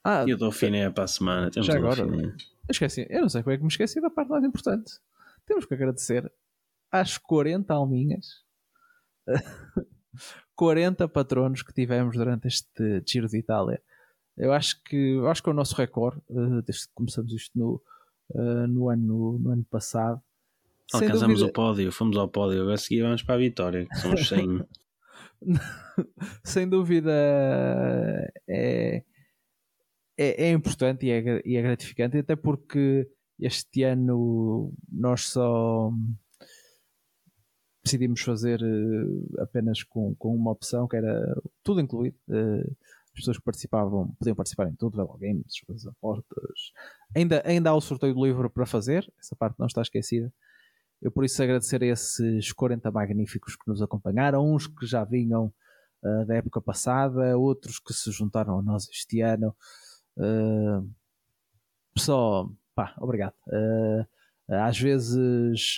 [0.03, 1.49] Ah, e o Dauphiné é para a semana.
[1.49, 2.03] Temos já agora.
[2.03, 2.35] Eu
[2.69, 4.99] esqueci, eu não sei como é que me esqueci da parte mais importante.
[5.45, 6.31] Temos que agradecer
[6.91, 8.44] às 40 alminhas
[10.55, 13.81] 40 patronos que tivemos durante este Giro de Itália.
[14.37, 17.57] Eu acho que, eu acho que é o nosso recorde, uh, desde que começamos isto
[17.57, 17.81] no,
[18.31, 20.21] uh, no, ano, no ano passado.
[20.93, 21.45] Alcançamos dúvida...
[21.45, 24.65] o pódio, fomos ao pódio, agora seguir vamos para a vitória, que são os 100.
[26.43, 27.11] Sem dúvida
[28.47, 29.03] é,
[30.17, 35.91] é, é importante e é, e é gratificante, até porque este ano nós só
[37.85, 42.17] decidimos fazer uh, apenas com, com uma opção que era tudo incluído.
[42.27, 42.75] Uh,
[43.15, 46.73] as pessoas que participavam podiam participar em tudo, Velo Games, as apostas.
[47.15, 50.33] Ainda, ainda há o sorteio do livro para fazer, essa parte não está esquecida.
[51.01, 55.53] Eu por isso agradecer a esses 40 magníficos que nos acompanharam, uns que já vinham
[56.03, 59.55] uh, da época passada, outros que se juntaram a nós este ano.
[60.17, 60.89] Uh,
[61.97, 63.35] só, pá, obrigado.
[63.47, 64.05] Uh,
[64.47, 65.77] às vezes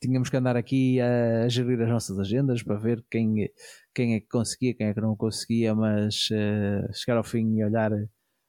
[0.00, 3.50] tínhamos que andar aqui a, gerir as nossas agendas para ver quem,
[3.94, 7.64] quem é que conseguia, quem é que não conseguia, mas uh, chegar ao fim e
[7.64, 7.92] olhar,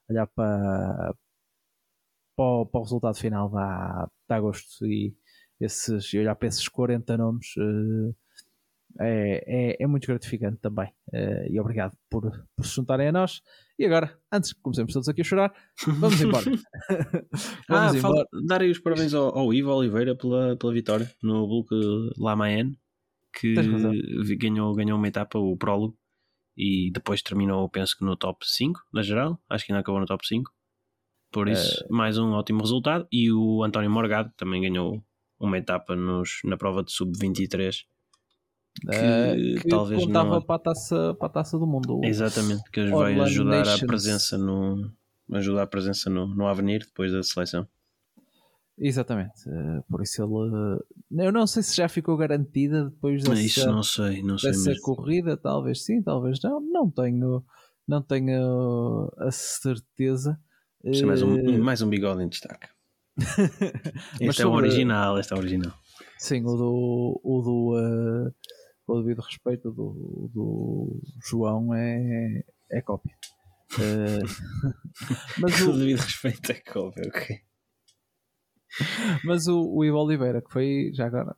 [0.09, 1.15] olhar para,
[2.35, 4.85] para, o, para o resultado final dá, dá gosto.
[4.85, 5.15] E
[5.59, 8.15] esses, olhar para esses 40 nomes uh,
[8.99, 10.87] é, é, é, muito gratificante também.
[11.13, 12.23] Uh, e obrigado por,
[12.55, 13.41] por se juntarem a nós.
[13.77, 15.53] E agora, antes que comecemos todos aqui a chorar,
[15.85, 16.45] vamos embora.
[17.69, 18.27] vamos ah, embora.
[18.47, 21.69] darei os parabéns ao, ao, Ivo Oliveira pela, pela vitória no Bulk
[22.17, 22.77] Lamaen,
[23.33, 23.53] que
[24.35, 25.95] ganhou, ganhou uma etapa, o prólogo,
[26.55, 29.39] e depois terminou, penso que no top 5 na geral.
[29.49, 30.51] Acho que ainda acabou no top 5.
[31.31, 31.93] Por isso, uh...
[31.93, 33.07] mais um ótimo resultado.
[33.11, 35.03] E o António Morgado também ganhou
[35.39, 37.85] uma etapa nos, na prova de sub-23
[38.81, 40.41] que, uh, que talvez contava não...
[40.41, 42.01] para, a taça, para a taça do mundo.
[42.03, 43.83] Exatamente, que vai ajudar Nations.
[43.83, 44.91] a presença no
[45.33, 47.67] ajudar a presença no, no Avenir depois da seleção.
[48.79, 53.65] Exatamente, uh, por isso ele eu não sei se já ficou garantida depois dessa, isso
[53.65, 54.83] não sei, não sei dessa mesmo.
[54.83, 57.43] corrida, talvez sim, talvez não, não tenho,
[57.87, 60.39] não tenho a certeza.
[60.83, 62.67] É mais um, uh, mais um bigode em destaque.
[64.21, 65.73] este é o original, este é o original.
[66.19, 68.33] Sim, o do, o do uh,
[68.87, 73.13] com o devido respeito do, do João, é, é cópia.
[73.73, 74.23] Uh,
[75.39, 77.41] mas o devido respeito é cópia, ok.
[79.25, 81.35] Mas o, o Ivo Oliveira, que foi já agora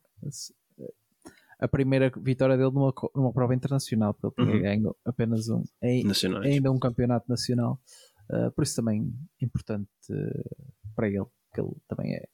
[1.59, 4.61] a primeira vitória dele numa, numa prova internacional, porque ele uhum.
[4.61, 6.01] ganhou apenas um, é,
[6.43, 7.80] ainda um campeonato nacional,
[8.30, 9.11] uh, por isso também
[9.41, 12.27] importante uh, para ele, que ele também é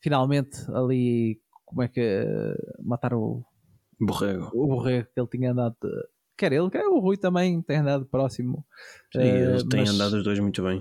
[0.00, 3.44] finalmente ali como é que uh, matar o,
[4.00, 4.50] Borrego.
[4.54, 5.76] O Borrego que ele tinha andado.
[6.36, 8.64] Quer ele, quer o Rui também tem andado próximo.
[9.12, 10.80] Sim, eles uh, têm mas, andado os dois muito bem.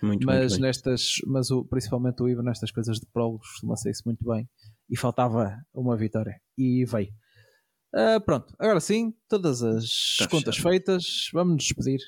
[0.00, 0.60] Muito, mas muito bem.
[0.60, 4.48] nestas, mas o, principalmente o Ivo nestas coisas de prólogos costuma isso muito bem.
[4.88, 6.40] E faltava uma vitória.
[6.56, 7.12] E veio.
[7.92, 11.28] Uh, pronto, agora sim, todas as tá contas feitas.
[11.32, 12.00] Vamos nos despedir.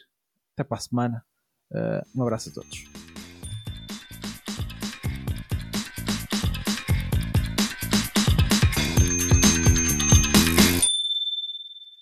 [0.55, 1.24] Até para a semana.
[1.72, 2.84] Uh, um abraço a todos.